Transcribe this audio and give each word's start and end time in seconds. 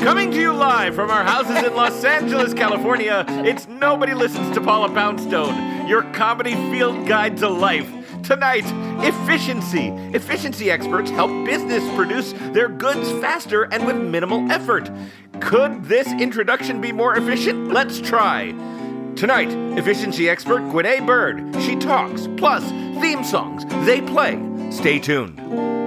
Coming 0.00 0.30
to 0.30 0.40
you 0.40 0.54
live 0.54 0.94
from 0.94 1.10
our 1.10 1.22
houses 1.22 1.62
in 1.62 1.74
Los 1.74 2.02
Angeles, 2.04 2.54
California, 2.54 3.22
it's 3.28 3.68
Nobody 3.68 4.14
Listens 4.14 4.54
to 4.54 4.60
Paula 4.62 4.88
Poundstone, 4.88 5.86
your 5.86 6.04
comedy 6.14 6.54
field 6.70 7.06
guide 7.06 7.36
to 7.36 7.48
life. 7.50 7.86
Tonight, 8.22 8.64
efficiency. 9.04 9.88
Efficiency 10.14 10.70
experts 10.70 11.10
help 11.10 11.30
business 11.44 11.84
produce 11.94 12.32
their 12.54 12.70
goods 12.70 13.10
faster 13.20 13.64
and 13.64 13.84
with 13.84 13.96
minimal 13.96 14.50
effort. 14.50 14.90
Could 15.40 15.84
this 15.84 16.10
introduction 16.12 16.80
be 16.80 16.92
more 16.92 17.14
efficient? 17.16 17.68
Let's 17.68 18.00
try. 18.00 18.52
Tonight, 19.16 19.50
efficiency 19.76 20.30
expert 20.30 20.60
Gwynne 20.70 21.04
Bird. 21.04 21.54
She 21.60 21.76
talks, 21.76 22.26
plus 22.38 22.64
theme 23.02 23.22
songs. 23.22 23.66
They 23.84 24.00
play. 24.00 24.40
Stay 24.70 24.98
tuned. 24.98 25.79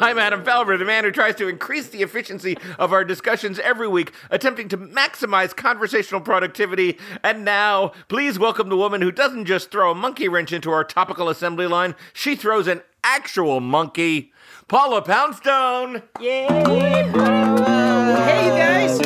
I'm 0.00 0.18
Adam 0.18 0.42
Felber, 0.42 0.78
the 0.78 0.86
man 0.86 1.04
who 1.04 1.10
tries 1.10 1.34
to 1.36 1.46
increase 1.46 1.88
the 1.88 2.00
efficiency 2.00 2.56
of 2.78 2.90
our 2.90 3.04
discussions 3.04 3.58
every 3.58 3.86
week, 3.86 4.12
attempting 4.30 4.66
to 4.70 4.78
maximize 4.78 5.54
conversational 5.54 6.22
productivity. 6.22 6.98
And 7.22 7.44
now, 7.44 7.92
please 8.08 8.38
welcome 8.38 8.70
the 8.70 8.78
woman 8.78 9.02
who 9.02 9.12
doesn't 9.12 9.44
just 9.44 9.70
throw 9.70 9.90
a 9.90 9.94
monkey 9.94 10.26
wrench 10.26 10.54
into 10.54 10.70
our 10.70 10.84
topical 10.84 11.28
assembly 11.28 11.66
line, 11.66 11.94
she 12.14 12.34
throws 12.34 12.66
an 12.66 12.80
actual 13.04 13.60
monkey, 13.60 14.32
Paula 14.68 15.02
Poundstone. 15.02 16.02
Yay! 16.18 16.46
Hey, 16.48 18.46
you 18.46 18.52
guys. 18.56 18.98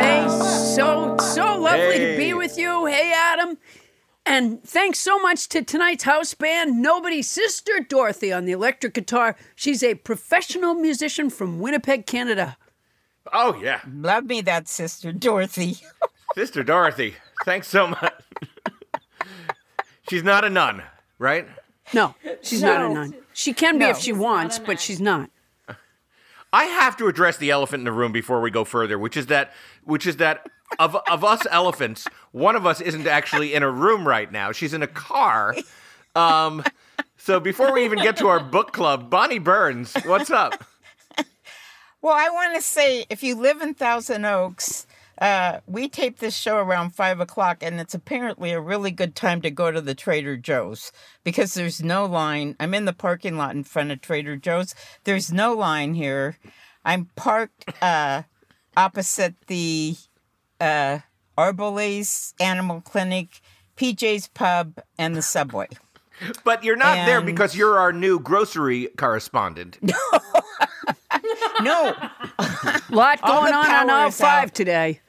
Hey, 0.00 0.28
so 0.28 1.16
so 1.18 1.58
lovely 1.58 1.98
to 1.98 2.16
be 2.16 2.32
with 2.32 2.56
you. 2.56 2.86
Hey, 2.86 3.12
Adam. 3.12 3.58
And 4.24 4.62
thanks 4.62 4.98
so 5.00 5.18
much 5.18 5.48
to 5.48 5.62
tonight's 5.62 6.04
house 6.04 6.32
band, 6.34 6.80
Nobody's 6.80 7.28
sister 7.28 7.80
Dorothy 7.88 8.32
on 8.32 8.44
the 8.44 8.52
electric 8.52 8.94
guitar. 8.94 9.36
She's 9.56 9.82
a 9.82 9.94
professional 9.96 10.74
musician 10.74 11.28
from 11.28 11.58
Winnipeg, 11.58 12.06
Canada. 12.06 12.56
Oh, 13.32 13.56
yeah. 13.60 13.80
Love 13.92 14.24
me 14.24 14.40
that 14.42 14.68
sister, 14.68 15.12
Dorothy. 15.12 15.76
Sister 16.34 16.62
Dorothy, 16.62 17.14
thanks 17.44 17.68
so 17.68 17.88
much. 17.88 18.14
She's 20.08 20.22
not 20.22 20.44
a 20.44 20.50
nun, 20.50 20.82
right? 21.18 21.46
No, 21.92 22.14
she's 22.40 22.62
not 22.62 22.80
a 22.80 22.88
nun. 22.88 23.14
She 23.34 23.52
can 23.52 23.74
be 23.78 23.84
No. 23.84 23.90
if 23.90 23.98
she 23.98 24.14
wants, 24.14 24.58
but 24.58 24.80
she's 24.80 24.98
not. 25.00 25.28
I 26.50 26.64
have 26.64 26.96
to 26.96 27.06
address 27.06 27.36
the 27.36 27.50
elephant 27.50 27.82
in 27.82 27.84
the 27.84 27.92
room 27.92 28.12
before 28.12 28.40
we 28.40 28.50
go 28.50 28.64
further, 28.64 28.98
which 28.98 29.14
is 29.16 29.26
that 29.26 29.52
which 29.84 30.06
is 30.06 30.16
that 30.18 30.46
of 30.78 30.96
of 31.10 31.22
us 31.22 31.46
elephants, 31.50 32.06
one 32.32 32.56
of 32.56 32.66
us 32.66 32.80
isn't 32.80 33.06
actually 33.06 33.54
in 33.54 33.62
a 33.62 33.70
room 33.70 34.06
right 34.06 34.30
now. 34.30 34.52
She's 34.52 34.74
in 34.74 34.82
a 34.82 34.88
car. 34.88 35.54
Um 36.14 36.64
so 37.16 37.40
before 37.40 37.72
we 37.72 37.84
even 37.84 38.00
get 38.00 38.16
to 38.18 38.28
our 38.28 38.40
book 38.40 38.72
club, 38.72 39.08
Bonnie 39.08 39.38
Burns, 39.38 39.94
what's 40.04 40.30
up? 40.30 40.64
Well, 42.02 42.14
I 42.14 42.30
want 42.30 42.56
to 42.56 42.60
say 42.60 43.06
if 43.10 43.22
you 43.22 43.36
live 43.36 43.62
in 43.62 43.74
Thousand 43.74 44.24
Oaks, 44.24 44.88
uh, 45.20 45.60
we 45.68 45.88
tape 45.88 46.18
this 46.18 46.36
show 46.36 46.56
around 46.56 46.96
five 46.96 47.20
o'clock, 47.20 47.58
and 47.62 47.78
it's 47.78 47.94
apparently 47.94 48.50
a 48.50 48.60
really 48.60 48.90
good 48.90 49.14
time 49.14 49.40
to 49.42 49.52
go 49.52 49.70
to 49.70 49.80
the 49.80 49.94
Trader 49.94 50.36
Joe's 50.36 50.90
because 51.22 51.54
there's 51.54 51.80
no 51.80 52.04
line. 52.04 52.56
I'm 52.58 52.74
in 52.74 52.86
the 52.86 52.92
parking 52.92 53.36
lot 53.36 53.54
in 53.54 53.62
front 53.62 53.92
of 53.92 54.00
Trader 54.00 54.36
Joe's. 54.36 54.74
There's 55.04 55.32
no 55.32 55.54
line 55.54 55.94
here. 55.94 56.38
I'm 56.84 57.08
parked 57.14 57.66
uh, 57.80 58.22
opposite 58.76 59.36
the 59.46 59.94
uh, 60.60 60.98
Arboles 61.38 62.34
Animal 62.40 62.80
Clinic, 62.80 63.40
PJ's 63.76 64.28
Pub, 64.28 64.80
and 64.98 65.14
the 65.16 65.22
Subway. 65.22 65.68
But 66.44 66.62
you're 66.62 66.76
not 66.76 67.06
there 67.06 67.20
because 67.20 67.56
you're 67.56 67.78
our 67.78 67.92
new 67.92 68.18
grocery 68.20 68.88
correspondent. 68.96 69.78
No, 71.60 71.94
lot 72.90 73.20
going 73.22 73.52
on 73.52 73.54
on 73.54 73.64
power 73.64 73.90
aisle 73.90 74.10
five 74.10 74.44
out. 74.48 74.54
today. 74.54 75.00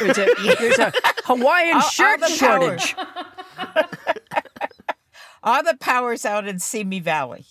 There's 0.00 0.18
a, 0.18 0.34
there's 0.58 0.78
a 0.78 0.92
Hawaiian 1.24 1.76
all 1.76 1.82
shirt 1.82 2.18
the 2.20 2.36
power. 2.40 2.78
shortage. 2.78 2.96
all 5.42 5.62
the 5.62 5.76
power's 5.78 6.24
out 6.24 6.48
in 6.48 6.58
Simi 6.58 6.98
Valley. 6.98 7.46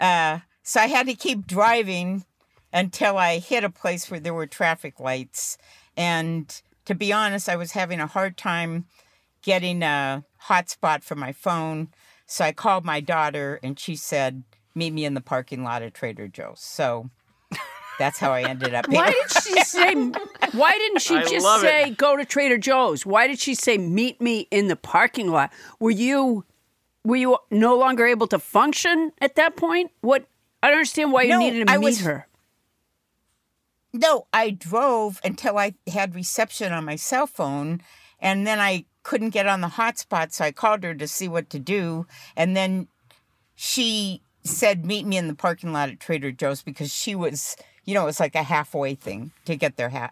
Uh, 0.00 0.40
so 0.62 0.80
I 0.80 0.86
had 0.86 1.06
to 1.06 1.14
keep 1.14 1.46
driving 1.46 2.24
until 2.72 3.16
I 3.16 3.38
hit 3.38 3.62
a 3.62 3.70
place 3.70 4.10
where 4.10 4.18
there 4.20 4.34
were 4.34 4.46
traffic 4.46 4.98
lights. 4.98 5.56
And 5.96 6.60
to 6.88 6.94
be 6.94 7.12
honest, 7.12 7.48
I 7.50 7.56
was 7.56 7.72
having 7.72 8.00
a 8.00 8.06
hard 8.06 8.36
time 8.38 8.86
getting 9.42 9.82
a 9.82 10.24
hotspot 10.46 11.02
for 11.04 11.14
my 11.14 11.32
phone. 11.32 11.88
So 12.26 12.44
I 12.46 12.52
called 12.52 12.84
my 12.84 13.00
daughter 13.00 13.60
and 13.62 13.78
she 13.78 13.94
said, 13.94 14.42
Meet 14.74 14.92
me 14.94 15.04
in 15.04 15.12
the 15.14 15.20
parking 15.20 15.64
lot 15.64 15.82
at 15.82 15.92
Trader 15.92 16.28
Joe's. 16.28 16.60
So 16.60 17.10
that's 17.98 18.18
how 18.18 18.32
I 18.32 18.42
ended 18.42 18.72
up 18.74 18.88
Why 18.88 19.10
did 19.10 19.42
she 19.42 19.60
say? 19.64 19.94
Why 20.52 20.78
didn't 20.78 21.00
she 21.02 21.16
I 21.16 21.24
just 21.24 21.44
love 21.44 21.62
it. 21.62 21.66
say 21.66 21.90
go 21.90 22.16
to 22.16 22.24
Trader 22.24 22.56
Joe's? 22.58 23.04
Why 23.04 23.26
did 23.26 23.38
she 23.38 23.54
say 23.54 23.76
meet 23.76 24.20
me 24.20 24.46
in 24.50 24.68
the 24.68 24.76
parking 24.76 25.30
lot? 25.30 25.52
Were 25.80 25.90
you 25.90 26.44
were 27.04 27.16
you 27.16 27.36
no 27.50 27.76
longer 27.76 28.06
able 28.06 28.28
to 28.28 28.38
function 28.38 29.12
at 29.20 29.34
that 29.36 29.56
point? 29.56 29.90
What 30.00 30.24
I 30.62 30.68
don't 30.68 30.76
understand 30.78 31.12
why 31.12 31.22
you 31.22 31.30
No, 31.30 31.38
needed 31.40 31.66
to 31.66 31.72
I 31.72 31.76
meet 31.78 31.84
was- 31.84 32.00
her. 32.02 32.27
No, 33.92 34.26
I 34.32 34.50
drove 34.50 35.20
until 35.24 35.58
I 35.58 35.74
had 35.90 36.14
reception 36.14 36.72
on 36.72 36.84
my 36.84 36.96
cell 36.96 37.26
phone, 37.26 37.80
and 38.20 38.46
then 38.46 38.58
I 38.60 38.84
couldn't 39.02 39.30
get 39.30 39.46
on 39.46 39.62
the 39.62 39.68
hotspot, 39.68 40.32
so 40.32 40.44
I 40.44 40.52
called 40.52 40.82
her 40.84 40.94
to 40.94 41.08
see 41.08 41.28
what 41.28 41.48
to 41.50 41.58
do. 41.58 42.06
And 42.36 42.56
then 42.56 42.88
she 43.54 44.20
said, 44.44 44.84
Meet 44.84 45.06
me 45.06 45.16
in 45.16 45.28
the 45.28 45.34
parking 45.34 45.72
lot 45.72 45.88
at 45.88 46.00
Trader 46.00 46.32
Joe's 46.32 46.62
because 46.62 46.92
she 46.92 47.14
was, 47.14 47.56
you 47.84 47.94
know, 47.94 48.02
it 48.02 48.06
was 48.06 48.20
like 48.20 48.34
a 48.34 48.42
halfway 48.42 48.94
thing 48.94 49.32
to 49.46 49.56
get 49.56 49.76
there 49.76 49.88
ha- 49.88 50.10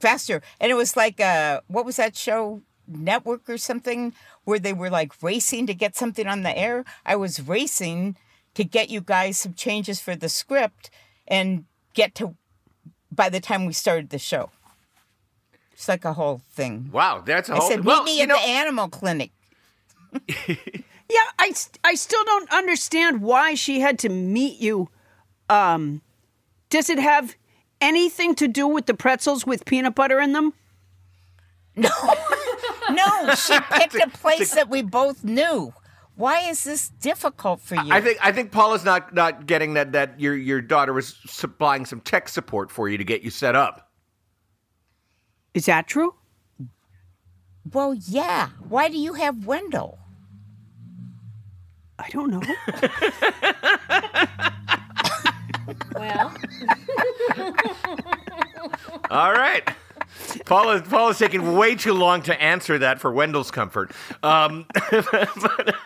faster. 0.00 0.42
And 0.60 0.72
it 0.72 0.74
was 0.74 0.96
like, 0.96 1.20
uh, 1.20 1.60
what 1.68 1.84
was 1.84 1.96
that 1.96 2.16
show? 2.16 2.62
Network 2.88 3.48
or 3.48 3.58
something 3.58 4.14
where 4.44 4.60
they 4.60 4.72
were 4.72 4.90
like 4.90 5.20
racing 5.20 5.66
to 5.66 5.74
get 5.74 5.96
something 5.96 6.26
on 6.26 6.42
the 6.42 6.56
air. 6.56 6.84
I 7.04 7.16
was 7.16 7.40
racing 7.40 8.16
to 8.54 8.62
get 8.62 8.90
you 8.90 9.00
guys 9.00 9.38
some 9.38 9.54
changes 9.54 10.00
for 10.00 10.14
the 10.14 10.28
script 10.28 10.90
and 11.26 11.64
get 11.94 12.14
to 12.16 12.36
by 13.16 13.28
the 13.28 13.40
time 13.40 13.66
we 13.66 13.72
started 13.72 14.10
the 14.10 14.18
show. 14.18 14.50
It's 15.72 15.88
like 15.88 16.04
a 16.04 16.12
whole 16.12 16.40
thing. 16.52 16.90
Wow, 16.92 17.22
that's 17.24 17.48
a 17.48 17.54
I 17.54 17.56
whole 17.56 17.66
I 17.66 17.68
said, 17.68 17.78
meet 17.80 17.86
well, 17.86 18.02
me 18.04 18.16
you 18.16 18.22
at 18.22 18.28
know, 18.28 18.36
the 18.36 18.48
animal 18.48 18.88
clinic. 18.88 19.30
Yeah, 21.08 21.20
I, 21.38 21.52
I 21.84 21.94
still 21.94 22.24
don't 22.24 22.50
understand 22.52 23.22
why 23.22 23.54
she 23.54 23.80
had 23.80 23.98
to 24.00 24.08
meet 24.08 24.60
you. 24.60 24.88
Um, 25.48 26.02
does 26.68 26.90
it 26.90 26.98
have 26.98 27.36
anything 27.80 28.34
to 28.36 28.48
do 28.48 28.66
with 28.66 28.86
the 28.86 28.94
pretzels 28.94 29.46
with 29.46 29.64
peanut 29.64 29.94
butter 29.94 30.20
in 30.20 30.32
them? 30.32 30.52
No, 31.76 31.90
no, 32.90 33.34
she 33.34 33.58
picked 33.72 33.94
a 33.94 34.08
place 34.08 34.54
that 34.54 34.68
we 34.68 34.82
both 34.82 35.22
knew. 35.22 35.72
Why 36.16 36.48
is 36.48 36.64
this 36.64 36.88
difficult 36.88 37.60
for 37.60 37.76
you? 37.76 37.92
I 37.92 38.00
think 38.00 38.18
I 38.22 38.32
think 38.32 38.50
Paula's 38.50 38.84
not 38.84 39.14
not 39.14 39.46
getting 39.46 39.74
that 39.74 39.92
that 39.92 40.18
your 40.18 40.34
your 40.34 40.60
daughter 40.60 40.92
was 40.92 41.16
supplying 41.26 41.84
some 41.84 42.00
tech 42.00 42.28
support 42.28 42.70
for 42.70 42.88
you 42.88 42.98
to 42.98 43.04
get 43.04 43.22
you 43.22 43.30
set 43.30 43.54
up. 43.54 43.90
Is 45.54 45.66
that 45.66 45.86
true? 45.86 46.14
well, 47.72 47.94
yeah. 47.94 48.50
Why 48.68 48.88
do 48.88 48.96
you 48.96 49.14
have 49.14 49.46
Wendell? 49.46 49.98
I 51.98 52.08
don't 52.10 52.30
know. 52.30 52.42
Well, 55.96 56.32
All 59.10 59.32
right. 59.32 59.68
Paula, 60.44 60.80
Paula's 60.82 61.18
taking 61.18 61.56
way 61.56 61.74
too 61.74 61.92
long 61.92 62.22
to 62.22 62.40
answer 62.40 62.78
that 62.78 63.00
for 63.00 63.12
Wendell's 63.12 63.50
comfort. 63.50 63.92
Um, 64.22 64.66
but, 64.90 65.76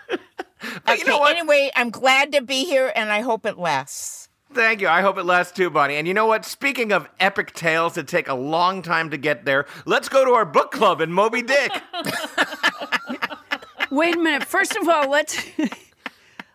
but 0.85 0.99
you 0.99 1.05
know 1.05 1.19
what? 1.19 1.37
Anyway, 1.37 1.71
I'm 1.75 1.91
glad 1.91 2.33
to 2.33 2.43
be 2.43 2.65
here, 2.65 2.93
and 2.95 3.11
I 3.11 3.21
hope 3.21 3.47
it 3.47 3.59
lasts. 3.59 4.29
Thank 4.53 4.81
you. 4.81 4.89
I 4.89 5.01
hope 5.01 5.17
it 5.17 5.25
lasts 5.25 5.53
too, 5.53 5.71
Bonnie. 5.71 5.95
And 5.95 6.09
you 6.09 6.15
know 6.15 6.27
what? 6.27 6.45
Speaking 6.45 6.91
of 6.93 7.09
epic 7.21 7.55
tales 7.55 7.95
that 7.95 8.09
take 8.09 8.29
a 8.29 8.35
long 8.35 8.83
time 8.83 9.11
to 9.11 9.17
get 9.17 9.45
there, 9.45 9.67
let's 9.87 10.09
go 10.09 10.25
to 10.25 10.33
our 10.33 10.45
book 10.45 10.73
club 10.73 11.01
in 11.01 11.13
Moby 11.13 11.43
Dick. 11.43 11.71
Wait 13.91 14.17
a 14.17 14.19
minute. 14.19 14.45
First 14.45 14.77
of 14.77 14.89
all, 14.89 15.09
let's 15.09 15.41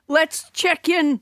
let's 0.09 0.49
check 0.51 0.89
in 0.89 1.21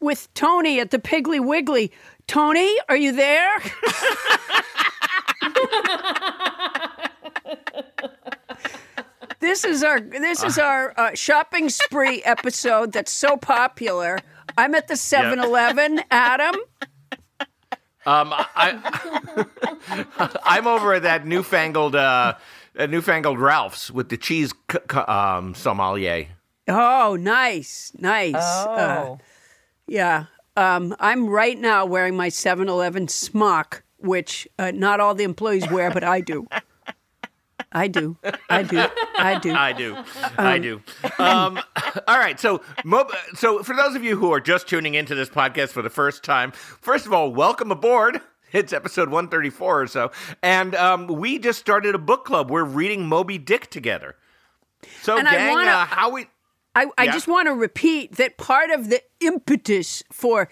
with 0.00 0.32
Toni 0.32 0.80
at 0.80 0.90
the 0.90 0.98
Piggly 0.98 1.44
Wiggly. 1.44 1.92
Toni, 2.26 2.74
are 2.88 2.96
you 2.96 3.12
there? 3.12 3.58
this 9.40 9.64
is 9.64 9.82
our 9.84 10.00
this 10.00 10.42
is 10.42 10.58
our 10.58 10.94
uh, 10.98 11.14
shopping 11.14 11.68
spree 11.68 12.22
episode 12.24 12.92
that's 12.92 13.12
so 13.12 13.36
popular. 13.36 14.18
I'm 14.56 14.74
at 14.74 14.86
the 14.88 14.94
7-Eleven. 14.94 16.00
Adam, 16.12 16.54
Um, 18.06 18.32
I, 18.36 19.46
I'm 20.44 20.66
over 20.66 20.94
at 20.94 21.02
that 21.02 21.26
newfangled, 21.26 21.96
uh, 21.96 22.34
uh, 22.78 22.86
newfangled 22.86 23.40
Ralph's 23.40 23.90
with 23.90 24.10
the 24.10 24.16
cheese 24.16 24.52
c- 24.70 24.78
c- 24.92 24.98
um, 24.98 25.54
sommelier. 25.54 26.26
Oh, 26.68 27.16
nice, 27.18 27.92
nice. 27.98 28.34
Uh, 28.36 29.04
Oh. 29.06 29.18
yeah. 29.88 30.26
Um, 30.56 30.94
I'm 31.00 31.26
right 31.28 31.58
now 31.58 31.84
wearing 31.86 32.14
my 32.16 32.28
7 32.28 32.68
Eleven 32.68 33.08
smock, 33.08 33.82
which 34.04 34.46
uh, 34.58 34.70
not 34.72 35.00
all 35.00 35.14
the 35.14 35.24
employees 35.24 35.68
wear, 35.70 35.90
but 35.90 36.04
I 36.04 36.20
do. 36.20 36.46
I 37.72 37.88
do. 37.88 38.16
I 38.48 38.62
do. 38.62 38.84
I 39.18 39.38
do. 39.40 39.52
I 39.52 39.72
do. 39.72 39.96
I 40.38 40.58
do. 40.58 40.80
Um, 41.18 41.58
all 42.08 42.18
right. 42.18 42.38
So, 42.38 42.62
Mo- 42.84 43.08
so 43.34 43.62
for 43.64 43.74
those 43.74 43.96
of 43.96 44.04
you 44.04 44.16
who 44.16 44.32
are 44.32 44.40
just 44.40 44.68
tuning 44.68 44.94
into 44.94 45.14
this 45.14 45.28
podcast 45.28 45.70
for 45.70 45.82
the 45.82 45.90
first 45.90 46.22
time, 46.22 46.52
first 46.52 47.04
of 47.06 47.12
all, 47.12 47.32
welcome 47.32 47.72
aboard. 47.72 48.20
It's 48.52 48.72
episode 48.72 49.08
134 49.08 49.82
or 49.82 49.86
so. 49.88 50.12
And 50.40 50.76
um, 50.76 51.08
we 51.08 51.40
just 51.40 51.58
started 51.58 51.96
a 51.96 51.98
book 51.98 52.24
club. 52.24 52.48
We're 52.50 52.62
reading 52.62 53.06
Moby 53.08 53.38
Dick 53.38 53.68
together. 53.68 54.14
So, 55.02 55.18
And 55.18 55.26
I 55.26 55.32
gang, 55.32 55.50
wanna- 55.50 55.70
uh, 55.70 55.86
how 55.86 56.10
we. 56.10 56.26
I, 56.76 56.86
I 56.98 57.04
Yeah. 57.04 57.12
just 57.12 57.26
want 57.26 57.46
to 57.48 57.54
repeat 57.54 58.16
that 58.16 58.36
part 58.36 58.70
of 58.70 58.90
the 58.90 59.00
impetus 59.20 60.02
for 60.12 60.48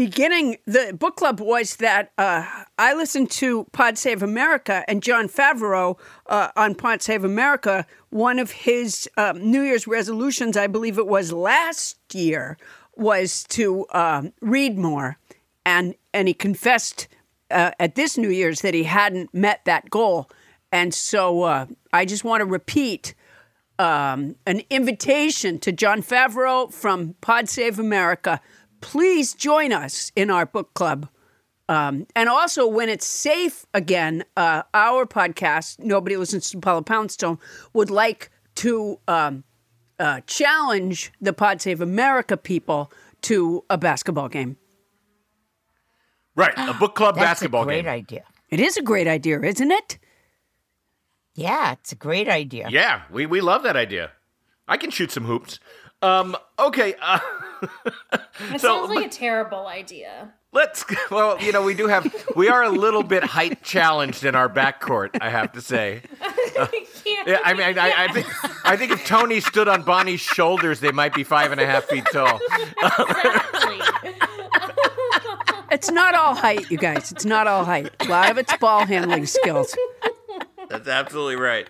beginning 0.00 0.56
the 0.64 0.96
book 0.98 1.16
club 1.16 1.40
was 1.40 1.76
that 1.76 2.10
uh, 2.16 2.42
I 2.78 2.94
listened 2.94 3.30
to 3.32 3.64
Pod 3.64 3.98
Save 3.98 4.22
America 4.22 4.82
and 4.88 5.02
Jon 5.02 5.28
Favreau 5.28 5.98
uh, 6.26 6.48
on 6.56 6.74
Pod 6.74 7.02
Save 7.02 7.22
America. 7.22 7.84
One 8.08 8.38
of 8.38 8.50
his 8.50 9.10
um, 9.18 9.50
New 9.50 9.60
Year's 9.60 9.86
resolutions, 9.86 10.56
I 10.56 10.68
believe 10.68 10.96
it 10.96 11.06
was 11.06 11.34
last 11.34 11.98
year, 12.14 12.56
was 12.96 13.44
to 13.50 13.84
um, 13.90 14.32
read 14.40 14.78
more, 14.78 15.18
and 15.66 15.94
and 16.14 16.28
he 16.28 16.32
confessed 16.32 17.06
uh, 17.50 17.72
at 17.78 17.94
this 17.94 18.16
New 18.16 18.30
Year's 18.30 18.62
that 18.62 18.72
he 18.72 18.84
hadn't 18.84 19.34
met 19.34 19.66
that 19.66 19.90
goal, 19.90 20.30
and 20.72 20.94
so 20.94 21.42
uh, 21.42 21.66
I 21.92 22.06
just 22.06 22.24
want 22.24 22.40
to 22.40 22.46
repeat 22.46 23.14
um, 23.78 24.36
an 24.46 24.62
invitation 24.70 25.58
to 25.58 25.72
Jon 25.72 26.00
Favreau 26.00 26.72
from 26.72 27.16
Pod 27.20 27.50
Save 27.50 27.78
America. 27.78 28.40
Please 28.80 29.34
join 29.34 29.72
us 29.72 30.10
in 30.16 30.30
our 30.30 30.46
book 30.46 30.74
club. 30.74 31.08
Um, 31.68 32.06
and 32.16 32.28
also, 32.28 32.66
when 32.66 32.88
it's 32.88 33.06
safe 33.06 33.64
again, 33.74 34.24
uh, 34.36 34.62
our 34.74 35.06
podcast, 35.06 35.78
Nobody 35.78 36.16
Listens 36.16 36.50
to 36.50 36.58
Paula 36.58 36.82
Poundstone, 36.82 37.38
would 37.72 37.90
like 37.90 38.30
to 38.56 38.98
um, 39.06 39.44
uh, 39.98 40.20
challenge 40.26 41.12
the 41.20 41.32
Pod 41.32 41.60
Save 41.60 41.80
America 41.80 42.36
people 42.36 42.90
to 43.22 43.64
a 43.70 43.78
basketball 43.78 44.28
game. 44.28 44.56
Right. 46.34 46.52
A 46.56 46.74
book 46.74 46.94
club 46.94 47.14
That's 47.16 47.26
basketball 47.26 47.62
a 47.62 47.66
great 47.66 47.82
game. 47.84 47.92
idea. 47.92 48.24
It 48.48 48.58
is 48.60 48.76
a 48.76 48.82
great 48.82 49.06
idea, 49.06 49.40
isn't 49.40 49.70
it? 49.70 49.98
Yeah, 51.34 51.72
it's 51.72 51.92
a 51.92 51.96
great 51.96 52.28
idea. 52.28 52.66
Yeah, 52.70 53.02
we, 53.10 53.26
we 53.26 53.40
love 53.40 53.62
that 53.62 53.76
idea. 53.76 54.10
I 54.66 54.76
can 54.76 54.90
shoot 54.90 55.12
some 55.12 55.24
hoops. 55.24 55.60
Um, 56.02 56.36
okay. 56.58 56.94
Uh, 57.00 57.20
It 57.62 57.70
So, 58.60 58.86
sounds 58.86 58.90
like 58.94 59.06
a 59.06 59.08
terrible 59.08 59.66
idea. 59.66 60.32
Let's. 60.52 60.84
Well, 61.10 61.40
you 61.42 61.52
know, 61.52 61.62
we 61.62 61.74
do 61.74 61.86
have. 61.88 62.06
We 62.36 62.48
are 62.48 62.62
a 62.62 62.68
little 62.70 63.02
bit 63.02 63.22
height 63.24 63.62
challenged 63.62 64.24
in 64.24 64.34
our 64.34 64.48
backcourt. 64.48 65.10
I 65.20 65.28
have 65.30 65.52
to 65.52 65.60
say. 65.60 66.02
Yeah, 67.26 67.38
I 67.44 67.54
mean, 67.54 67.78
I, 67.78 68.04
I 68.04 68.12
think. 68.12 68.26
I 68.64 68.76
think 68.76 68.92
if 68.92 69.04
Toni 69.04 69.40
stood 69.40 69.68
on 69.68 69.82
Bonnie's 69.82 70.20
shoulders, 70.20 70.80
they 70.80 70.92
might 70.92 71.12
be 71.12 71.24
five 71.24 71.50
and 71.52 71.60
a 71.60 71.66
half 71.66 71.84
feet 71.84 72.04
tall. 72.12 72.38
Exactly. 72.82 73.78
It's 75.70 75.90
not 75.90 76.14
all 76.14 76.34
height, 76.34 76.70
you 76.70 76.78
guys. 76.78 77.10
It's 77.12 77.24
not 77.24 77.46
all 77.46 77.64
height. 77.64 77.90
A 78.00 78.04
lot 78.06 78.30
of 78.30 78.38
it's 78.38 78.56
ball 78.58 78.86
handling 78.86 79.26
skills. 79.26 79.74
That's 80.70 80.86
absolutely 80.86 81.34
right. 81.34 81.66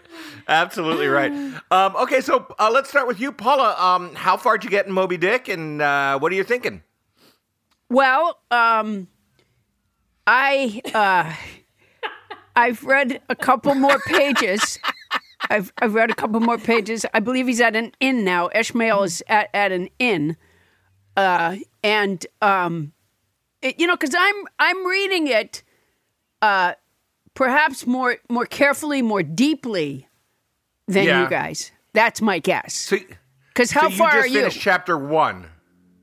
Absolutely 0.46 1.06
right. 1.06 1.32
Um, 1.70 1.96
okay, 1.96 2.20
so 2.20 2.54
uh, 2.58 2.70
let's 2.70 2.90
start 2.90 3.08
with 3.08 3.18
you, 3.18 3.32
Paula. 3.32 3.74
Um, 3.78 4.14
how 4.14 4.36
far 4.36 4.58
did 4.58 4.64
you 4.64 4.70
get 4.70 4.86
in 4.86 4.92
Moby 4.92 5.16
Dick, 5.16 5.48
and 5.48 5.80
uh, 5.80 6.18
what 6.18 6.30
are 6.30 6.34
you 6.34 6.44
thinking? 6.44 6.82
Well, 7.88 8.38
um, 8.50 9.08
I 10.26 10.82
uh, 10.92 11.34
I've 12.54 12.84
read 12.84 13.22
a 13.30 13.34
couple 13.34 13.74
more 13.74 13.98
pages. 14.00 14.78
I've 15.48 15.72
I've 15.78 15.94
read 15.94 16.10
a 16.10 16.14
couple 16.14 16.38
more 16.40 16.58
pages. 16.58 17.06
I 17.14 17.20
believe 17.20 17.46
he's 17.46 17.62
at 17.62 17.74
an 17.74 17.92
inn 18.00 18.22
now. 18.22 18.50
Ishmael 18.54 19.02
is 19.04 19.22
at, 19.28 19.48
at 19.54 19.72
an 19.72 19.88
inn, 19.98 20.36
uh, 21.16 21.56
and 21.82 22.26
um, 22.42 22.92
it, 23.62 23.80
you 23.80 23.86
know, 23.86 23.96
because 23.96 24.14
I'm 24.16 24.46
I'm 24.58 24.86
reading 24.86 25.26
it, 25.26 25.62
uh, 26.42 26.74
perhaps 27.34 27.86
more 27.86 28.16
more 28.28 28.46
carefully, 28.46 29.02
more 29.02 29.22
deeply 29.22 30.08
than 30.88 31.04
Yeah. 31.06 31.22
you 31.24 31.30
guys. 31.30 31.72
That's 31.92 32.20
my 32.22 32.38
guess. 32.38 32.74
So, 32.74 32.96
Because 33.48 33.70
so 33.70 33.80
how 33.80 33.88
you 33.88 33.96
far 33.96 34.10
are 34.10 34.26
you? 34.26 34.40
finished 34.40 34.60
chapter 34.60 34.96
one. 34.96 35.46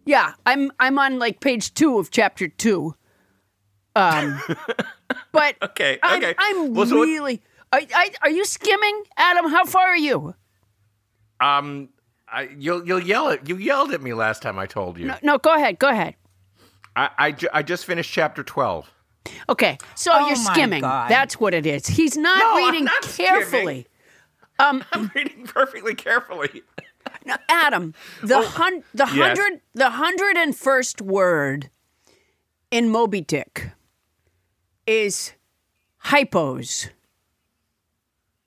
Yeah, 0.05 0.33
I'm 0.45 0.71
I'm 0.79 0.97
on 0.99 1.19
like 1.19 1.39
page 1.39 1.73
two 1.73 1.97
of 1.99 2.11
chapter 2.11 2.47
two. 2.47 2.95
Um, 3.95 4.39
but 5.31 5.55
Okay, 5.61 5.97
I'm, 6.03 6.23
okay. 6.23 6.35
I'm 6.37 6.73
Well, 6.73 6.85
so 6.85 7.01
really. 7.01 7.41
Are, 7.73 7.81
I, 7.93 8.11
are 8.21 8.29
you 8.29 8.45
skimming, 8.45 9.03
Adam? 9.17 9.49
How 9.49 9.65
far 9.65 9.87
are 9.87 9.97
you? 9.97 10.33
Um, 11.41 11.89
I, 12.31 12.49
you'll 12.57 12.85
you'll 12.87 13.01
yell 13.01 13.29
at 13.29 13.47
you 13.49 13.57
yelled 13.57 13.91
at 13.91 14.01
me 14.01 14.13
last 14.13 14.41
time 14.41 14.57
I 14.59 14.65
told 14.65 14.97
you. 14.97 15.07
No, 15.07 15.15
no, 15.23 15.37
go 15.37 15.53
ahead, 15.55 15.77
go 15.79 15.89
ahead. 15.89 16.15
I, 16.95 17.09
I, 17.17 17.31
ju- 17.31 17.49
I 17.53 17.61
just 17.63 17.85
finished 17.85 18.11
chapter 18.11 18.43
twelve. 18.43 18.91
Okay, 19.49 19.77
so 19.95 20.11
Oh 20.13 20.27
you're 20.27 20.35
skimming. 20.35 20.81
God. 20.81 21.09
That's 21.09 21.39
what 21.39 21.53
it 21.53 21.65
is. 21.65 21.87
He's 21.87 22.17
not 22.17 22.39
No, 22.39 22.65
reading 22.65 22.85
not 22.85 23.01
carefully. 23.03 23.87
Um, 24.59 24.83
I'm 24.91 25.11
reading 25.15 25.45
perfectly 25.45 25.95
carefully. 25.95 26.63
Now, 27.25 27.37
Adam, 27.49 27.93
the 28.21 28.35
oh, 28.37 28.43
hun- 28.45 28.83
the 28.93 29.03
Oh, 29.05 29.13
yes. 29.13 29.37
hundred 29.37 29.61
the 29.73 29.89
hundred 29.91 30.37
and 30.37 30.55
first 30.55 31.01
word 31.01 31.69
in 32.71 32.89
Moby 32.89 33.21
Dick 33.21 33.69
is 34.85 35.33
hypos. 36.05 36.89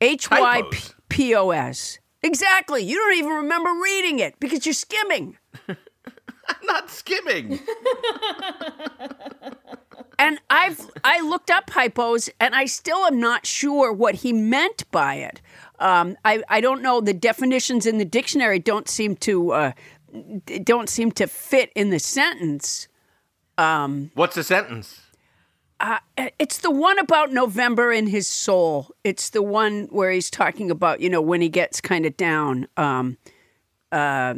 H 0.01 0.31
y 0.31 0.63
p 1.09 1.35
o 1.35 1.51
s. 1.51 1.99
Exactly. 2.23 2.83
You 2.83 2.97
don't 2.97 3.15
even 3.19 3.33
remember 3.33 3.71
reading 3.83 4.19
it 4.19 4.39
because 4.41 4.67
you're 4.67 4.73
skimming. 4.75 5.37
I'm 5.69 5.77
not 6.65 6.91
skimming. 6.91 7.61
And 10.21 10.39
I've 10.50 10.91
I 11.03 11.21
looked 11.21 11.50
up 11.50 11.71
hypos, 11.71 12.29
and 12.39 12.55
I 12.55 12.67
still 12.67 13.07
am 13.07 13.19
not 13.19 13.47
sure 13.47 13.91
what 13.91 14.17
he 14.17 14.35
meant 14.35 14.89
by 14.91 15.15
it. 15.15 15.41
Um, 15.79 16.19
I 16.27 16.43
I 16.50 16.61
don't 16.61 16.83
know. 16.83 17.00
The 17.00 17.15
definitions 17.15 17.87
in 17.87 17.97
the 17.97 18.05
dictionary 18.05 18.59
don't 18.59 18.87
seem 18.87 19.17
to 19.17 19.53
uh, 19.53 19.73
don't 20.62 20.91
seem 20.91 21.11
to 21.12 21.27
fit 21.27 21.73
in 21.75 21.89
the 21.89 21.99
sentence. 21.99 22.87
What's 24.15 24.35
the 24.35 24.45
sentence? 24.45 25.00
It's 26.39 26.59
the 26.59 26.71
one 26.71 26.99
about 26.99 27.33
November 27.33 27.91
in 27.91 28.07
his 28.07 28.29
soul. 28.29 28.91
It's 29.03 29.31
the 29.31 29.43
one 29.43 29.85
where 29.85 30.11
he's 30.11 30.29
talking 30.29 30.71
about 30.71 31.00
you 31.00 31.09
know 31.09 31.23
when 31.23 31.41
he 31.41 31.49
gets 31.49 31.81
kind 31.81 32.05
of 32.05 32.19
down. 32.19 32.69
Um, 32.77 33.17
uh, 33.91 34.35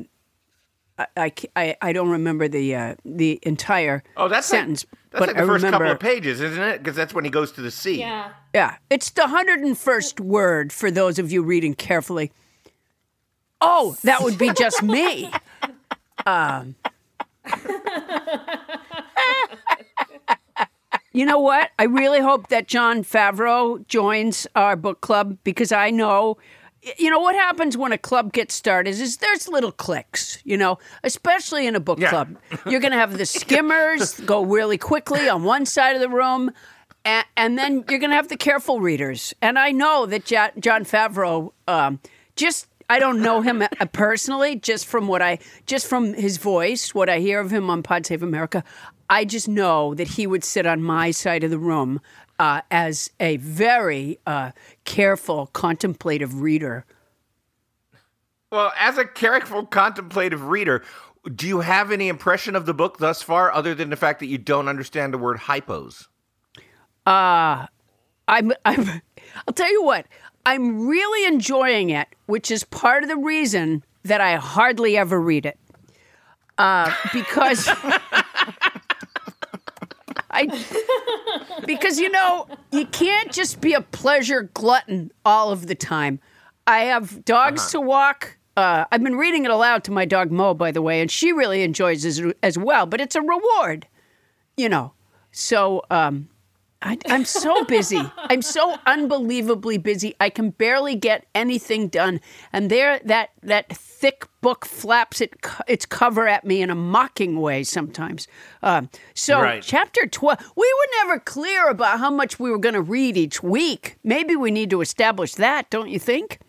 I, 1.16 1.24
I 1.26 1.32
I 1.56 1.76
I 1.82 1.92
don't 1.92 2.10
remember 2.10 2.48
the 2.48 2.74
uh, 2.74 2.94
the 3.04 3.38
entire 3.42 4.02
Oh, 4.16 4.28
that's 4.28 4.50
like- 4.52 4.58
sentence, 4.60 4.86
that's 5.10 5.20
but 5.20 5.28
like 5.28 5.36
the 5.36 5.42
I 5.42 5.46
first 5.46 5.64
remember. 5.64 5.84
couple 5.86 5.92
of 5.92 6.00
pages, 6.00 6.40
isn't 6.40 6.62
it? 6.62 6.78
Because 6.78 6.96
that's 6.96 7.12
when 7.14 7.24
he 7.24 7.30
goes 7.30 7.52
to 7.52 7.60
the 7.60 7.70
sea. 7.70 7.98
Yeah. 8.00 8.32
Yeah, 8.54 8.76
it's 8.90 9.10
the 9.10 9.22
101st 9.22 10.20
word 10.20 10.72
for 10.72 10.90
those 10.90 11.18
of 11.18 11.32
you 11.32 11.42
reading 11.42 11.74
carefully. 11.74 12.32
Oh, 13.60 13.96
that 14.02 14.22
would 14.22 14.38
be 14.38 14.50
just 14.52 14.82
me. 14.82 15.30
Um, 16.24 16.76
You 21.14 21.26
know 21.26 21.38
what? 21.40 21.70
I 21.78 21.84
really 21.84 22.20
hope 22.20 22.48
that 22.48 22.66
Jon 22.68 23.04
Favreau 23.04 23.86
joins 23.86 24.46
our 24.56 24.76
book 24.76 25.02
club 25.02 25.36
because 25.44 25.70
I 25.70 25.90
know, 25.90 26.38
you 26.98 27.10
know, 27.10 27.20
what 27.20 27.34
happens 27.34 27.76
when 27.76 27.92
a 27.92 27.98
club 27.98 28.32
gets 28.32 28.54
started 28.54 28.90
is 28.90 29.18
there's 29.18 29.48
little 29.48 29.72
cliques, 29.72 30.38
you 30.44 30.56
know, 30.56 30.78
especially 31.04 31.66
in 31.66 31.76
a 31.76 31.80
book 31.80 32.00
Yeah. 32.00 32.10
club. 32.10 32.36
You're 32.66 32.80
going 32.80 32.92
to 32.92 32.98
have 32.98 33.16
the 33.18 33.26
skimmers 33.26 34.18
go 34.20 34.44
really 34.44 34.78
quickly 34.78 35.28
on 35.28 35.44
one 35.44 35.64
side 35.66 35.94
of 35.94 36.00
the 36.00 36.08
room. 36.08 36.50
And, 37.04 37.26
and 37.36 37.58
then 37.58 37.84
you're 37.88 37.98
going 37.98 38.10
to 38.10 38.16
have 38.16 38.28
the 38.28 38.36
careful 38.36 38.80
readers. 38.80 39.34
And 39.42 39.58
I 39.58 39.72
know 39.72 40.06
that 40.06 40.30
Ja- 40.30 40.50
Jon 40.60 40.84
Favreau, 40.84 41.50
um, 41.66 41.98
just 42.36 42.68
I 42.88 43.00
don't 43.00 43.20
know 43.22 43.40
him 43.40 43.60
uh, 43.62 43.68
personally, 43.92 44.54
just 44.54 44.86
from 44.86 45.08
what 45.08 45.20
I, 45.20 45.40
just 45.66 45.88
from 45.88 46.14
his 46.14 46.36
voice, 46.36 46.94
what 46.94 47.08
I 47.08 47.18
hear 47.18 47.40
of 47.40 47.50
him 47.50 47.68
on 47.70 47.82
Pod 47.82 48.06
Save 48.06 48.22
America. 48.22 48.62
I 49.10 49.24
just 49.24 49.48
know 49.48 49.94
that 49.94 50.06
he 50.08 50.28
would 50.28 50.44
sit 50.44 50.64
on 50.64 50.80
my 50.82 51.10
side 51.10 51.42
of 51.42 51.50
the 51.50 51.58
room 51.58 52.00
uh, 52.38 52.62
as 52.70 53.10
a 53.20 53.36
very 53.38 54.18
uh, 54.26 54.52
careful, 54.84 55.46
contemplative 55.52 56.40
reader. 56.40 56.84
Well, 58.50 58.72
as 58.78 58.98
a 58.98 59.04
careful, 59.04 59.64
contemplative 59.64 60.44
reader, 60.44 60.82
do 61.34 61.46
you 61.46 61.60
have 61.60 61.90
any 61.90 62.08
impression 62.08 62.56
of 62.56 62.66
the 62.66 62.74
book 62.74 62.98
thus 62.98 63.22
far, 63.22 63.52
other 63.52 63.74
than 63.74 63.90
the 63.90 63.96
fact 63.96 64.20
that 64.20 64.26
you 64.26 64.38
don't 64.38 64.68
understand 64.68 65.14
the 65.14 65.18
word 65.18 65.38
hypos? 65.38 66.06
I'm, 68.28 68.52
I'm, 68.64 69.02
I'll 69.46 69.54
tell 69.54 69.70
you 69.70 69.82
what, 69.82 70.06
I'm 70.44 70.86
really 70.86 71.26
enjoying 71.26 71.90
it, 71.90 72.08
which 72.26 72.50
is 72.50 72.64
part 72.64 73.02
of 73.02 73.08
the 73.08 73.16
reason 73.16 73.84
that 74.04 74.20
I 74.20 74.36
hardly 74.36 74.96
ever 74.96 75.20
read 75.20 75.46
it. 75.46 75.58
Uh, 76.58 76.94
because 77.12 77.68
I, 80.32 80.46
because 81.66 81.98
you 81.98 82.10
know, 82.10 82.46
you 82.70 82.86
can't 82.86 83.30
just 83.32 83.60
be 83.60 83.74
a 83.74 83.80
pleasure 83.80 84.50
glutton 84.54 85.10
all 85.24 85.50
of 85.50 85.66
the 85.66 85.74
time. 85.74 86.20
I 86.66 86.80
have 86.80 87.24
dogs 87.24 87.70
to 87.72 87.80
walk. 87.80 88.38
Uh, 88.56 88.84
I've 88.92 89.02
been 89.02 89.16
reading 89.16 89.44
it 89.44 89.50
aloud 89.50 89.84
to 89.84 89.90
my 89.90 90.04
dog 90.04 90.30
Mo, 90.30 90.54
by 90.54 90.70
the 90.70 90.82
way, 90.82 91.00
and 91.00 91.10
she 91.10 91.32
really 91.32 91.62
enjoys 91.62 92.04
it 92.04 92.08
as, 92.24 92.34
as 92.42 92.58
well. 92.58 92.86
But 92.86 93.00
it's 93.00 93.16
a 93.16 93.22
reward, 93.22 93.86
you 94.56 94.68
know. 94.68 94.92
So 95.32 95.82
um, 95.90 96.28
I, 96.84 96.98
I'm 97.06 97.24
so 97.24 97.64
busy. 97.64 98.00
I'm 98.16 98.42
so 98.42 98.76
unbelievably 98.86 99.78
busy. 99.78 100.14
I 100.18 100.30
can 100.30 100.50
barely 100.50 100.96
get 100.96 101.26
anything 101.34 101.88
done. 101.88 102.20
And 102.52 102.70
there, 102.70 102.98
that 103.04 103.30
that 103.42 103.68
thick 103.68 104.26
book 104.40 104.66
flaps 104.66 105.20
it, 105.20 105.34
its 105.68 105.86
cover 105.86 106.26
at 106.26 106.44
me 106.44 106.60
in 106.60 106.70
a 106.70 106.74
mocking 106.74 107.40
way 107.40 107.62
sometimes. 107.62 108.26
Um, 108.62 108.90
so, 109.14 109.40
Right. 109.40 109.62
chapter 109.62 110.06
twelve. 110.06 110.38
We 110.56 110.66
were 110.66 111.06
never 111.06 111.20
clear 111.20 111.68
about 111.68 112.00
how 112.00 112.10
much 112.10 112.40
we 112.40 112.50
were 112.50 112.58
going 112.58 112.74
to 112.74 112.82
read 112.82 113.16
each 113.16 113.42
week. 113.42 113.96
Maybe 114.02 114.34
we 114.34 114.50
need 114.50 114.70
to 114.70 114.80
establish 114.80 115.34
that, 115.36 115.70
don't 115.70 115.88
you 115.88 116.00
think? 116.00 116.40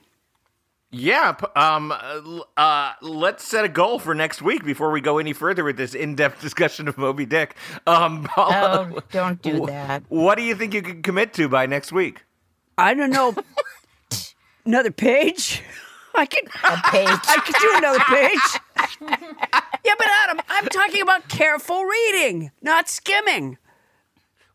Yeah. 0.95 1.35
Um. 1.55 1.91
uh, 1.91 2.41
Uh. 2.55 2.93
Let's 3.01 3.43
set 3.43 3.65
a 3.65 3.69
goal 3.69 3.97
for 3.97 4.13
next 4.13 4.41
week 4.43 4.63
before 4.63 4.91
we 4.91 5.01
go 5.01 5.17
any 5.17 5.33
further 5.33 5.63
with 5.63 5.75
this 5.75 5.95
in-depth 5.95 6.39
discussion 6.47 6.87
of 6.87 6.97
Moby 6.99 7.25
Dick. 7.25 7.55
Um. 7.87 8.23
Paula, 8.25 8.91
Oh, 8.95 8.99
don't 9.11 9.41
do 9.41 9.65
that. 9.65 10.03
What 10.09 10.35
do 10.37 10.43
you 10.43 10.53
think 10.55 10.73
you 10.75 10.83
can 10.83 11.01
commit 11.01 11.33
to 11.33 11.49
by 11.49 11.65
next 11.65 11.91
week? 11.91 12.23
I 12.77 12.93
don't 12.93 13.09
know. 13.09 13.35
another 14.65 14.91
page. 14.91 15.63
I 16.15 16.27
could. 16.27 16.45
A 16.63 16.77
page. 16.91 17.07
I 17.09 17.41
could 17.43 17.55
do 17.59 17.73
another 17.75 17.99
page. 18.01 19.19
yeah, 19.83 19.93
but 19.97 20.07
Adam, 20.23 20.41
I'm 20.47 20.67
talking 20.67 21.01
about 21.01 21.27
careful 21.27 21.83
reading, 21.85 22.51
not 22.61 22.87
skimming. 22.87 23.57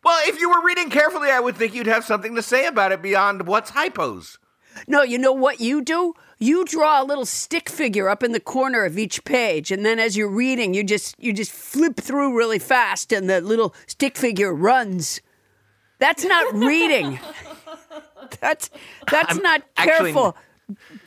Well, 0.05 0.21
if 0.29 0.41
you 0.41 0.49
were 0.49 0.65
reading 0.65 0.89
carefully, 0.89 1.31
I 1.33 1.41
would 1.41 1.57
think 1.57 1.75
you'd 1.75 1.89
have 1.89 2.05
something 2.05 2.37
to 2.37 2.43
say 2.43 2.67
about 2.67 2.93
it 2.93 3.03
beyond 3.03 3.49
what's 3.49 3.73
hypos. 3.73 4.39
No, 4.87 5.03
you 5.03 5.19
know 5.19 5.33
what 5.33 5.61
you 5.61 5.83
do? 5.83 6.15
You 6.39 6.65
draw 6.65 7.03
a 7.03 7.05
little 7.05 7.27
stick 7.27 7.69
figure 7.69 8.09
up 8.09 8.23
in 8.23 8.33
the 8.33 8.41
corner 8.41 8.85
of 8.85 8.97
each 8.99 9.25
page, 9.25 9.73
and 9.73 9.85
then 9.85 9.99
as 9.99 10.17
you're 10.17 10.29
reading, 10.31 10.73
you 10.75 10.85
just 10.85 11.17
you 11.19 11.33
just 11.33 11.51
flip 11.51 11.97
through 11.97 12.37
really 12.37 12.59
fast, 12.61 13.13
and 13.13 13.29
the 13.29 13.41
little 13.41 13.75
stick 13.87 14.17
figure 14.17 14.55
runs. 14.55 15.21
That's 15.99 16.25
not 16.25 16.55
reading. 16.55 17.19
that's 18.41 18.71
that's 19.11 19.37
I'm 19.37 19.43
not 19.43 19.63
actually- 19.77 20.13
careful, 20.13 20.37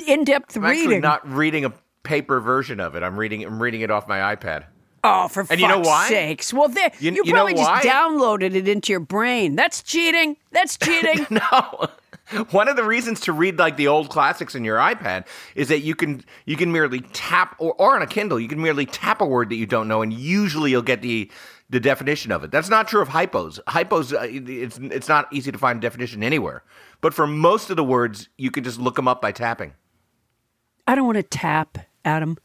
in-depth 0.06 0.58
reading. 0.58 0.64
I'm 0.66 0.70
actually 0.72 0.88
reading. 0.88 1.02
not 1.02 1.30
reading 1.32 1.66
a 1.66 1.74
paper 2.04 2.40
version 2.42 2.80
of 2.80 2.96
it. 2.96 3.04
I'm 3.04 3.18
reading. 3.18 3.44
I'm 3.46 3.62
reading 3.62 3.82
it 3.82 3.92
off 3.92 4.08
my 4.08 4.36
iPad. 4.36 4.66
Oh, 5.04 5.28
for 5.30 5.46
And 5.50 5.60
you 5.60 5.68
know 5.68 5.76
fuck's 5.78 5.88
why? 5.88 6.08
sakes! 6.10 6.54
Well, 6.54 6.68
there 6.68 6.92
you, 7.00 7.12
You- 7.12 7.24
you 7.26 7.32
probably 7.34 7.54
just 7.54 7.70
downloaded 7.86 8.54
it 8.54 8.68
into 8.68 8.92
your 8.92 9.00
brain. 9.00 9.56
That's 9.56 9.82
cheating. 9.82 10.36
That's 10.52 10.78
cheating. 10.78 11.26
No. 11.32 11.88
One 12.52 12.68
of 12.68 12.76
the 12.76 12.84
reasons 12.84 13.20
to 13.22 13.34
read 13.34 13.60
like 13.60 13.78
the 13.78 13.88
old 13.88 14.10
classics 14.10 14.56
in 14.56 14.64
your 14.64 14.78
iPad 14.78 15.26
is 15.56 15.68
that 15.70 15.80
you 15.80 15.96
can 15.96 16.24
you 16.46 16.56
can 16.58 16.72
merely 16.72 17.02
tap 17.14 17.56
or, 17.60 17.74
or 17.74 17.96
on 17.96 18.02
a 18.02 18.08
Kindle 18.08 18.40
you 18.40 18.48
can 18.48 18.62
merely 18.62 18.86
tap 18.86 19.22
a 19.22 19.26
word 19.26 19.50
that 19.50 19.56
you 19.56 19.66
don't 19.66 19.88
know 19.88 20.02
and 20.02 20.14
usually 20.14 20.72
you'll 20.72 20.82
get 20.82 21.02
the 21.02 21.30
the 21.70 21.80
definition 21.80 22.32
of 22.32 22.44
it. 22.44 22.52
That's 22.52 22.70
not 22.70 22.88
true 22.88 23.02
of 23.02 23.10
hypos. 23.10 23.60
Hypos 23.68 24.14
uh, 24.14 24.28
it's 24.30 24.78
it's 24.78 25.08
not 25.08 25.28
easy 25.32 25.52
to 25.52 25.58
find 25.58 25.78
a 25.78 25.82
definition 25.82 26.24
anywhere. 26.24 26.64
But 27.02 27.14
for 27.14 27.26
most 27.28 27.70
of 27.70 27.76
the 27.78 27.84
words 27.84 28.30
you 28.38 28.52
can 28.52 28.64
just 28.64 28.80
look 28.80 28.96
them 28.96 29.08
up 29.08 29.22
by 29.22 29.32
tapping. 29.32 29.74
I 30.88 30.96
don't 30.96 31.06
want 31.06 31.18
to 31.18 31.24
tap, 31.24 31.78
Adam. 32.04 32.38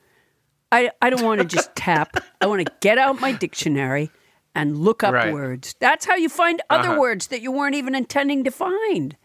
I, 0.70 0.90
I 1.00 1.10
don't 1.10 1.24
want 1.24 1.40
to 1.40 1.46
just 1.46 1.74
tap. 1.76 2.16
I 2.40 2.46
want 2.46 2.64
to 2.66 2.72
get 2.80 2.98
out 2.98 3.20
my 3.20 3.32
dictionary 3.32 4.10
and 4.54 4.76
look 4.78 5.02
up 5.04 5.14
Right. 5.14 5.32
words. 5.32 5.74
That's 5.80 6.04
how 6.06 6.16
you 6.16 6.28
find 6.28 6.60
other 6.70 6.90
Uh-huh. 6.90 7.00
words 7.00 7.28
that 7.28 7.40
you 7.40 7.50
weren't 7.52 7.74
even 7.74 7.94
intending 7.94 8.44
to 8.44 8.50
find. 8.50 9.16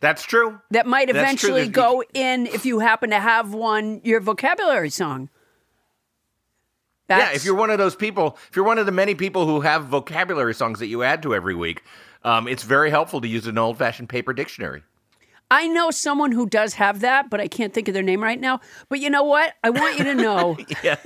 That's 0.00 0.22
true. 0.22 0.60
That 0.70 0.86
might 0.86 1.10
eventually 1.10 1.68
go 1.68 2.02
in 2.14 2.46
if 2.46 2.64
you 2.64 2.78
happen 2.78 3.10
to 3.10 3.18
have 3.18 3.52
one 3.52 4.00
your 4.04 4.20
vocabulary 4.20 4.90
song. 4.90 5.28
Yeah, 7.08 7.32
if 7.32 7.44
you're 7.44 7.54
one 7.54 7.70
of 7.70 7.78
those 7.78 7.96
people, 7.96 8.36
if 8.50 8.56
you're 8.56 8.66
one 8.66 8.76
of 8.76 8.84
the 8.84 8.92
many 8.92 9.14
people 9.14 9.46
who 9.46 9.62
have 9.62 9.86
vocabulary 9.86 10.54
songs 10.54 10.78
that 10.80 10.88
you 10.88 11.02
add 11.02 11.22
to 11.22 11.34
every 11.34 11.54
week, 11.54 11.82
um, 12.22 12.46
it's 12.46 12.64
very 12.64 12.90
helpful 12.90 13.22
to 13.22 13.28
use 13.28 13.46
an 13.46 13.56
old-fashioned 13.56 14.10
paper 14.10 14.34
dictionary. 14.34 14.82
I 15.50 15.68
know 15.68 15.90
someone 15.90 16.32
who 16.32 16.46
does 16.46 16.74
have 16.74 17.00
that, 17.00 17.30
but 17.30 17.40
I 17.40 17.48
can't 17.48 17.72
think 17.72 17.88
of 17.88 17.94
their 17.94 18.02
name 18.02 18.22
right 18.22 18.38
now. 18.38 18.60
But 18.90 19.00
you 19.00 19.08
know 19.08 19.22
what? 19.22 19.54
I 19.64 19.70
want 19.70 19.98
you 19.98 20.04
to 20.04 20.14
know 20.14 20.58
Yeah. 20.82 20.96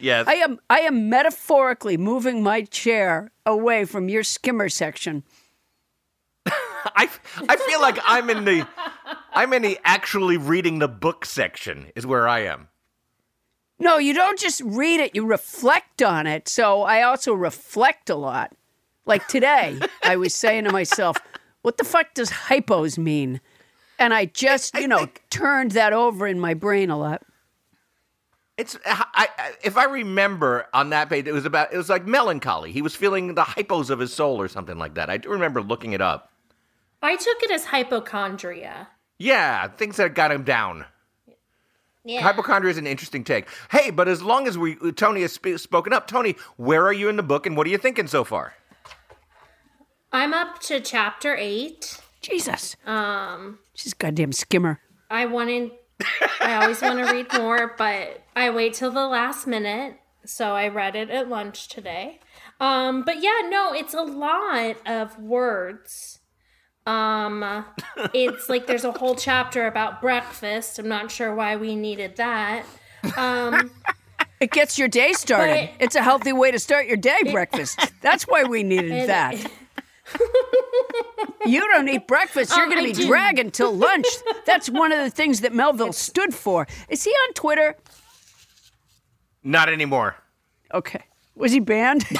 Yes. 0.00 0.26
I 0.26 0.34
am 0.34 0.58
I 0.68 0.80
am 0.80 1.08
metaphorically 1.08 1.96
moving 1.96 2.42
my 2.42 2.62
chair 2.62 3.30
away 3.46 3.84
from 3.84 4.08
your 4.08 4.24
skimmer 4.24 4.68
section. 4.68 5.22
I, 6.84 7.08
I 7.48 7.56
feel 7.56 7.80
like 7.80 7.98
I'm 8.04 8.30
in 8.30 8.44
the 8.44 8.66
I'm 9.32 9.52
in 9.52 9.62
the 9.62 9.78
actually 9.84 10.36
reading 10.36 10.78
the 10.78 10.88
book 10.88 11.24
section 11.24 11.90
is 11.94 12.06
where 12.06 12.28
I 12.28 12.40
am. 12.40 12.68
No, 13.78 13.98
you 13.98 14.14
don't 14.14 14.38
just 14.38 14.60
read 14.64 15.00
it, 15.00 15.14
you 15.14 15.26
reflect 15.26 16.02
on 16.02 16.26
it. 16.26 16.48
So 16.48 16.82
I 16.82 17.02
also 17.02 17.34
reflect 17.34 18.10
a 18.10 18.14
lot. 18.14 18.52
Like 19.06 19.26
today, 19.26 19.80
I 20.04 20.16
was 20.16 20.34
saying 20.34 20.64
to 20.64 20.72
myself, 20.72 21.16
what 21.62 21.78
the 21.78 21.84
fuck 21.84 22.14
does 22.14 22.30
hypos 22.30 22.96
mean? 22.96 23.40
And 23.98 24.14
I 24.14 24.26
just, 24.26 24.74
you 24.76 24.88
know, 24.88 25.08
turned 25.30 25.72
that 25.72 25.92
over 25.92 26.26
in 26.26 26.38
my 26.38 26.54
brain 26.54 26.90
a 26.90 26.98
lot. 26.98 27.22
It's 28.56 28.76
I, 28.84 29.28
I, 29.38 29.52
if 29.64 29.76
I 29.76 29.84
remember 29.84 30.66
on 30.74 30.90
that 30.90 31.08
page, 31.08 31.26
it 31.26 31.32
was 31.32 31.44
about 31.44 31.72
it 31.72 31.76
was 31.76 31.88
like 31.88 32.06
melancholy. 32.06 32.70
He 32.70 32.82
was 32.82 32.94
feeling 32.94 33.34
the 33.34 33.42
hypos 33.42 33.90
of 33.90 33.98
his 33.98 34.12
soul 34.12 34.40
or 34.40 34.48
something 34.48 34.78
like 34.78 34.94
that. 34.94 35.08
I 35.08 35.16
do 35.16 35.30
remember 35.30 35.62
looking 35.62 35.92
it 35.92 36.00
up. 36.00 36.31
I 37.02 37.16
took 37.16 37.42
it 37.42 37.50
as 37.50 37.66
hypochondria. 37.66 38.88
Yeah, 39.18 39.68
things 39.68 39.96
that 39.96 40.14
got 40.14 40.32
him 40.32 40.44
down. 40.44 40.86
Yeah. 42.04 42.22
Hypochondria 42.22 42.70
is 42.70 42.78
an 42.78 42.86
interesting 42.86 43.22
take. 43.22 43.46
Hey, 43.70 43.90
but 43.90 44.08
as 44.08 44.22
long 44.22 44.48
as 44.48 44.58
we 44.58 44.74
Toni 44.92 45.22
has 45.22 45.32
sp- 45.38 45.58
spoken 45.58 45.92
up, 45.92 46.06
Toni, 46.08 46.36
where 46.56 46.84
are 46.84 46.92
you 46.92 47.08
in 47.08 47.16
the 47.16 47.22
book 47.22 47.46
and 47.46 47.56
what 47.56 47.66
are 47.66 47.70
you 47.70 47.78
thinking 47.78 48.08
so 48.08 48.24
far? 48.24 48.54
I'm 50.12 50.34
up 50.34 50.60
to 50.62 50.80
chapter 50.80 51.36
eight. 51.36 52.00
Jesus. 52.20 52.76
Um, 52.86 53.58
She's 53.74 53.92
a 53.92 53.96
goddamn 53.96 54.32
skimmer. 54.32 54.80
I 55.10 55.26
wanted, 55.26 55.72
I 56.40 56.54
always 56.56 56.80
want 56.82 56.98
to 56.98 57.12
read 57.12 57.32
more, 57.34 57.74
but 57.76 58.22
I 58.34 58.50
wait 58.50 58.74
till 58.74 58.90
the 58.90 59.06
last 59.06 59.46
minute. 59.46 59.98
So 60.24 60.54
I 60.54 60.68
read 60.68 60.94
it 60.94 61.10
at 61.10 61.28
lunch 61.28 61.68
today. 61.68 62.20
Um, 62.60 63.02
but 63.02 63.22
yeah, 63.22 63.48
no, 63.48 63.72
it's 63.72 63.94
a 63.94 64.02
lot 64.02 64.76
of 64.86 65.18
words. 65.18 66.20
Um, 66.86 67.64
it's 68.12 68.48
like 68.48 68.66
there's 68.66 68.84
a 68.84 68.92
whole 68.92 69.14
chapter 69.14 69.66
about 69.66 70.00
breakfast. 70.00 70.78
I'm 70.78 70.88
not 70.88 71.10
sure 71.10 71.34
why 71.34 71.56
we 71.56 71.76
needed 71.76 72.16
that. 72.16 72.64
Um, 73.16 73.70
It 74.40 74.50
gets 74.50 74.76
your 74.78 74.88
day 74.88 75.12
started. 75.12 75.70
But- 75.78 75.84
it's 75.84 75.94
a 75.94 76.02
healthy 76.02 76.32
way 76.32 76.50
to 76.50 76.58
start 76.58 76.86
your 76.86 76.96
day, 76.96 77.18
breakfast. 77.30 77.78
That's 78.00 78.24
why 78.24 78.42
we 78.44 78.62
needed 78.64 78.92
It- 78.92 79.06
that. 79.06 79.36
You 81.46 81.60
don't 81.60 81.88
eat 81.88 82.06
breakfast, 82.06 82.54
you're 82.56 82.64
Um, 82.66 82.70
going 82.70 82.92
to 82.92 83.00
be 83.00 83.06
dragging 83.06 83.50
till 83.50 83.72
lunch. 83.72 84.06
That's 84.46 84.68
one 84.68 84.92
of 84.92 84.98
the 84.98 85.10
things 85.10 85.40
that 85.40 85.52
Melville 85.52 85.92
stood 85.92 86.34
for. 86.34 86.66
Is 86.88 87.02
he 87.04 87.10
on 87.10 87.34
Twitter? 87.34 87.76
Not 89.42 89.68
anymore. 89.68 90.16
Okay. 90.74 91.02
Was 91.34 91.52
he 91.52 91.60
banned? 91.60 92.04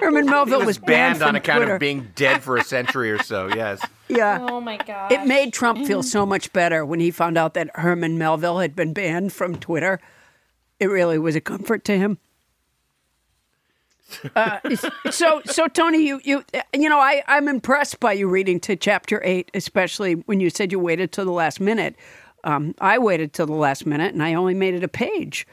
Herman 0.00 0.26
Melville 0.26 0.60
He 0.60 0.66
was 0.66 0.78
banned, 0.78 0.86
banned 0.86 1.18
from 1.18 1.28
on 1.28 1.36
account 1.36 1.58
Twitter. 1.58 1.74
of 1.74 1.80
being 1.80 2.08
dead 2.14 2.42
for 2.42 2.56
a 2.56 2.64
century 2.64 3.10
or 3.10 3.22
so. 3.22 3.48
Yes. 3.48 3.80
Yeah. 4.08 4.38
Oh 4.48 4.60
my 4.60 4.76
god. 4.76 5.10
It 5.10 5.26
made 5.26 5.52
Trump 5.52 5.84
feel 5.84 6.00
so 6.00 6.24
much 6.24 6.52
better 6.52 6.86
when 6.86 7.00
he 7.00 7.10
found 7.10 7.36
out 7.36 7.54
that 7.54 7.68
Herman 7.74 8.18
Melville 8.18 8.60
had 8.60 8.76
been 8.76 8.92
banned 8.92 9.32
from 9.32 9.56
Twitter. 9.56 9.98
It 10.78 10.86
really 10.86 11.18
was 11.18 11.34
a 11.34 11.40
comfort 11.40 11.84
to 11.86 11.98
him. 11.98 12.18
Uh, 14.36 14.60
so, 15.10 15.42
so 15.46 15.66
Toni, 15.66 16.06
you, 16.06 16.20
you, 16.22 16.44
you 16.72 16.88
know, 16.88 17.00
I, 17.00 17.24
I'm 17.26 17.48
impressed 17.48 17.98
by 17.98 18.12
you 18.12 18.28
reading 18.28 18.60
to 18.60 18.76
chapter 18.76 19.20
eight, 19.24 19.50
especially 19.52 20.12
when 20.26 20.38
you 20.38 20.48
said 20.48 20.70
you 20.70 20.78
waited 20.78 21.10
till 21.10 21.24
the 21.24 21.32
last 21.32 21.58
minute. 21.58 21.96
Um, 22.44 22.76
I 22.80 22.98
waited 22.98 23.32
till 23.32 23.46
the 23.46 23.54
last 23.54 23.84
minute, 23.84 24.14
and 24.14 24.22
I 24.22 24.34
only 24.34 24.54
made 24.54 24.74
it 24.74 24.84
a 24.84 24.88
page. 24.88 25.44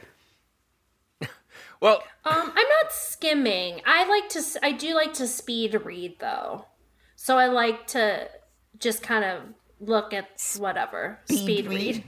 Well, 1.83 2.01
Um, 2.23 2.53
I'm 2.55 2.69
not 2.81 2.91
skimming. 2.93 3.81
I 3.85 4.07
like 4.07 4.29
to. 4.29 4.41
I 4.63 4.71
do 4.71 4.95
like 4.95 5.11
to 5.15 5.27
speed 5.27 5.77
read 5.83 6.17
though, 6.19 6.67
so 7.17 7.37
I 7.37 7.47
like 7.47 7.87
to 7.87 8.29
just 8.79 9.03
kind 9.03 9.25
of 9.25 9.41
look 9.81 10.13
at 10.13 10.29
whatever 10.57 11.19
speed, 11.25 11.67
read? 11.67 11.95
read. 11.95 12.03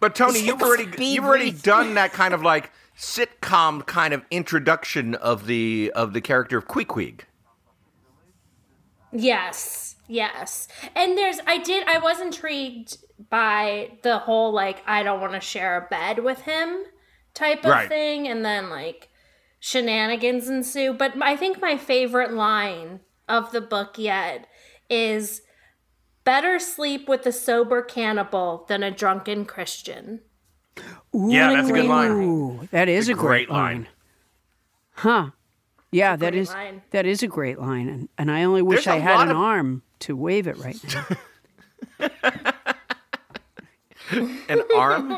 But 0.00 0.14
Toni, 0.14 0.40
you've 0.40 0.60
already 0.60 1.02
you've 1.02 1.24
already 1.24 1.46
read. 1.46 1.62
done 1.62 1.94
that 1.94 2.12
kind 2.12 2.34
of 2.34 2.42
like 2.42 2.70
sitcom 2.94 3.86
kind 3.86 4.12
of 4.12 4.22
introduction 4.30 5.14
of 5.14 5.46
the 5.46 5.90
of 5.94 6.12
the 6.12 6.20
character 6.20 6.58
of 6.58 6.68
Queequeg. 6.68 7.20
Yes, 9.12 9.96
yes. 10.08 10.68
And 10.94 11.16
there's. 11.16 11.38
I 11.46 11.56
did. 11.56 11.88
I 11.88 12.00
was 12.00 12.20
intrigued 12.20 12.98
by 13.30 13.92
the 14.02 14.18
whole 14.18 14.52
like 14.52 14.82
I 14.86 15.02
don't 15.02 15.22
want 15.22 15.32
to 15.32 15.40
share 15.40 15.78
a 15.78 15.88
bed 15.88 16.22
with 16.22 16.42
him 16.42 16.84
type 17.36 17.60
of 17.60 17.70
Right. 17.70 17.88
thing, 17.88 18.26
and 18.26 18.44
then 18.44 18.68
like 18.70 19.08
shenanigans 19.60 20.48
ensue. 20.48 20.92
But 20.92 21.12
I 21.22 21.36
think 21.36 21.60
my 21.60 21.76
favorite 21.76 22.32
line 22.32 23.00
of 23.28 23.52
the 23.52 23.60
book 23.60 23.98
yet 23.98 24.48
is 24.90 25.42
better 26.24 26.58
sleep 26.58 27.08
with 27.08 27.24
a 27.26 27.32
sober 27.32 27.82
cannibal 27.82 28.64
than 28.68 28.82
a 28.82 28.90
drunken 28.90 29.44
Christian. 29.44 30.20
Yeah, 31.12 31.52
that's 31.54 31.68
a 31.70 31.72
good 31.72 31.86
line. 31.86 32.10
Ooh, 32.10 32.68
that 32.72 32.88
is 32.88 33.08
a, 33.08 33.14
great, 33.14 33.48
great 33.48 33.50
line. 33.50 33.76
line. 33.76 33.88
Huh. 34.94 35.30
Yeah, 35.92 36.16
that 36.16 36.32
great 36.32 36.40
is 36.42 36.48
line. 36.50 36.82
that 36.90 37.06
is 37.06 37.22
a 37.22 37.26
great 37.28 37.58
line, 37.58 37.88
and, 37.88 38.08
and 38.18 38.30
I 38.30 38.42
only 38.42 38.60
wish 38.62 38.84
There's 38.84 38.94
I 38.94 38.96
a 38.96 39.00
had 39.00 39.20
an 39.22 39.30
of- 39.30 39.36
arm 39.36 39.82
to 40.00 40.16
wave 40.16 40.46
it 40.46 40.56
right 40.58 40.76
now. 42.00 42.52
An 44.48 44.62
arm? 44.74 45.10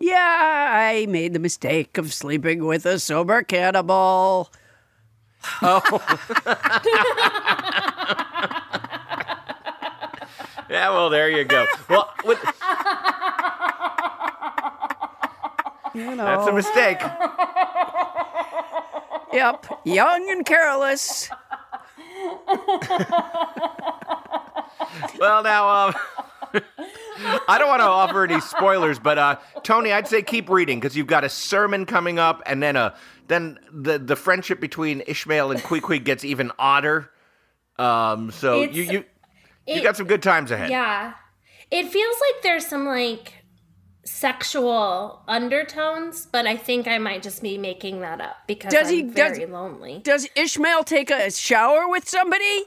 yeah, 0.00 0.68
I 0.72 1.06
made 1.08 1.32
the 1.32 1.38
mistake 1.38 1.98
of 1.98 2.12
sleeping 2.14 2.64
with 2.64 2.86
a 2.86 2.98
sober 2.98 3.42
cannibal. 3.42 4.50
Oh. 5.62 5.80
Yeah, 10.70 10.90
well, 10.90 11.10
there 11.10 11.30
you 11.30 11.44
go. 11.44 11.66
Well, 11.88 12.10
with, 12.24 12.38
You 15.94 16.16
know. 16.16 16.24
that's 16.24 16.46
a 16.48 16.52
mistake. 16.52 17.00
Yep, 19.32 19.66
young 19.84 20.30
and 20.30 20.44
careless. 20.46 21.28
Well, 25.18 25.42
now, 25.42 25.68
um, 25.68 25.94
I 27.48 27.56
don't 27.58 27.68
want 27.68 27.80
to 27.80 27.86
offer 27.86 28.24
any 28.24 28.40
spoilers, 28.40 28.98
but 28.98 29.18
uh, 29.18 29.36
Toni, 29.62 29.92
I'd 29.92 30.06
say 30.08 30.22
keep 30.22 30.48
reading 30.48 30.78
because 30.80 30.96
you've 30.96 31.06
got 31.06 31.24
a 31.24 31.28
sermon 31.28 31.86
coming 31.86 32.18
up, 32.18 32.42
and 32.46 32.62
then 32.62 32.76
a 32.76 32.94
then 33.28 33.58
the 33.72 33.98
the 33.98 34.16
friendship 34.16 34.60
between 34.60 35.02
Ishmael 35.06 35.50
and 35.50 35.60
Queequeg 35.60 36.04
gets 36.04 36.24
even 36.24 36.52
odder. 36.58 37.10
Um, 37.78 38.30
so 38.30 38.62
It's- 38.62 38.76
you 38.76 38.82
you 38.84 39.04
you 39.66 39.74
it- 39.80 39.82
got 39.82 39.96
some 39.96 40.06
good 40.06 40.22
times 40.22 40.50
ahead. 40.50 40.70
Yeah. 40.70 41.14
It 41.70 41.88
feels 41.88 42.16
like 42.20 42.42
there's 42.42 42.66
some 42.66 42.86
like 42.86 43.32
sexual 44.04 45.22
undertones, 45.26 46.26
but 46.26 46.46
I 46.46 46.56
think 46.56 46.86
I 46.86 46.98
might 46.98 47.22
just 47.22 47.42
be 47.42 47.56
making 47.58 48.00
that 48.00 48.20
up 48.20 48.36
because 48.46 48.72
Does 48.72 48.88
I'm 48.88 48.94
he- 48.94 49.02
does- 49.02 49.38
very 49.38 49.46
lonely. 49.46 50.00
Does 50.04 50.28
Ishmael 50.36 50.84
take 50.84 51.10
a 51.10 51.30
shower 51.30 51.88
with 51.88 52.08
somebody? 52.08 52.64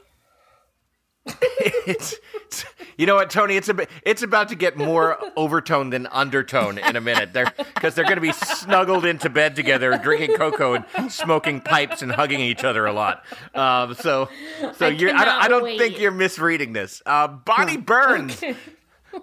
It's, 1.86 2.12
it's- 2.34 2.64
you 2.96 3.06
know 3.06 3.14
what, 3.14 3.30
Toni? 3.30 3.56
It's 3.56 3.68
a, 3.68 3.86
it's 4.02 4.22
about 4.24 4.48
to 4.48 4.56
get 4.56 4.76
more 4.76 5.16
overtone 5.36 5.90
than 5.90 6.08
undertone 6.08 6.78
in 6.78 6.96
a 6.96 7.00
minute. 7.00 7.32
They're 7.32 7.52
because 7.74 7.94
they're 7.94 8.04
going 8.04 8.16
to 8.16 8.20
be 8.20 8.32
snuggled 8.32 9.04
into 9.04 9.30
bed 9.30 9.54
together, 9.54 9.96
drinking 9.98 10.36
cocoa 10.36 10.84
and 10.96 11.12
smoking 11.12 11.60
pipes 11.60 12.02
and 12.02 12.10
hugging 12.10 12.40
each 12.40 12.64
other 12.64 12.86
a 12.86 12.92
lot. 12.92 13.24
Um, 13.54 13.94
so, 13.94 14.28
so 14.74 14.86
I 14.86 14.88
you're. 14.88 15.14
I 15.14 15.24
don't, 15.24 15.44
I 15.44 15.48
don't 15.48 15.62
wait. 15.62 15.78
think 15.78 16.00
you're 16.00 16.10
misreading 16.10 16.72
this. 16.72 17.00
Uh, 17.06 17.28
Bonnie 17.28 17.76
Burns. 17.76 18.42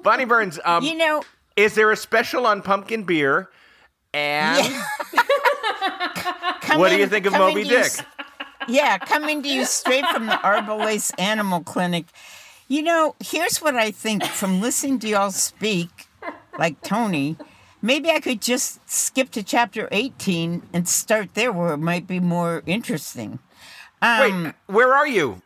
Bonnie 0.04 0.24
Burns. 0.26 0.58
Um, 0.64 0.82
You 0.86 0.96
know, 0.96 1.24
is 1.58 1.76
there 1.76 1.92
a 1.92 1.98
special 1.98 2.48
on 2.48 2.62
pumpkin 2.62 3.04
beer? 3.04 3.50
And 4.14 4.66
come 6.62 6.80
what 6.80 6.90
do 6.90 6.98
you 6.98 7.08
think 7.08 7.26
of 7.26 7.34
coming 7.34 7.48
Moby 7.50 7.64
to 7.64 7.70
you 7.76 7.84
Dick? 7.84 7.92
Yeah, 8.68 8.98
coming 8.98 9.44
to 9.44 9.50
you 9.50 9.66
straight 9.66 10.06
from 10.08 10.26
the 10.26 10.34
Arboles 10.34 11.12
Animal 11.20 11.62
Clinic. 11.62 12.06
You 12.68 12.82
know, 12.82 13.16
here's 13.20 13.60
what 13.60 13.76
I 13.76 13.92
think 13.92 14.24
from 14.24 14.62
listening 14.62 15.00
to 15.00 15.08
y'all 15.08 15.32
speak, 15.32 16.08
like 16.58 16.82
Toni. 16.82 17.38
Maybe 17.82 18.10
I 18.10 18.20
could 18.20 18.42
just 18.42 18.80
skip 18.90 19.30
to 19.32 19.44
chapter 19.44 19.88
18 19.92 20.64
and 20.74 20.88
start 20.88 21.36
there 21.36 21.52
where 21.52 21.74
it 21.74 21.78
might 21.78 22.08
be 22.08 22.20
more 22.20 22.64
interesting. 22.66 23.38
Um, 24.02 24.44
Wait, 24.46 24.54
where 24.66 24.94
are 24.94 25.08
you? 25.08 25.44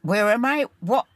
Where 0.00 0.30
am 0.30 0.44
I? 0.44 0.66
Well, 0.80 1.06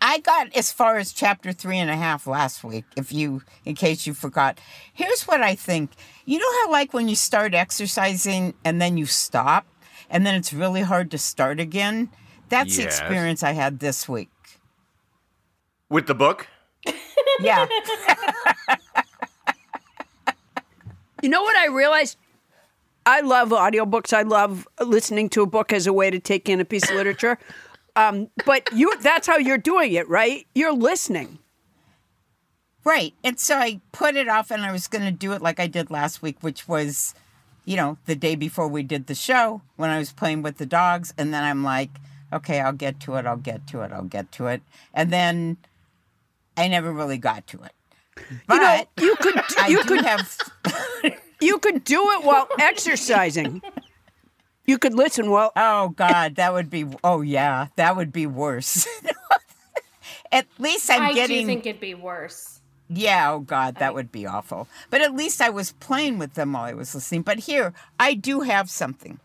I 0.00 0.18
got 0.18 0.54
as 0.54 0.70
far 0.70 0.98
as 0.98 1.12
chapter 1.12 1.52
three 1.52 1.78
and 1.78 1.90
a 1.90 1.96
half 1.96 2.26
last 2.26 2.62
week, 2.62 2.84
if 2.96 3.12
you, 3.12 3.42
in 3.64 3.74
case 3.74 4.06
you 4.06 4.14
forgot. 4.14 4.60
Here's 4.92 5.22
what 5.22 5.40
I 5.40 5.54
think. 5.54 5.90
You 6.24 6.38
know 6.38 6.52
how, 6.62 6.70
like, 6.70 6.92
when 6.92 7.08
you 7.08 7.16
start 7.16 7.54
exercising 7.54 8.54
and 8.64 8.80
then 8.80 8.96
you 8.96 9.06
stop, 9.06 9.66
and 10.10 10.26
then 10.26 10.34
it's 10.34 10.52
really 10.52 10.82
hard 10.82 11.10
to 11.10 11.18
start 11.18 11.60
again? 11.60 12.10
That's 12.48 12.76
the 12.76 12.84
experience 12.84 13.42
I 13.42 13.52
had 13.52 13.80
this 13.80 14.08
week. 14.08 14.30
With 15.88 16.06
the 16.06 16.14
book? 16.14 16.48
Yeah. 17.40 17.66
You 21.22 21.30
know 21.30 21.42
what 21.42 21.56
I 21.56 21.66
realized? 21.68 22.18
I 23.04 23.20
love 23.20 23.48
audiobooks. 23.48 24.12
I 24.12 24.22
love 24.22 24.68
listening 24.80 25.28
to 25.30 25.42
a 25.42 25.46
book 25.46 25.72
as 25.72 25.86
a 25.86 25.92
way 25.92 26.10
to 26.10 26.18
take 26.18 26.48
in 26.48 26.60
a 26.60 26.64
piece 26.64 26.88
of 26.88 26.96
literature. 26.96 27.38
Um, 27.96 28.28
but 28.44 28.68
you 28.74 28.92
that's 29.00 29.26
how 29.26 29.38
you're 29.38 29.56
doing 29.56 29.94
it, 29.94 30.06
right? 30.06 30.46
You're 30.54 30.74
listening. 30.74 31.38
Right. 32.84 33.14
And 33.24 33.40
so 33.40 33.56
I 33.56 33.80
put 33.90 34.16
it 34.16 34.28
off 34.28 34.50
and 34.50 34.66
I 34.66 34.70
was 34.70 34.86
going 34.86 35.06
to 35.06 35.10
do 35.10 35.32
it 35.32 35.40
like 35.40 35.58
I 35.58 35.66
did 35.66 35.90
last 35.90 36.20
week, 36.20 36.42
which 36.42 36.68
was, 36.68 37.14
you 37.66 37.76
know, 37.76 37.98
the 38.06 38.14
day 38.16 38.34
before 38.36 38.68
we 38.68 38.82
did 38.82 39.06
the 39.08 39.14
show 39.14 39.60
when 39.76 39.90
I 39.90 39.98
was 39.98 40.12
playing 40.12 40.42
with 40.42 40.56
the 40.56 40.64
dogs. 40.64 41.12
And 41.18 41.34
then 41.34 41.44
I'm 41.44 41.62
like, 41.62 41.90
okay, 42.32 42.60
I'll 42.60 42.72
get 42.72 42.98
to 43.00 43.16
it. 43.16 43.26
I'll 43.26 43.36
get 43.36 43.66
to 43.68 43.82
it. 43.82 43.92
I'll 43.92 44.04
get 44.04 44.32
to 44.32 44.46
it. 44.46 44.62
And 44.94 45.12
then 45.12 45.58
I 46.56 46.68
never 46.68 46.92
really 46.92 47.18
got 47.18 47.46
to 47.48 47.62
it. 47.64 47.72
But 48.46 48.54
You 48.54 48.60
know, 48.60 48.84
you 49.08 49.16
could 49.16 49.34
I 49.58 49.66
you 49.68 49.82
could 49.82 50.04
have, 50.06 50.38
you 51.40 51.58
could 51.58 51.84
do 51.84 52.12
it 52.12 52.24
while 52.24 52.48
exercising. 52.58 53.60
You 54.64 54.78
could 54.78 54.94
listen 54.94 55.30
while 55.30 55.52
oh 55.56 55.90
God, 55.90 56.36
that 56.36 56.52
would 56.54 56.70
be, 56.70 56.86
oh 57.04 57.20
yeah, 57.20 57.66
that 57.76 57.96
would 57.96 58.12
be 58.12 58.26
worse. 58.26 58.86
At 60.32 60.46
least 60.58 60.90
I'm 60.90 61.02
I 61.02 61.12
getting. 61.12 61.42
do 61.42 61.46
think 61.46 61.66
it'd 61.66 61.80
be 61.80 61.94
worse. 61.94 62.60
Yeah, 62.88 63.32
oh 63.32 63.40
God, 63.40 63.76
that 63.76 63.94
would 63.94 64.12
be 64.12 64.26
awful. 64.26 64.68
But 64.90 65.00
at 65.00 65.14
least 65.14 65.40
I 65.40 65.50
was 65.50 65.72
playing 65.72 66.18
with 66.18 66.34
them 66.34 66.52
while 66.52 66.64
I 66.64 66.72
was 66.72 66.94
listening. 66.94 67.22
But 67.22 67.40
here, 67.40 67.72
I 67.98 68.14
do 68.14 68.40
have 68.40 68.70
something. 68.70 69.18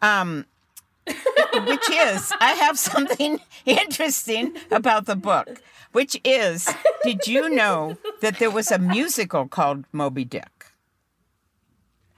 Um, 0.00 0.46
which 1.06 1.90
is, 1.90 2.32
I 2.40 2.52
have 2.58 2.78
something 2.78 3.40
interesting 3.66 4.56
about 4.70 5.06
the 5.06 5.16
book, 5.16 5.60
which 5.92 6.18
is, 6.24 6.68
did 7.02 7.26
you 7.26 7.50
know 7.50 7.98
that 8.20 8.38
there 8.38 8.50
was 8.50 8.70
a 8.70 8.78
musical 8.78 9.46
called 9.48 9.84
Moby 9.92 10.24
Dick? 10.24 10.66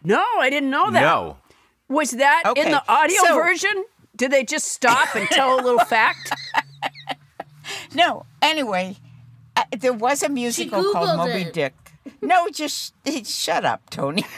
No, 0.05 0.23
I 0.39 0.51
didn't 0.51 0.71
know 0.71 0.91
that. 0.91 1.01
No. 1.01 1.39
Was 1.89 2.13
that 2.13 2.43
in 2.57 2.71
the 2.71 2.83
audio 2.89 3.23
so- 3.23 3.35
version? 3.35 3.85
Did 4.17 4.31
they 4.31 4.45
just 4.45 4.69
stop 4.69 5.17
and 5.17 5.27
tell 5.29 5.59
a 5.59 5.61
little 5.63 5.85
fact? 5.85 6.33
No, 7.95 8.27
anyway, 8.43 8.97
uh, 9.57 9.63
there 9.79 9.93
was 9.93 10.23
a 10.23 10.29
musical 10.29 10.93
called 10.93 11.17
Moby 11.17 11.43
it. 11.43 11.53
Dick. 11.53 11.75
No, 12.21 12.49
just 12.49 12.95
shut 13.25 13.65
up, 13.65 13.89
Toni. 13.91 14.25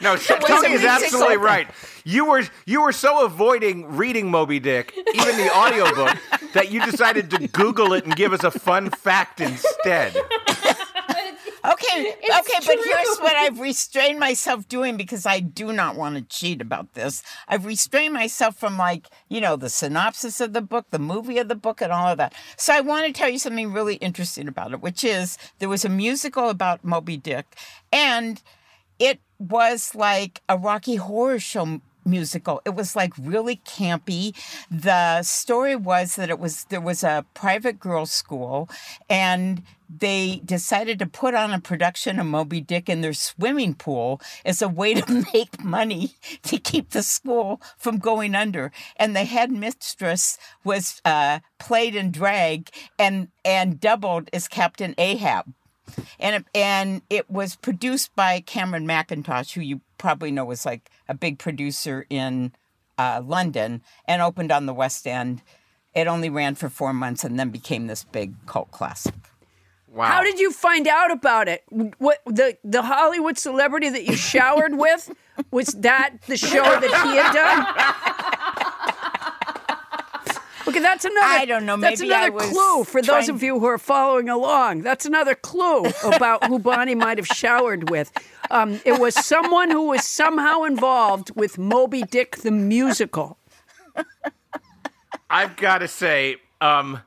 No, 0.00 0.16
Sh- 0.16 0.26
Toni 0.26 0.72
is 0.72 0.84
absolutely 0.84 1.36
right. 1.36 1.68
You 2.04 2.26
were 2.26 2.42
you 2.66 2.82
were 2.82 2.92
so 2.92 3.24
avoiding 3.24 3.96
reading 3.96 4.30
Moby 4.30 4.58
Dick, 4.58 4.92
even 5.14 5.36
the 5.36 5.50
audiobook, 5.56 6.18
that 6.52 6.70
you 6.72 6.84
decided 6.84 7.30
to 7.30 7.46
Google 7.48 7.92
it 7.94 8.04
and 8.04 8.14
give 8.14 8.32
us 8.32 8.42
a 8.42 8.50
fun 8.50 8.90
fact 8.90 9.40
instead. 9.40 10.14
Okay, 11.64 12.14
It's 12.22 12.50
okay, 12.50 12.66
but 12.66 12.84
here's 12.84 13.18
what 13.18 13.34
I've 13.36 13.58
restrained 13.58 14.20
myself 14.20 14.68
doing 14.68 14.96
because 14.96 15.24
I 15.24 15.40
do 15.40 15.72
not 15.72 15.96
want 15.96 16.16
to 16.16 16.22
cheat 16.22 16.60
about 16.60 16.92
this. 16.94 17.22
I've 17.48 17.64
restrained 17.64 18.12
myself 18.12 18.56
from 18.56 18.76
like, 18.76 19.08
you 19.28 19.40
know, 19.40 19.56
the 19.56 19.70
synopsis 19.70 20.40
of 20.40 20.52
the 20.52 20.60
book, 20.60 20.86
the 20.90 20.98
movie 20.98 21.38
of 21.38 21.48
the 21.48 21.54
book, 21.54 21.80
and 21.80 21.90
all 21.90 22.08
of 22.08 22.18
that. 22.18 22.34
So 22.56 22.74
I 22.74 22.80
want 22.80 23.06
to 23.06 23.12
tell 23.12 23.30
you 23.30 23.38
something 23.38 23.72
really 23.72 23.96
interesting 23.96 24.46
about 24.46 24.72
it, 24.72 24.82
which 24.82 25.04
is 25.04 25.38
there 25.58 25.68
was 25.68 25.84
a 25.84 25.88
musical 25.88 26.50
about 26.50 26.84
Moby 26.84 27.16
Dick, 27.16 27.56
and 27.92 28.42
it 28.98 29.20
was 29.38 29.94
like 29.94 30.42
a 30.48 30.58
Rocky 30.58 30.96
Horror 30.96 31.38
Show 31.38 31.80
musical. 32.04 32.60
It 32.64 32.74
was 32.74 32.96
like 32.96 33.12
really 33.18 33.56
campy. 33.56 34.34
The 34.70 35.22
story 35.22 35.76
was 35.76 36.16
that 36.16 36.30
it 36.30 36.38
was 36.38 36.64
there 36.64 36.80
was 36.80 37.02
a 37.02 37.24
private 37.34 37.78
girls' 37.78 38.12
school 38.12 38.68
and 39.08 39.62
they 39.88 40.40
decided 40.44 40.98
to 40.98 41.06
put 41.06 41.34
on 41.34 41.52
a 41.52 41.60
production 41.60 42.18
of 42.18 42.26
Moby 42.26 42.60
Dick 42.60 42.88
in 42.88 43.00
their 43.00 43.12
swimming 43.12 43.74
pool 43.74 44.20
as 44.44 44.62
a 44.62 44.68
way 44.68 44.94
to 45.00 45.24
make 45.32 45.62
money 45.62 46.14
to 46.42 46.58
keep 46.58 46.90
the 46.90 47.02
school 47.02 47.60
from 47.76 47.98
going 47.98 48.34
under. 48.34 48.72
And 48.96 49.14
the 49.14 49.24
headmistress 49.24 50.38
was 50.64 51.00
uh, 51.04 51.40
played 51.58 51.94
in 51.94 52.10
drag 52.10 52.70
and 52.98 53.28
and 53.44 53.80
doubled 53.80 54.30
as 54.32 54.48
Captain 54.48 54.94
Ahab 54.98 55.52
and 56.18 56.36
it, 56.36 56.44
and 56.54 57.02
it 57.10 57.30
was 57.30 57.56
produced 57.56 58.14
by 58.14 58.40
Cameron 58.40 58.86
Mackintosh, 58.86 59.52
who 59.52 59.60
you 59.60 59.80
probably 59.98 60.30
know 60.30 60.44
was 60.44 60.66
like 60.66 60.90
a 61.08 61.14
big 61.14 61.38
producer 61.38 62.06
in 62.10 62.52
uh, 62.98 63.22
London, 63.24 63.82
and 64.06 64.22
opened 64.22 64.52
on 64.52 64.66
the 64.66 64.74
West 64.74 65.06
End. 65.06 65.42
It 65.94 66.06
only 66.06 66.30
ran 66.30 66.54
for 66.56 66.68
four 66.68 66.92
months 66.92 67.24
and 67.24 67.38
then 67.38 67.50
became 67.50 67.86
this 67.86 68.04
big 68.04 68.34
cult 68.46 68.70
classic. 68.70 69.14
Wow. 69.94 70.06
How 70.06 70.22
did 70.24 70.40
you 70.40 70.50
find 70.50 70.88
out 70.88 71.12
about 71.12 71.46
it? 71.46 71.62
What 71.98 72.18
the 72.26 72.58
the 72.64 72.82
Hollywood 72.82 73.38
celebrity 73.38 73.88
that 73.90 74.04
you 74.04 74.16
showered 74.16 74.76
with 74.76 75.12
was 75.52 75.68
that 75.68 76.16
the 76.26 76.36
show 76.36 76.64
that 76.64 76.82
he 76.82 77.16
had 77.16 77.32
done? 77.32 78.74
Okay, 80.66 80.78
that's 80.78 81.04
another. 81.04 81.26
I 81.26 81.44
don't 81.44 81.66
know, 81.66 81.76
That's 81.76 82.00
maybe 82.00 82.12
I 82.14 82.26
another 82.26 82.32
was 82.32 82.50
clue 82.50 82.84
for 82.84 83.02
those 83.02 83.28
of 83.28 83.42
you 83.42 83.58
who 83.58 83.66
are 83.66 83.78
following 83.78 84.28
along. 84.28 84.82
That's 84.82 85.04
another 85.04 85.34
clue 85.34 85.84
about 86.04 86.44
who 86.46 86.58
Bonnie 86.58 86.94
might 86.94 87.18
have 87.18 87.26
showered 87.26 87.90
with. 87.90 88.10
Um, 88.50 88.80
it 88.84 88.98
was 88.98 89.14
someone 89.14 89.70
who 89.70 89.88
was 89.88 90.04
somehow 90.04 90.62
involved 90.62 91.34
with 91.36 91.58
Moby 91.58 92.02
Dick 92.02 92.36
the 92.36 92.50
musical. 92.50 93.38
I've 95.28 95.56
got 95.56 95.78
to 95.78 95.88
say, 95.88 96.36
um, 96.60 97.00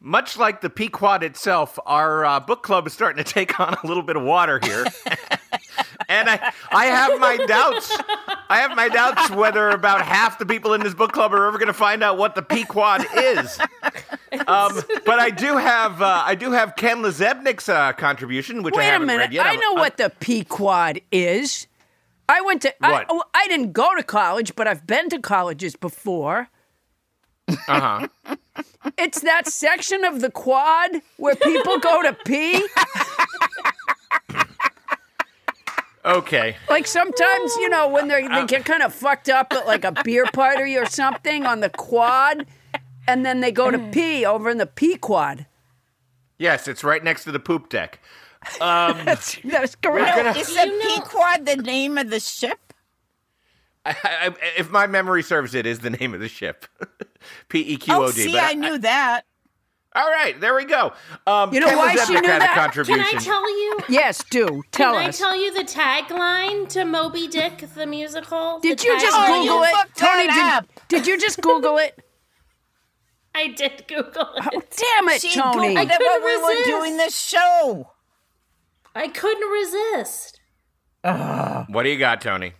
much 0.00 0.36
like 0.36 0.60
the 0.60 0.70
Pequod 0.70 1.22
itself, 1.22 1.78
our 1.86 2.24
uh, 2.24 2.40
book 2.40 2.62
club 2.62 2.86
is 2.86 2.92
starting 2.92 3.22
to 3.22 3.30
take 3.30 3.58
on 3.58 3.74
a 3.82 3.86
little 3.86 4.02
bit 4.02 4.16
of 4.16 4.22
water 4.22 4.60
here. 4.62 4.84
and 6.10 6.28
I, 6.28 6.52
I 6.70 6.86
have 6.86 7.18
my 7.18 7.36
doubts. 7.46 7.96
I 8.50 8.58
have 8.60 8.76
my 8.76 8.88
doubts 8.88 9.30
whether 9.30 9.70
about 9.70 10.02
half 10.02 10.38
the 10.38 10.44
people 10.44 10.74
in 10.74 10.82
this 10.82 10.92
book 10.92 11.12
club 11.12 11.32
are 11.32 11.46
ever 11.46 11.56
going 11.56 11.68
to 11.68 11.72
find 11.72 12.02
out 12.02 12.18
what 12.18 12.34
the 12.34 12.42
Pequod 12.42 13.06
is. 13.16 13.58
Um, 14.46 14.80
but 15.04 15.18
I 15.18 15.30
do 15.30 15.56
have, 15.56 16.00
uh, 16.00 16.22
I 16.24 16.36
do 16.36 16.52
have 16.52 16.76
Ken 16.76 16.98
LaZebnik's 16.98 17.68
uh, 17.68 17.92
contribution, 17.94 18.62
which 18.62 18.74
I 18.76 18.78
Wait 18.78 18.86
a 18.86 18.90
haven't 18.92 19.06
minute. 19.08 19.22
read 19.24 19.32
yet. 19.32 19.44
I 19.44 19.50
I'm- 19.50 19.60
know 19.60 19.70
I'm- 19.72 19.78
what 19.80 19.96
the 19.96 20.08
Pequod 20.20 21.00
is. 21.10 21.66
I 22.28 22.40
went 22.42 22.62
to. 22.62 22.72
I, 22.84 23.04
oh, 23.08 23.24
I 23.34 23.48
didn't 23.48 23.72
go 23.72 23.92
to 23.96 24.04
college, 24.04 24.54
but 24.54 24.68
I've 24.68 24.86
been 24.86 25.08
to 25.08 25.18
colleges 25.18 25.74
before. 25.74 26.48
Uh-huh. 27.48 28.06
It's 28.96 29.20
that 29.22 29.48
section 29.48 30.04
of 30.04 30.20
the 30.20 30.30
quad 30.30 30.90
where 31.16 31.34
people 31.34 31.80
go 31.80 32.02
to 32.04 32.12
pee. 32.24 32.64
Okay. 36.04 36.56
Like 36.68 36.86
sometimes, 36.86 37.54
you 37.56 37.68
know, 37.68 37.88
when 37.88 38.08
they 38.08 38.22
they 38.22 38.28
uh, 38.28 38.42
uh, 38.42 38.46
get 38.46 38.64
kind 38.64 38.82
of 38.82 38.94
fucked 38.94 39.28
up 39.28 39.52
at 39.52 39.66
like 39.66 39.84
a 39.84 39.92
beer 40.02 40.24
party 40.32 40.76
or 40.76 40.86
something 40.86 41.44
on 41.44 41.60
the 41.60 41.68
quad, 41.70 42.46
and 43.06 43.24
then 43.26 43.40
they 43.40 43.52
go 43.52 43.70
to 43.70 43.78
pee 43.90 44.24
over 44.24 44.48
in 44.50 44.58
the 44.58 44.66
pee 44.66 44.96
quad. 44.96 45.46
Yes, 46.38 46.66
it's 46.68 46.82
right 46.82 47.04
next 47.04 47.24
to 47.24 47.32
the 47.32 47.40
poop 47.40 47.68
deck. 47.68 48.00
Um, 48.60 48.98
that's 49.04 49.36
correct. 49.76 50.16
gonna- 50.16 50.38
Is 50.38 50.48
the 50.54 50.78
pee 50.82 51.00
quad 51.02 51.44
the 51.44 51.56
name 51.56 51.98
of 51.98 52.08
the 52.08 52.20
ship? 52.20 52.58
I, 53.84 53.94
I, 54.02 54.34
if 54.58 54.70
my 54.70 54.86
memory 54.86 55.22
serves, 55.22 55.54
it 55.54 55.66
is 55.66 55.80
the 55.80 55.90
name 55.90 56.14
of 56.14 56.20
the 56.20 56.28
ship. 56.28 56.66
P 57.48 57.60
E 57.60 57.76
Q 57.76 57.94
Oh, 57.94 58.10
see, 58.10 58.32
but 58.32 58.42
I 58.42 58.52
knew 58.54 58.78
that. 58.78 59.22
All 59.94 60.08
right, 60.08 60.40
there 60.40 60.54
we 60.54 60.64
go. 60.66 60.92
Um, 61.26 61.52
You 61.52 61.58
know 61.60 61.66
Ken 61.68 61.76
why 61.76 61.94
she 61.96 62.14
knew 62.14 62.22
that? 62.22 62.42
a 62.42 62.84
Can. 62.84 63.00
I 63.00 63.12
tell 63.18 63.50
you? 63.50 63.78
Yes, 63.88 64.22
do 64.30 64.62
tell 64.70 64.94
Can 64.94 65.08
us. 65.08 65.20
I 65.20 65.24
tell 65.24 65.36
you 65.36 65.52
the 65.52 65.64
tagline 65.64 66.68
to 66.68 66.84
Moby 66.84 67.26
Dick 67.26 67.64
the 67.74 67.86
musical? 67.86 68.60
did 68.60 68.78
The 68.78 68.84
you 68.84 69.00
just 69.00 69.16
Oh, 69.18 69.26
Google 69.26 69.56
you 69.56 69.64
it, 69.64 69.88
Toni? 69.96 70.28
Did, 70.28 70.68
did 70.88 71.06
you 71.08 71.18
just 71.18 71.40
Google 71.40 71.78
it? 71.78 71.98
I 73.34 73.48
did 73.48 73.84
Google 73.88 74.28
it. 74.36 74.44
Oh, 74.54 74.62
damn 74.76 75.08
it, 75.08 75.22
She 75.22 75.34
Toni! 75.34 75.74
Googled 75.74 75.82
it 75.82 75.88
when 75.88 75.88
couldn't 75.98 76.24
we 76.24 76.36
were 76.36 76.48
resist. 76.50 76.66
doing 76.68 76.96
this 76.96 77.20
show. 77.20 77.90
I 78.94 79.08
couldn't 79.08 79.48
resist. 79.50 80.40
What 81.68 81.82
do 81.84 81.88
you 81.88 81.98
got, 81.98 82.20
Toni? 82.20 82.52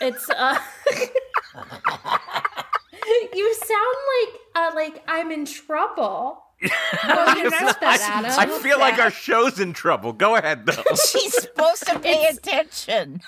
It's 0.00 0.30
uh 0.30 0.58
You 3.34 3.54
sound 3.54 3.96
like 4.12 4.40
uh 4.54 4.70
like 4.74 5.04
I'm 5.08 5.30
in 5.30 5.44
trouble. 5.46 6.42
Well, 7.06 7.36
you 7.36 7.44
know 7.44 7.50
that, 7.80 8.00
Adam. 8.00 8.30
I 8.38 8.46
feel 8.60 8.78
like 8.78 8.98
our 8.98 9.10
show's 9.10 9.60
in 9.60 9.72
trouble. 9.74 10.12
Go 10.14 10.36
ahead, 10.36 10.64
though. 10.66 10.82
She's 11.10 11.34
supposed 11.34 11.86
to 11.86 11.98
pay 11.98 12.22
It's- 12.22 12.38
attention. 12.38 13.20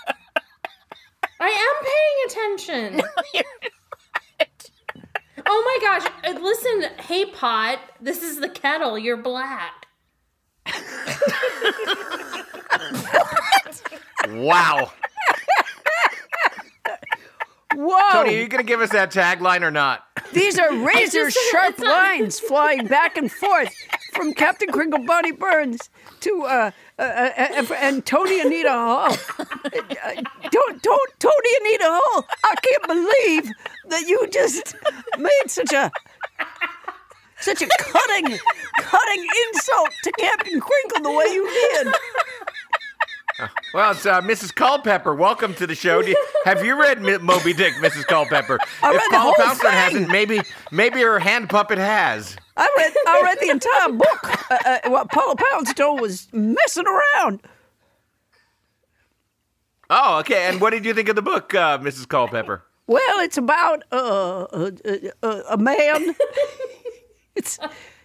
I 1.41 1.49
am 1.49 1.77
paying 1.85 2.97
attention. 2.97 3.03
oh 5.47 5.63
my 5.65 5.79
gosh. 5.87 6.11
uh, 6.25 6.41
Listen, 6.41 6.91
hey 7.03 7.27
pot, 7.27 7.79
this 8.01 8.23
is 8.23 8.41
the 8.41 8.49
kettle. 8.49 8.99
You're 8.99 9.17
black. 9.19 9.87
wow. 14.29 14.91
Whoa! 17.75 18.13
Toni, 18.13 18.37
are 18.37 18.41
you 18.41 18.49
going 18.49 18.65
to 18.65 18.67
give 18.67 18.81
us 18.81 18.91
that 18.91 19.13
tagline 19.13 19.63
or 19.63 19.71
not? 19.71 20.05
These 20.33 20.59
are 20.59 20.73
razor 20.87 21.27
just- 21.27 21.39
sharp 21.51 21.79
lines 21.79 22.41
flying 22.41 22.87
back 22.87 23.17
and 23.17 23.31
forth 23.31 23.75
from 24.13 24.33
Captain 24.33 24.71
Kringle 24.71 25.05
Bonnie 25.05 25.33
Burns 25.33 25.91
to 26.21 26.43
uh, 26.45 26.71
uh, 26.99 27.03
uh, 27.03 27.33
uh, 27.39 27.75
and 27.75 28.05
Toni 28.05 28.41
Anita 28.41 28.71
Hull. 28.71 29.17
Uh, 29.39 30.23
don't, 30.51 30.83
don't, 30.83 31.21
Toni 31.21 31.51
Anita 31.61 31.85
Hull. 31.87 32.27
I 32.45 32.55
can't 32.63 32.87
believe 32.87 33.53
that 33.91 34.09
you 34.09 34.27
just 34.33 34.75
made 35.19 35.31
such 35.47 35.73
a 35.73 35.91
such 37.41 37.63
a 37.63 37.69
cutting, 37.79 38.37
cutting 38.81 39.27
insult 39.47 39.91
to 40.03 40.13
Captain 40.19 40.61
Crinkle 40.61 41.03
the 41.03 41.11
way 41.17 41.27
you 41.27 41.49
did. 41.49 41.95
Well, 43.75 43.93
it's 43.93 44.07
uh, 44.07 44.21
Mrs. 44.23 44.55
Culpepper. 44.55 45.15
Welcome 45.15 45.55
to 45.55 45.67
the 45.67 45.75
show. 45.75 46.01
You, 46.01 46.17
have 46.45 46.65
you 46.65 46.81
read 46.81 47.03
Mi- 47.03 47.19
Moby 47.19 47.53
Dick, 47.53 47.75
Mrs. 47.75 48.05
Culpepper? 48.07 48.59
I 48.83 48.95
if 48.95 49.03
Paula 49.13 49.35
Poundstone 49.39 49.73
hasn't, 49.73 50.09
maybe 50.09 50.41
maybe 50.73 51.01
her 51.03 51.19
hand 51.19 51.49
puppet 51.49 51.79
has. 51.79 52.37
I 52.57 52.69
read, 52.77 52.93
I 53.07 53.23
read 53.23 53.39
the 53.41 53.51
entire 53.51 53.93
book. 53.93 54.51
Uh, 54.51 54.59
uh, 54.65 54.91
while 54.91 55.07
Paula 55.07 55.37
Poundstone 55.37 56.01
was 56.01 56.29
messing 56.33 56.85
around. 56.87 57.43
Oh, 59.91 60.19
okay. 60.21 60.47
And 60.49 60.61
what 60.61 60.71
did 60.71 60.85
you 60.85 60.95
think 60.95 61.09
of 61.09 61.17
the 61.17 61.23
book, 61.23 61.55
uh, 61.55 61.79
Mrs. 61.79 62.09
Culpepper? 62.09 62.65
Well, 62.87 63.21
it's 63.21 63.37
about 63.37 63.85
uh, 63.93 64.43
uh, 64.45 64.71
uh, 65.23 65.43
a 65.51 65.59
man. 65.59 66.15
it's 67.37 67.59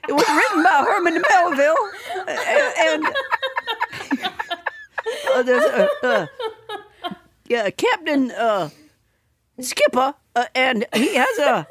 it 0.08 0.12
was 0.12 0.28
written 0.28 0.63
by 0.63 0.84
Herman 0.86 1.22
Melville, 1.32 1.76
uh, 2.17 2.72
and 2.80 3.06
uh, 5.36 5.43
there's 5.43 5.63
a 5.63 5.89
uh, 6.04 6.26
yeah 7.48 7.69
Captain 7.69 8.32
uh, 8.32 8.69
Skipper, 9.60 10.13
uh, 10.36 10.46
and 10.56 10.86
he 10.93 11.15
has 11.15 11.38
a 11.39 11.67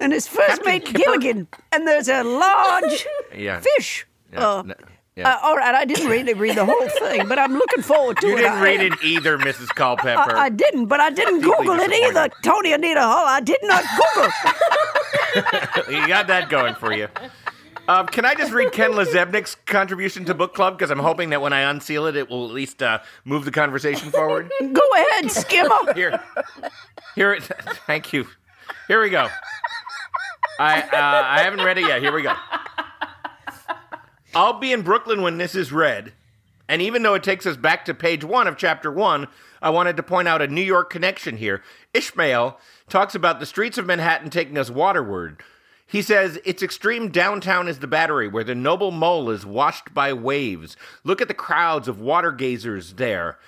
and 0.00 0.12
his 0.12 0.26
first 0.28 0.48
Captain 0.62 0.66
mate 0.66 0.84
Kipper? 0.84 0.98
Gilligan, 0.98 1.48
and 1.72 1.86
there's 1.86 2.08
a 2.08 2.22
large 2.22 3.06
Yeah. 3.36 3.60
fish. 3.60 4.06
Yeah, 4.32 4.46
Uh, 4.48 4.62
no, 4.62 4.74
yeah. 5.16 5.28
uh, 5.34 5.38
all 5.42 5.56
right, 5.56 5.74
I 5.74 5.84
didn't 5.84 6.08
really 6.08 6.34
read 6.34 6.56
the 6.56 6.64
whole 6.64 6.88
thing, 7.00 7.26
but 7.28 7.38
I'm 7.38 7.54
looking 7.54 7.82
forward 7.82 8.18
to 8.18 8.26
it. 8.26 8.30
you 8.30 8.36
it. 8.36 8.40
didn't 8.42 8.58
I 8.58 8.62
read 8.62 8.80
it 8.80 8.92
either, 9.02 9.38
Mrs. 9.38 9.68
Culpepper. 9.68 10.36
I, 10.36 10.46
I 10.46 10.48
didn't, 10.50 10.86
but 10.86 11.00
I 11.00 11.10
didn't 11.10 11.40
Google 11.40 11.78
it 11.80 11.92
either. 11.92 12.28
Toni 12.42 12.72
Anita 12.72 13.00
Hull, 13.00 13.24
I 13.26 13.40
did 13.40 13.58
not 13.62 13.84
Google. 13.96 14.30
you 16.00 16.06
got 16.08 16.26
that 16.28 16.48
going 16.48 16.74
for 16.74 16.92
you. 16.92 17.08
Um, 17.88 18.06
can 18.06 18.24
I 18.24 18.34
just 18.34 18.52
read 18.52 18.72
Ken 18.72 18.92
LaZebnik's 18.92 19.54
contribution 19.66 20.24
to 20.24 20.34
book 20.34 20.54
club? 20.54 20.76
Because 20.76 20.90
I'm 20.90 20.98
hoping 20.98 21.30
that 21.30 21.40
when 21.40 21.52
I 21.52 21.60
unseal 21.70 22.06
it, 22.06 22.16
it 22.16 22.28
will 22.28 22.46
at 22.46 22.52
least 22.52 22.82
uh, 22.82 22.98
move 23.24 23.44
the 23.44 23.50
conversation 23.52 24.10
forward. 24.10 24.50
Go 24.60 24.80
ahead, 24.96 25.30
skim 25.30 25.66
Skimmer. 25.66 25.94
Here, 25.94 26.20
here. 27.14 27.32
it- 27.34 27.44
Thank 27.86 28.12
you. 28.12 28.26
Here 28.88 29.00
we 29.00 29.10
go. 29.10 29.28
I 30.58 30.80
uh, 30.80 30.86
I 30.92 31.42
haven't 31.42 31.64
read 31.64 31.78
it 31.78 31.86
yet. 31.86 32.00
Here 32.02 32.12
we 32.12 32.22
go. 32.22 32.34
I'll 34.34 34.58
be 34.58 34.72
in 34.72 34.82
Brooklyn 34.82 35.22
when 35.22 35.38
this 35.38 35.54
is 35.54 35.70
read. 35.72 36.12
And 36.68 36.82
even 36.82 37.02
though 37.02 37.14
it 37.14 37.22
takes 37.22 37.46
us 37.46 37.56
back 37.56 37.84
to 37.84 37.94
page 37.94 38.24
one 38.24 38.48
of 38.48 38.56
chapter 38.56 38.90
one, 38.90 39.28
I 39.62 39.70
wanted 39.70 39.96
to 39.98 40.02
point 40.02 40.26
out 40.26 40.42
a 40.42 40.48
New 40.48 40.62
York 40.62 40.90
connection 40.90 41.36
here. 41.36 41.62
Ishmael 41.94 42.58
talks 42.88 43.14
about 43.14 43.38
the 43.38 43.46
streets 43.46 43.78
of 43.78 43.86
Manhattan 43.86 44.30
taking 44.30 44.58
us 44.58 44.68
waterward. 44.70 45.40
He 45.86 46.02
says, 46.02 46.38
Its 46.44 46.62
extreme 46.62 47.10
downtown 47.10 47.68
is 47.68 47.78
the 47.78 47.86
battery, 47.86 48.28
where 48.28 48.44
the 48.44 48.54
noble 48.54 48.90
mole 48.90 49.30
is 49.30 49.46
washed 49.46 49.94
by 49.94 50.12
waves. 50.12 50.76
Look 51.04 51.20
at 51.20 51.28
the 51.28 51.34
crowds 51.34 51.88
of 51.88 52.00
water 52.00 52.32
gazers 52.32 52.96
there. 52.96 53.38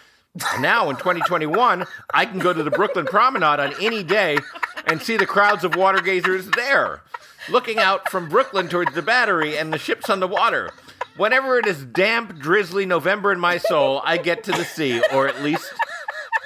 Now 0.61 0.89
in 0.89 0.97
2021, 0.97 1.85
I 2.15 2.27
can 2.27 2.39
go 2.39 2.53
to 2.53 2.63
the 2.63 2.71
Brooklyn 2.71 3.07
Promenade 3.07 3.61
on 3.61 3.75
any 3.81 4.05
day 4.05 4.39
and 4.87 5.03
see 5.03 5.17
the 5.17 5.27
crowds 5.27 5.65
of 5.65 5.75
water 5.75 5.99
gazers 5.99 6.55
there, 6.55 7.03
looking 7.49 7.79
out 7.79 8.09
from 8.11 8.29
Brooklyn 8.29 8.69
towards 8.69 8.95
the 8.95 9.03
battery 9.03 9.59
and 9.59 9.73
the 9.73 9.79
ships 9.79 10.09
on 10.09 10.21
the 10.21 10.29
water. 10.29 10.71
Whenever 11.17 11.59
it 11.59 11.67
is 11.67 11.85
damp, 11.85 12.39
drizzly 12.39 12.87
November 12.87 13.33
in 13.33 13.41
my 13.41 13.59
soul, 13.59 14.01
I 14.05 14.19
get 14.19 14.45
to 14.45 14.53
the 14.53 14.65
sea, 14.65 15.03
or 15.13 15.27
at 15.27 15.43
least 15.43 15.73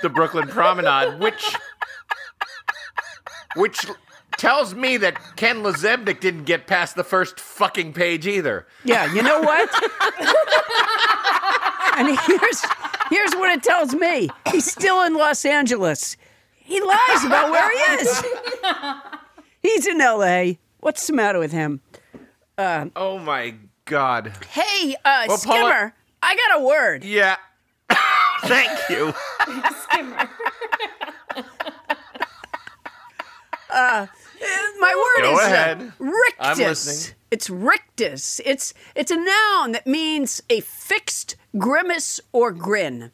the 0.01 0.09
Brooklyn 0.09 0.49
Promenade, 0.49 1.21
which 1.21 1.55
which 3.55 3.85
tells 4.43 4.75
me 4.75 4.97
that 4.97 5.15
Ken 5.37 5.59
LaZebnik 5.63 6.19
didn't 6.19 6.43
get 6.45 6.67
past 6.67 6.97
the 6.97 7.05
first 7.05 7.39
fucking 7.39 7.93
page 7.93 8.27
either. 8.27 8.67
Yeah, 8.85 9.13
you 9.15 9.23
know 9.23 9.41
what? 9.41 9.71
and 11.97 12.19
here's 12.27 12.63
here's 13.09 13.33
what 13.35 13.51
it 13.57 13.63
tells 13.63 13.95
me. 13.95 14.29
He's 14.51 14.69
still 14.71 15.05
in 15.05 15.15
Los 15.15 15.45
Angeles. 15.45 16.17
He 16.57 16.81
lies 16.81 17.25
about 17.25 17.53
where 17.53 17.71
he 17.71 18.03
is. 18.03 18.25
He's 19.63 19.87
in 19.87 19.99
LA. 19.99 20.55
What's 20.81 21.07
the 21.07 21.13
matter 21.13 21.39
with 21.39 21.53
him? 21.53 21.81
Oh 22.59 23.19
my 23.21 23.55
god. 23.85 24.33
Hey, 24.49 24.97
uh, 25.05 25.27
Well, 25.29 25.39
Paula- 25.39 25.39
Skimmer, 25.39 25.95
I 26.21 26.35
got 26.37 26.61
a 26.61 26.65
word. 26.65 27.05
Yeah. 27.05 27.37
Thank 28.43 28.91
you. 28.91 29.15
Skimmer. 29.85 30.29
My 34.79 34.95
word 34.95 35.23
Go 35.25 35.39
is 35.39 35.47
ahead. 35.47 35.93
rictus. 35.99 36.35
I'm 36.41 36.59
listening. 36.59 37.15
It's 37.31 37.49
rictus. 37.49 38.41
It's 38.45 38.75
it's 38.95 39.11
a 39.11 39.17
noun 39.17 39.73
that 39.73 39.87
means 39.87 40.43
a 40.51 40.61
fixed 40.61 41.37
grimace 41.57 42.21
or 42.33 42.51
grin. 42.53 43.13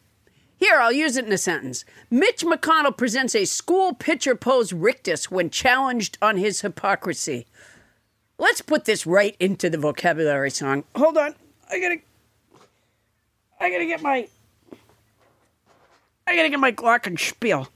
Here, 0.56 0.76
I'll 0.80 0.90
use 0.92 1.16
it 1.16 1.24
in 1.26 1.32
a 1.32 1.38
sentence. 1.38 1.84
Mitch 2.10 2.44
McConnell 2.44 2.96
presents 2.96 3.34
a 3.36 3.44
school 3.44 3.94
pitcher 3.94 4.34
pose 4.34 4.72
rictus 4.72 5.30
when 5.30 5.50
challenged 5.50 6.18
on 6.20 6.36
his 6.36 6.62
hypocrisy. 6.62 7.46
Let's 8.38 8.60
put 8.60 8.84
this 8.84 9.06
right 9.06 9.36
into 9.38 9.70
the 9.70 9.78
vocabulary 9.78 10.50
song. 10.50 10.84
Hold 10.96 11.16
on. 11.18 11.34
I 11.70 11.78
gotta 11.78 11.98
I 13.60 13.70
gotta 13.70 13.86
get 13.86 14.00
my 14.02 14.26
I 16.26 16.34
gotta 16.36 16.48
get 16.48 16.58
my 16.60 16.72
glockenspiel. 16.72 17.68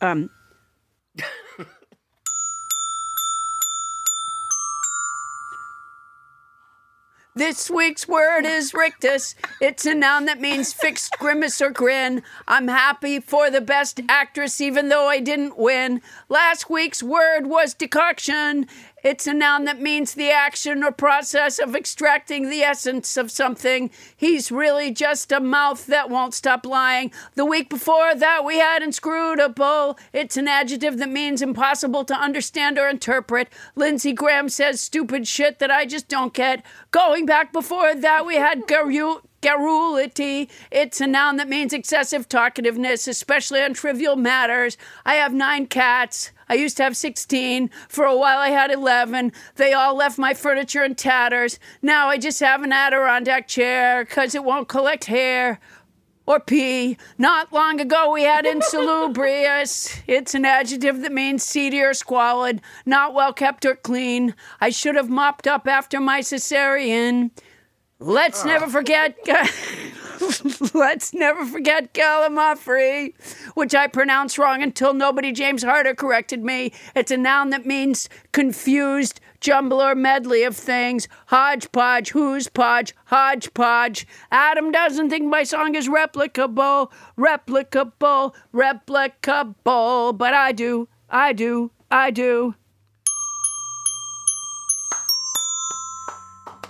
Um 0.00 0.30
This 7.36 7.68
week's 7.68 8.08
word 8.08 8.46
is 8.46 8.72
rictus. 8.72 9.34
It's 9.60 9.84
a 9.84 9.94
noun 9.94 10.24
that 10.24 10.40
means 10.40 10.72
fixed 10.72 11.18
grimace 11.18 11.60
or 11.60 11.68
grin. 11.68 12.22
I'm 12.48 12.66
happy 12.66 13.20
for 13.20 13.50
the 13.50 13.60
best 13.60 14.00
actress, 14.08 14.58
even 14.58 14.88
though 14.88 15.06
I 15.08 15.20
didn't 15.20 15.58
win. 15.58 16.00
Last 16.30 16.70
week's 16.70 17.02
word 17.02 17.46
was 17.46 17.74
decoction. 17.74 18.66
It's 19.06 19.28
a 19.28 19.32
noun 19.32 19.66
that 19.66 19.80
means 19.80 20.14
the 20.14 20.32
action 20.32 20.82
or 20.82 20.90
process 20.90 21.60
of 21.60 21.76
extracting 21.76 22.50
the 22.50 22.62
essence 22.62 23.16
of 23.16 23.30
something. 23.30 23.88
He's 24.16 24.50
really 24.50 24.90
just 24.90 25.30
a 25.30 25.38
mouth 25.38 25.86
that 25.86 26.10
won't 26.10 26.34
stop 26.34 26.66
lying. 26.66 27.12
The 27.36 27.44
week 27.44 27.70
before 27.70 28.16
that, 28.16 28.44
we 28.44 28.58
had 28.58 28.82
inscrutable. 28.82 29.96
It's 30.12 30.36
an 30.36 30.48
adjective 30.48 30.98
that 30.98 31.08
means 31.08 31.40
impossible 31.40 32.04
to 32.04 32.14
understand 32.14 32.80
or 32.80 32.88
interpret. 32.88 33.46
Lindsey 33.76 34.12
Graham 34.12 34.48
says 34.48 34.80
stupid 34.80 35.28
shit 35.28 35.60
that 35.60 35.70
I 35.70 35.86
just 35.86 36.08
don't 36.08 36.34
get. 36.34 36.66
Going 36.90 37.26
back 37.26 37.52
before 37.52 37.94
that, 37.94 38.26
we 38.26 38.34
had 38.34 38.62
garrule. 38.62 39.20
Garrulity. 39.46 40.50
It's 40.72 41.00
a 41.00 41.06
noun 41.06 41.36
that 41.36 41.48
means 41.48 41.72
excessive 41.72 42.28
talkativeness, 42.28 43.06
especially 43.06 43.62
on 43.62 43.74
trivial 43.74 44.16
matters. 44.16 44.76
I 45.04 45.14
have 45.14 45.32
nine 45.32 45.68
cats. 45.68 46.32
I 46.48 46.54
used 46.54 46.76
to 46.78 46.82
have 46.82 46.96
16. 46.96 47.70
For 47.88 48.04
a 48.04 48.16
while, 48.16 48.38
I 48.38 48.48
had 48.48 48.72
11. 48.72 49.30
They 49.54 49.72
all 49.72 49.94
left 49.94 50.18
my 50.18 50.34
furniture 50.34 50.82
in 50.82 50.96
tatters. 50.96 51.60
Now 51.80 52.08
I 52.08 52.18
just 52.18 52.40
have 52.40 52.64
an 52.64 52.72
Adirondack 52.72 53.46
chair 53.46 54.04
because 54.04 54.34
it 54.34 54.42
won't 54.42 54.66
collect 54.66 55.04
hair 55.04 55.60
or 56.26 56.40
pee. 56.40 56.98
Not 57.16 57.52
long 57.52 57.80
ago, 57.80 58.10
we 58.10 58.24
had 58.24 58.46
insalubrious. 58.46 59.96
It's 60.08 60.34
an 60.34 60.44
adjective 60.44 61.02
that 61.02 61.12
means 61.12 61.44
seedy 61.44 61.80
or 61.80 61.94
squalid, 61.94 62.60
not 62.84 63.14
well 63.14 63.32
kept 63.32 63.64
or 63.64 63.76
clean. 63.76 64.34
I 64.60 64.70
should 64.70 64.96
have 64.96 65.08
mopped 65.08 65.46
up 65.46 65.68
after 65.68 66.00
my 66.00 66.18
cesarean. 66.18 67.30
Ah. 68.00 68.04
Let's 68.04 68.44
never 68.44 68.66
forget. 68.66 69.16
Let's 70.74 71.12
never 71.12 71.44
forget 71.44 71.92
Gallimaufry, 71.92 73.14
which 73.54 73.74
I 73.74 73.86
pronounced 73.86 74.38
wrong 74.38 74.62
until 74.62 74.94
nobody 74.94 75.32
James 75.32 75.62
Harder 75.62 75.94
corrected 75.94 76.42
me. 76.42 76.72
It's 76.94 77.10
a 77.10 77.16
noun 77.16 77.50
that 77.50 77.66
means 77.66 78.08
confused, 78.32 79.20
jumble 79.40 79.80
or 79.80 79.94
medley 79.94 80.42
of 80.42 80.56
things. 80.56 81.06
Hodgepodge, 81.26 82.10
who's 82.10 82.48
podge, 82.48 82.94
hodgepodge. 83.06 84.06
Adam 84.30 84.72
doesn't 84.72 85.10
think 85.10 85.24
my 85.26 85.42
song 85.42 85.74
is 85.74 85.88
replicable, 85.88 86.90
replicable, 87.18 88.34
replicable, 88.54 90.16
but 90.16 90.34
I 90.34 90.52
do, 90.52 90.88
I 91.10 91.32
do, 91.32 91.70
I 91.90 92.10
do. 92.10 92.54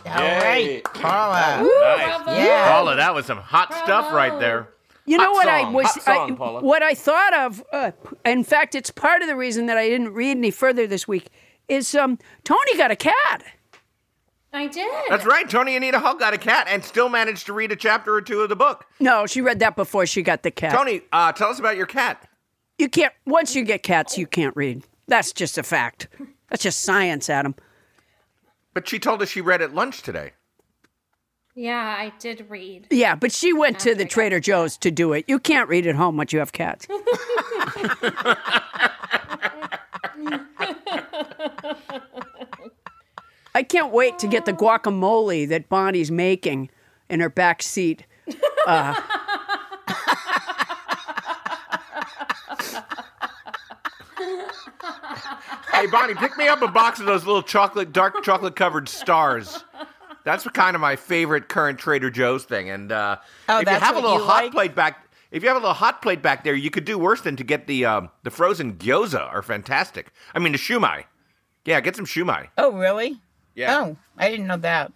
All 0.07 0.41
right, 0.41 0.83
Paula. 0.85 1.63
Nice. 1.63 2.39
Yeah. 2.39 2.71
Paula, 2.73 2.97
that 2.97 3.15
was 3.15 3.27
some 3.27 3.39
hot 3.39 3.73
stuff 3.75 4.13
right 4.13 4.39
there. 4.41 4.69
You 5.05 5.19
know 5.19 5.25
Hot 5.27 5.35
what 5.35 5.49
I 5.49 5.63
song, 5.63 5.73
was 5.73 5.87
hot 5.87 6.03
song, 6.03 6.33
I, 6.33 6.35
Paula. 6.35 6.61
what 6.63 6.83
I 6.83 6.95
thought 6.95 7.33
of 7.35 7.63
uh, 7.73 7.93
in 8.25 8.43
fact 8.43 8.75
it's 8.75 8.91
part 8.91 9.23
of 9.23 9.29
the 9.29 9.37
reason 9.37 9.67
that 9.67 9.77
I 9.77 9.89
didn't 9.89 10.13
read 10.15 10.37
any 10.37 10.51
further 10.51 10.87
this 10.89 11.07
week 11.07 11.29
is 11.69 11.95
um 11.95 12.19
Toni 12.43 12.77
got 12.77 12.91
a 12.91 12.97
cat. 12.97 13.45
I 14.53 14.67
did. 14.67 14.91
That's 15.09 15.25
right. 15.27 15.49
Toni 15.49 15.77
Anita 15.77 15.99
Hull 16.01 16.17
got 16.17 16.35
a 16.35 16.39
cat 16.39 16.67
and 16.69 16.83
still 16.85 17.09
managed 17.09 17.47
to 17.47 17.53
read 17.53 17.71
a 17.71 17.77
chapter 17.77 18.15
or 18.15 18.23
two 18.23 18.41
of 18.41 18.49
the 18.49 18.57
book. 18.57 18.87
No, 18.99 19.27
she 19.27 19.41
read 19.43 19.59
that 19.61 19.77
before 19.77 20.07
she 20.07 20.23
got 20.23 20.43
the 20.43 20.51
cat. 20.51 20.73
Toni, 20.73 21.03
uh, 21.13 21.31
tell 21.33 21.51
us 21.51 21.59
about 21.61 21.77
your 21.77 21.87
cat. 21.87 22.27
You 22.79 22.89
can't 22.89 23.13
once 23.27 23.55
you 23.55 23.65
get 23.65 23.83
cats 23.85 24.19
you 24.19 24.27
can't 24.27 24.57
read. 24.57 24.83
That's 25.09 25.33
just 25.33 25.57
a 25.57 25.63
fact. 25.63 26.09
That's 26.51 26.63
just 26.65 26.83
science, 26.83 27.31
Adam. 27.31 27.55
But 28.77 28.87
she 28.87 28.99
told 28.99 29.23
us 29.23 29.31
she 29.31 29.41
read 29.41 29.63
at 29.63 29.75
lunch 29.75 30.03
today. 30.03 30.33
Yeah, 31.55 31.97
I 31.99 32.13
did 32.19 32.45
read. 32.51 32.89
Yeah, 32.91 33.15
but 33.15 33.33
she 33.33 33.55
went 33.55 33.79
to 33.79 33.95
the 33.95 34.05
Trader 34.05 34.39
Joe's 34.39 34.77
to 34.77 34.91
do 34.91 35.15
it. 35.15 35.25
You 35.27 35.39
can't 35.39 35.67
read 35.71 35.87
at 35.87 35.95
home 35.95 36.19
once 36.19 36.35
you 36.35 36.41
have 36.41 36.53
cats. 36.53 36.87
I 43.55 43.63
can't 43.67 43.95
wait 43.95 44.19
to 44.19 44.27
get 44.27 44.45
the 44.45 44.53
guacamole 44.53 45.49
that 45.49 45.71
Bonnie's 45.71 46.11
making 46.11 46.69
in 47.09 47.21
her 47.21 47.31
back 47.31 47.63
seat. 47.63 48.05
Uh, 48.67 48.95
Hey, 55.73 55.87
Bonnie, 55.87 56.15
pick 56.15 56.37
me 56.37 56.49
up 56.49 56.63
a 56.63 56.69
box 56.69 57.01
of 57.01 57.07
those 57.07 57.25
little 57.25 57.43
chocolate, 57.43 57.93
dark 57.93 58.23
chocolate 58.23 58.57
covered 58.57 58.89
stars. 58.89 59.65
That's 60.25 60.45
kind 60.49 60.75
of 60.75 60.81
my 60.81 60.97
favorite 60.97 61.49
current 61.49 61.79
Trader 61.79 62.11
Joe's 62.11 62.45
thing. 62.45 62.69
And 62.71 62.91
uh, 62.93 63.17
Oh, 63.49 63.61
if 63.61 63.69
you 63.69 63.75
have 63.75 63.97
a 63.97 64.01
little 64.01 64.25
hot 64.25 64.45
like? 64.45 64.53
plate 64.53 64.75
back, 64.75 65.07
if 65.31 65.43
you 65.43 65.49
have 65.49 65.57
a 65.57 65.61
little 65.61 65.75
hot 65.75 66.03
plate 66.03 66.23
back 66.23 66.43
there, 66.45 66.55
you 66.55 66.71
could 66.71 66.85
do 66.85 66.99
worse 66.99 67.21
than 67.21 67.37
to 67.37 67.45
get 67.45 67.67
the 67.67 67.85
um, 67.85 68.11
the 68.25 68.31
frozen 68.31 68.75
gyoza 68.75 69.21
are 69.33 69.43
fantastic. 69.43 70.13
I 70.35 70.39
mean 70.39 70.53
the 70.53 70.59
shumai. 70.59 71.05
Yeah, 71.65 71.81
get 71.81 71.97
some 71.97 72.07
shumai. 72.07 72.49
Oh, 72.59 72.73
really? 72.73 73.21
Yeah. 73.55 73.77
Oh, 73.81 73.97
I 74.17 74.31
didn't 74.31 74.47
know 74.47 74.57
that. 74.59 74.93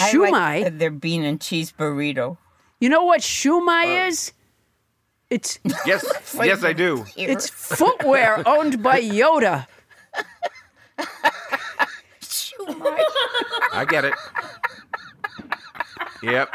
I 0.00 0.12
Shumai. 0.12 0.30
like 0.30 0.66
uh, 0.66 0.70
their 0.72 0.90
bean 0.90 1.24
and 1.24 1.40
cheese 1.40 1.72
burrito. 1.72 2.36
You 2.80 2.88
know 2.88 3.04
what 3.04 3.20
shumai 3.20 4.08
is? 4.08 4.32
It's 5.34 5.58
Yes, 5.84 6.04
yes, 6.34 6.62
I 6.62 6.72
do. 6.72 7.04
it's 7.16 7.50
footwear 7.50 8.42
owned 8.46 8.80
by 8.84 9.00
Yoda. 9.00 9.66
I 13.72 13.84
get 13.88 14.04
it. 14.04 14.14
Yep. 16.22 16.48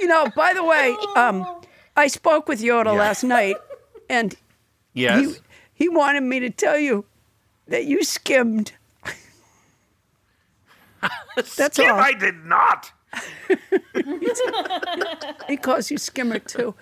You 0.00 0.06
know, 0.08 0.28
by 0.34 0.52
the 0.54 0.64
way, 0.64 0.96
um, 1.16 1.46
I 1.96 2.08
spoke 2.08 2.48
with 2.48 2.60
Yoda 2.60 2.86
Yeah. 2.86 2.92
last 2.92 3.22
night, 3.24 3.56
and 4.08 4.34
he 4.94 5.36
he 5.74 5.88
wanted 5.88 6.22
me 6.22 6.40
to 6.40 6.50
tell 6.50 6.78
you 6.78 7.04
that 7.68 7.84
you 7.84 8.02
skimmed. 8.02 8.72
That's 11.56 11.78
all. 11.78 11.86
I 11.86 12.12
did 12.12 12.44
not. 12.44 12.92
He 15.48 15.56
calls 15.56 15.90
you 15.90 15.98
skimmer 15.98 16.38
too. 16.38 16.74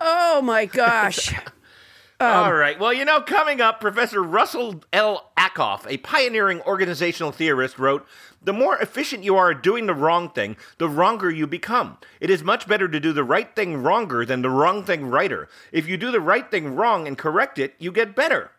Oh 0.00 0.40
my 0.40 0.64
gosh. 0.66 1.34
All 2.20 2.52
right. 2.52 2.80
Well, 2.80 2.92
you 2.92 3.04
know, 3.04 3.20
coming 3.20 3.60
up, 3.60 3.80
Professor 3.80 4.20
Russell 4.20 4.82
L. 4.92 5.30
Ackoff, 5.38 5.86
a 5.86 5.98
pioneering 5.98 6.60
organizational 6.62 7.30
theorist, 7.30 7.78
wrote 7.78 8.04
The 8.42 8.52
more 8.52 8.76
efficient 8.78 9.22
you 9.22 9.36
are 9.36 9.52
at 9.52 9.62
doing 9.62 9.86
the 9.86 9.94
wrong 9.94 10.30
thing, 10.30 10.56
the 10.78 10.88
wronger 10.88 11.30
you 11.30 11.46
become. 11.46 11.98
It 12.20 12.28
is 12.28 12.42
much 12.42 12.66
better 12.66 12.88
to 12.88 12.98
do 12.98 13.12
the 13.12 13.22
right 13.22 13.54
thing 13.54 13.82
wronger 13.82 14.24
than 14.24 14.42
the 14.42 14.50
wrong 14.50 14.82
thing 14.82 15.06
righter. 15.06 15.48
If 15.70 15.86
you 15.86 15.96
do 15.96 16.10
the 16.10 16.20
right 16.20 16.50
thing 16.50 16.74
wrong 16.74 17.06
and 17.06 17.16
correct 17.16 17.56
it, 17.56 17.74
you 17.78 17.92
get 17.92 18.16
better. 18.16 18.50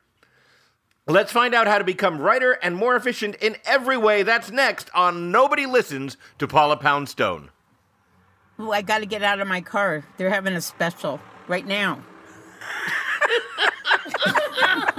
Let's 1.10 1.32
find 1.32 1.56
out 1.56 1.66
how 1.66 1.80
to 1.80 1.84
become 1.84 2.22
righter 2.22 2.60
and 2.62 2.76
more 2.76 2.96
efficient 2.96 3.34
in 3.42 3.58
every 3.66 3.98
way. 3.98 4.22
That's 4.22 4.52
next 4.52 4.92
on 4.94 5.32
Nobody 5.32 5.66
Listens 5.66 6.18
to 6.38 6.48
Paula 6.48 6.78
Poundstone. 6.78 7.50
Oh, 8.60 8.72
I 8.72 8.84
got 8.84 9.00
to 9.00 9.08
get 9.08 9.24
out 9.24 9.40
of 9.40 9.48
my 9.48 9.62
car. 9.62 10.06
They're 10.18 10.30
having 10.30 10.54
a 10.54 10.62
special 10.62 11.20
right 11.48 11.66
now. 11.66 12.04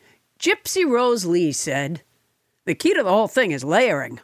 Gypsy 0.41 0.89
Rose 0.89 1.23
Lee 1.23 1.51
said, 1.51 2.01
The 2.65 2.73
key 2.73 2.95
to 2.95 3.03
the 3.03 3.11
whole 3.11 3.27
thing 3.27 3.51
is 3.51 3.63
layering. 3.63 4.19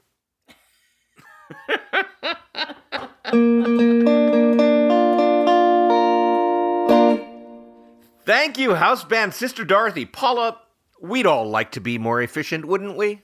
Thank 8.25 8.57
you, 8.57 8.73
house 8.73 9.03
band 9.03 9.35
Sister 9.35 9.63
Dorothy. 9.63 10.05
Paula, 10.05 10.59
we'd 10.99 11.27
all 11.27 11.47
like 11.47 11.71
to 11.73 11.79
be 11.79 11.99
more 11.99 12.19
efficient, 12.19 12.65
wouldn't 12.65 12.97
we? 12.97 13.21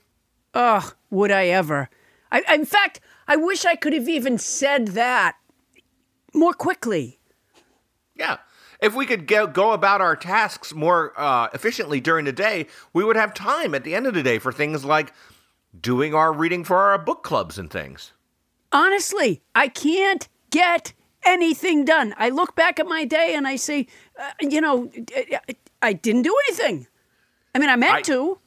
Ugh, 0.54 0.94
would 1.10 1.32
I 1.32 1.48
ever? 1.48 1.90
I, 2.32 2.44
in 2.54 2.66
fact, 2.66 3.00
I 3.28 3.38
wish 3.38 3.66
I 3.66 3.76
could 3.76 3.94
have 3.94 4.08
even 4.08 4.38
said 4.38 4.90
that 4.90 5.38
more 6.32 6.54
quickly. 6.54 7.20
Yeah. 8.16 8.38
If 8.84 8.94
we 8.94 9.06
could 9.06 9.28
go, 9.28 9.48
go 9.48 9.72
about 9.72 10.02
our 10.02 10.16
tasks 10.16 10.74
more 10.74 11.14
uh, 11.16 11.48
efficiently 11.54 12.02
during 12.02 12.26
the 12.26 12.34
day, 12.34 12.68
we 12.92 13.04
would 13.04 13.16
have 13.16 13.34
time 13.34 13.74
at 13.74 13.86
the 13.86 13.96
end 13.96 14.06
of 14.08 14.14
the 14.14 14.22
day 14.22 14.40
for 14.40 14.52
things 14.52 14.84
like 14.84 15.14
doing 15.80 16.14
our 16.14 16.34
reading 16.34 16.64
for 16.66 16.78
our 16.78 16.98
book 16.98 17.24
clubs 17.24 17.58
and 17.58 17.72
things. 17.72 18.12
Honestly, 18.74 19.42
I 19.56 19.70
can't 19.70 20.28
get 20.50 20.94
anything 21.26 21.86
done. 21.86 22.14
I 22.18 22.30
look 22.30 22.56
back 22.56 22.80
at 22.80 22.86
my 22.86 23.06
day 23.06 23.34
and 23.36 23.48
I 23.48 23.56
say, 23.56 23.88
uh, 24.20 24.32
you 24.42 24.60
know, 24.60 24.92
I 25.82 25.94
didn't 25.94 26.24
do 26.24 26.36
anything. 26.48 26.88
I 27.56 27.60
mean, 27.60 27.70
I 27.70 27.78
meant 27.78 27.94
I- 27.94 28.02
to. 28.02 28.40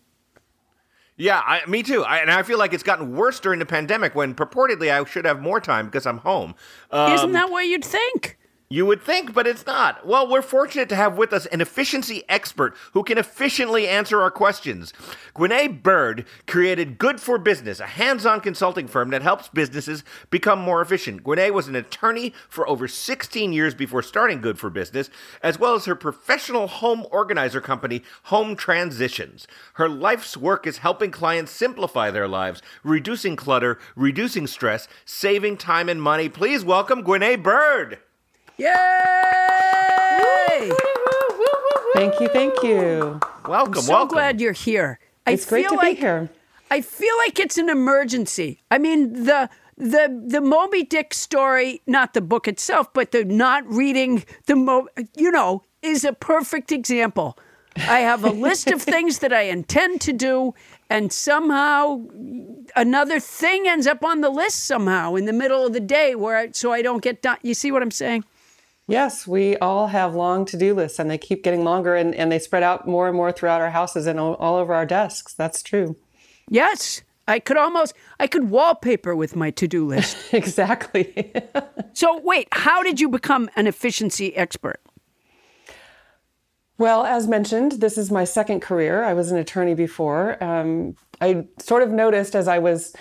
Yeah, 1.18 1.40
I, 1.46 1.64
me 1.64 1.82
too. 1.82 2.04
I, 2.04 2.18
and 2.18 2.30
I 2.30 2.42
feel 2.42 2.58
like 2.58 2.74
it's 2.74 2.82
gotten 2.82 3.16
worse 3.16 3.40
during 3.40 3.58
the 3.58 3.64
pandemic 3.64 4.14
when 4.14 4.34
purportedly 4.34 4.92
I 4.92 5.02
should 5.08 5.24
have 5.24 5.40
more 5.40 5.62
time 5.62 5.86
because 5.86 6.04
I'm 6.04 6.18
home. 6.18 6.54
Um, 6.90 7.10
Isn't 7.14 7.32
that 7.32 7.50
what 7.50 7.64
you'd 7.66 7.86
think? 7.86 8.36
You 8.68 8.84
would 8.86 9.00
think, 9.00 9.32
but 9.32 9.46
it's 9.46 9.64
not. 9.64 10.04
Well, 10.04 10.28
we're 10.28 10.42
fortunate 10.42 10.88
to 10.88 10.96
have 10.96 11.16
with 11.16 11.32
us 11.32 11.46
an 11.46 11.60
efficiency 11.60 12.24
expert 12.28 12.74
who 12.94 13.04
can 13.04 13.16
efficiently 13.16 13.86
answer 13.86 14.20
our 14.20 14.30
questions. 14.30 14.92
Gwene 15.36 15.80
Bird 15.84 16.26
created 16.48 16.98
Good 16.98 17.20
for 17.20 17.38
Business, 17.38 17.78
a 17.78 17.86
hands 17.86 18.26
on 18.26 18.40
consulting 18.40 18.88
firm 18.88 19.10
that 19.10 19.22
helps 19.22 19.46
businesses 19.46 20.02
become 20.30 20.58
more 20.58 20.82
efficient. 20.82 21.22
Gwene 21.22 21.52
was 21.52 21.68
an 21.68 21.76
attorney 21.76 22.34
for 22.48 22.68
over 22.68 22.88
16 22.88 23.52
years 23.52 23.72
before 23.72 24.02
starting 24.02 24.40
Good 24.40 24.58
for 24.58 24.68
Business, 24.68 25.10
as 25.44 25.60
well 25.60 25.76
as 25.76 25.84
her 25.84 25.94
professional 25.94 26.66
home 26.66 27.06
organizer 27.12 27.60
company, 27.60 28.02
Home 28.24 28.56
Transitions. 28.56 29.46
Her 29.74 29.88
life's 29.88 30.36
work 30.36 30.66
is 30.66 30.78
helping 30.78 31.12
clients 31.12 31.52
simplify 31.52 32.10
their 32.10 32.26
lives, 32.26 32.62
reducing 32.82 33.36
clutter, 33.36 33.78
reducing 33.94 34.48
stress, 34.48 34.88
saving 35.04 35.56
time 35.56 35.88
and 35.88 36.02
money. 36.02 36.28
Please 36.28 36.64
welcome 36.64 37.04
Gwene 37.04 37.40
Bird. 37.40 38.00
Yay! 38.58 38.68
Thank 41.94 42.20
you, 42.20 42.28
thank 42.28 42.62
you. 42.62 43.20
Welcome, 43.46 43.48
welcome. 43.48 43.82
so 43.82 43.92
welcome. 43.92 44.14
glad 44.14 44.40
you're 44.40 44.52
here. 44.52 44.98
I 45.26 45.32
It's 45.32 45.46
great 45.46 45.64
feel 45.64 45.72
to 45.72 45.78
be 45.78 45.86
like, 45.86 45.98
here. 45.98 46.30
I 46.70 46.80
feel 46.80 47.14
like 47.18 47.38
it's 47.38 47.58
an 47.58 47.68
emergency. 47.68 48.62
I 48.70 48.78
mean, 48.78 49.24
the 49.24 49.50
the 49.76 50.22
the 50.26 50.40
Moby 50.40 50.84
Dick 50.84 51.12
story, 51.14 51.82
not 51.86 52.14
the 52.14 52.20
book 52.20 52.48
itself, 52.48 52.92
but 52.92 53.12
the 53.12 53.24
not 53.24 53.66
reading 53.66 54.24
the 54.46 54.56
Mo, 54.56 54.88
you 55.16 55.30
know, 55.30 55.64
is 55.82 56.04
a 56.04 56.12
perfect 56.12 56.72
example 56.72 57.38
I 57.76 58.00
have 58.00 58.24
a 58.24 58.30
list 58.30 58.70
of 58.70 58.80
things 58.94 59.18
that 59.18 59.32
I 59.32 59.42
intend 59.42 60.00
to 60.02 60.12
do, 60.12 60.54
and 60.88 61.12
somehow 61.12 62.02
another 62.74 63.20
thing 63.20 63.68
ends 63.68 63.86
up 63.86 64.04
on 64.04 64.20
the 64.20 64.30
list 64.30 64.64
somehow 64.64 65.14
in 65.14 65.26
the 65.26 65.32
middle 65.32 65.66
of 65.66 65.72
the 65.72 65.80
day 65.80 66.14
where 66.14 66.36
I, 66.36 66.50
so 66.52 66.72
I 66.72 66.82
don't 66.82 67.02
get 67.02 67.22
done. 67.22 67.38
You 67.42 67.54
see 67.54 67.70
what 67.70 67.82
I'm 67.82 67.90
saying? 67.90 68.24
Yes, 68.88 69.26
we 69.26 69.56
all 69.56 69.88
have 69.88 70.14
long 70.14 70.44
to 70.46 70.56
do 70.56 70.72
lists 70.74 70.98
and 70.98 71.10
they 71.10 71.18
keep 71.18 71.42
getting 71.42 71.64
longer 71.64 71.96
and, 71.96 72.14
and 72.14 72.30
they 72.30 72.38
spread 72.38 72.62
out 72.62 72.86
more 72.86 73.08
and 73.08 73.16
more 73.16 73.32
throughout 73.32 73.60
our 73.60 73.70
houses 73.70 74.06
and 74.06 74.20
all, 74.20 74.34
all 74.34 74.56
over 74.56 74.74
our 74.74 74.86
desks. 74.86 75.34
That's 75.34 75.62
true. 75.62 75.96
Yes. 76.48 77.02
I 77.28 77.40
could 77.40 77.56
almost 77.56 77.94
I 78.20 78.28
could 78.28 78.50
wallpaper 78.50 79.16
with 79.16 79.34
my 79.34 79.50
to-do 79.50 79.84
list. 79.84 80.16
exactly. 80.32 81.32
so 81.92 82.20
wait, 82.20 82.46
how 82.52 82.84
did 82.84 83.00
you 83.00 83.08
become 83.08 83.50
an 83.56 83.66
efficiency 83.66 84.36
expert? 84.36 84.80
Well, 86.78 87.04
as 87.04 87.26
mentioned, 87.26 87.72
this 87.72 87.96
is 87.98 88.12
my 88.12 88.24
second 88.24 88.60
career. 88.60 89.02
I 89.02 89.14
was 89.14 89.32
an 89.32 89.38
attorney 89.38 89.74
before. 89.74 90.42
Um, 90.44 90.94
I 91.20 91.46
sort 91.58 91.82
of 91.82 91.90
noticed 91.90 92.36
as 92.36 92.46
I 92.46 92.58
was 92.58 92.94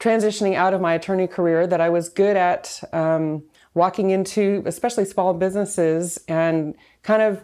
transitioning 0.00 0.54
out 0.54 0.74
of 0.74 0.80
my 0.80 0.94
attorney 0.94 1.26
career 1.26 1.66
that 1.66 1.80
I 1.80 1.90
was 1.90 2.08
good 2.08 2.36
at 2.36 2.80
um, 2.92 3.44
walking 3.78 4.10
into, 4.10 4.62
especially 4.66 5.06
small 5.06 5.32
businesses, 5.32 6.18
and 6.28 6.74
kind 7.02 7.22
of 7.22 7.42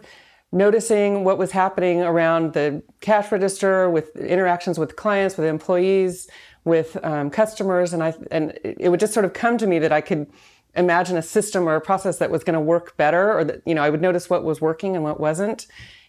noticing 0.51 1.23
what 1.23 1.37
was 1.37 1.51
happening 1.51 2.01
around 2.01 2.53
the 2.53 2.83
cash 3.01 3.31
register 3.31 3.89
with 3.89 4.15
interactions 4.15 4.77
with 4.77 4.95
clients, 4.95 5.37
with 5.37 5.47
employees, 5.47 6.27
with 6.63 6.97
um, 7.03 7.29
customers, 7.29 7.93
and 7.93 8.03
I 8.03 8.13
and 8.31 8.57
it 8.63 8.89
would 8.89 8.99
just 8.99 9.13
sort 9.13 9.25
of 9.25 9.33
come 9.33 9.57
to 9.57 9.67
me 9.67 9.79
that 9.79 9.91
I 9.91 10.01
could 10.01 10.27
imagine 10.75 11.15
a 11.15 11.21
system 11.21 11.67
or 11.69 11.75
a 11.75 11.81
process 11.81 12.17
that 12.17 12.31
was 12.31 12.43
going 12.43 12.55
to 12.55 12.59
work 12.59 12.97
better, 12.97 13.37
or 13.37 13.43
that 13.43 13.61
you 13.65 13.75
know 13.75 13.83
I 13.83 13.89
would 13.89 14.01
notice 14.01 14.29
what 14.29 14.43
was 14.43 14.61
working 14.61 14.95
and 14.95 15.03
what 15.03 15.19
wasn't. 15.19 15.67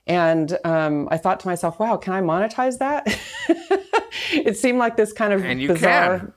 And 0.08 0.56
um, 0.64 1.08
I 1.10 1.16
thought 1.18 1.40
to 1.40 1.48
myself, 1.48 1.78
"Wow, 1.78 1.96
can 1.96 2.14
I 2.14 2.20
monetize 2.20 2.78
that?" 2.78 3.06
it 4.32 4.56
seemed 4.56 4.78
like 4.78 4.96
this 4.96 5.12
kind 5.12 5.32
of 5.32 5.42
bizarre. 5.42 6.18
Can 6.18 6.32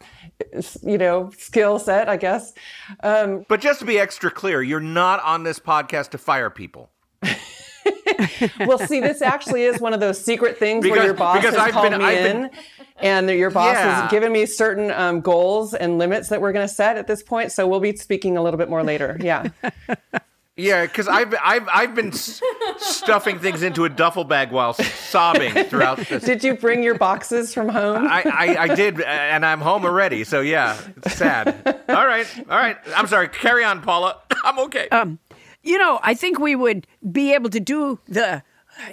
you 0.81 0.97
know, 0.97 1.31
skill 1.37 1.79
set, 1.79 2.09
I 2.09 2.17
guess. 2.17 2.53
Um, 3.01 3.45
but 3.47 3.61
just 3.61 3.79
to 3.79 3.85
be 3.85 3.99
extra 3.99 4.31
clear, 4.31 4.61
you're 4.61 4.79
not 4.79 5.21
on 5.23 5.43
this 5.43 5.59
podcast 5.59 6.09
to 6.11 6.17
fire 6.17 6.49
people. 6.49 6.91
well, 8.59 8.77
see, 8.79 8.99
this 8.99 9.21
actually 9.21 9.63
is 9.63 9.79
one 9.79 9.93
of 9.93 9.99
those 9.99 10.23
secret 10.23 10.57
things 10.57 10.83
because, 10.83 10.97
where 10.97 11.05
your 11.05 11.13
boss 11.13 11.43
has 11.43 11.55
I've 11.55 11.71
called 11.71 11.91
been, 11.91 11.99
me 11.99 12.05
I've 12.05 12.25
in, 12.25 12.41
been, 12.43 12.51
and 12.99 13.29
your 13.29 13.49
boss 13.49 13.75
yeah. 13.75 14.01
has 14.01 14.11
given 14.11 14.31
me 14.31 14.45
certain 14.45 14.91
um, 14.91 15.21
goals 15.21 15.73
and 15.73 15.97
limits 15.97 16.29
that 16.29 16.41
we're 16.41 16.51
going 16.51 16.67
to 16.67 16.73
set 16.73 16.97
at 16.97 17.07
this 17.07 17.23
point. 17.23 17.51
So 17.51 17.67
we'll 17.67 17.79
be 17.79 17.95
speaking 17.95 18.37
a 18.37 18.43
little 18.43 18.57
bit 18.57 18.69
more 18.69 18.83
later. 18.83 19.17
Yeah. 19.19 19.49
Yeah, 20.59 20.85
because 20.85 21.07
I've 21.07 21.33
I've 21.41 21.67
I've 21.71 21.95
been 21.95 22.11
stuffing 22.11 23.39
things 23.39 23.63
into 23.63 23.85
a 23.85 23.89
duffel 23.89 24.23
bag 24.23 24.51
while 24.51 24.73
sobbing 24.73 25.53
throughout 25.65 25.97
this. 25.99 26.23
Did 26.25 26.43
you 26.43 26.55
bring 26.55 26.83
your 26.83 26.95
boxes 26.95 27.53
from 27.53 27.69
home? 27.69 28.07
I, 28.07 28.23
I, 28.25 28.63
I 28.63 28.75
did, 28.75 29.01
and 29.01 29.45
I'm 29.45 29.61
home 29.61 29.85
already. 29.85 30.23
So 30.23 30.41
yeah, 30.41 30.77
it's 30.97 31.15
sad. 31.15 31.55
All 31.87 32.05
right, 32.05 32.27
all 32.49 32.57
right. 32.57 32.77
I'm 32.95 33.07
sorry. 33.07 33.29
Carry 33.29 33.63
on, 33.63 33.81
Paula. 33.81 34.17
I'm 34.43 34.59
okay. 34.59 34.89
Um, 34.89 35.19
you 35.63 35.77
know, 35.77 35.99
I 36.03 36.13
think 36.13 36.39
we 36.39 36.55
would 36.55 36.85
be 37.11 37.33
able 37.33 37.49
to 37.51 37.59
do 37.59 37.99
the 38.07 38.43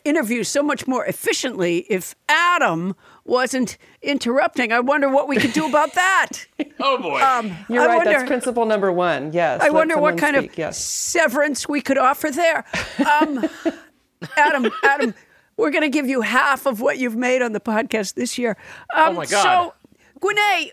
interview 0.05 0.45
so 0.45 0.63
much 0.63 0.87
more 0.87 1.05
efficiently 1.05 1.87
if 1.89 2.15
Adam 2.29 2.95
wasn't 3.27 3.77
interrupting. 4.03 4.73
I 4.73 4.81
wonder 4.81 5.09
what 5.09 5.29
we 5.29 5.37
could 5.37 5.53
do 5.53 5.67
about 5.67 5.95
that. 5.95 6.31
oh 6.81 6.99
boy! 6.99 7.21
Um, 7.21 7.57
You're 7.69 7.83
I 7.83 7.87
right. 7.87 7.97
Wonder, 7.97 8.13
that's 8.13 8.27
principle 8.27 8.67
number 8.67 8.93
one. 8.93 9.33
Yes. 9.33 9.61
I 9.63 9.71
wonder 9.71 9.99
what 9.99 10.19
kind 10.19 10.37
speak. 10.37 10.53
of 10.53 10.59
yes. 10.59 10.83
severance 10.83 11.69
we 11.69 11.81
could 11.81 11.99
offer 11.99 12.31
there. 12.31 12.65
Um, 12.99 13.49
Adam, 14.37 14.71
Adam, 14.83 15.15
we're 15.57 15.71
going 15.71 15.83
to 15.83 15.91
give 15.91 16.07
you 16.07 16.23
half 16.23 16.67
of 16.67 16.81
what 16.81 16.99
you've 16.99 17.17
made 17.17 17.43
on 17.43 17.53
the 17.53 17.61
podcast 17.61 18.15
this 18.15 18.39
year. 18.39 18.57
Um, 18.95 19.11
oh 19.11 19.13
my 19.13 19.27
god! 19.27 19.43
So, 19.43 19.75
Gwynne, 20.21 20.71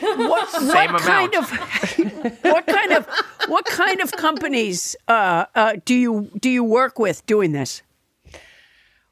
what, 0.00 0.52
what 0.52 1.00
kind 1.00 1.34
of 1.34 1.50
what 2.42 2.66
kind 2.66 2.92
of 2.92 3.06
what 3.48 3.64
kind 3.66 4.00
of 4.00 4.12
companies 4.12 4.96
uh, 5.08 5.46
uh, 5.54 5.76
do 5.84 5.94
you 5.94 6.30
do 6.40 6.50
you 6.50 6.64
work 6.64 6.98
with 6.98 7.24
doing 7.26 7.52
this? 7.52 7.82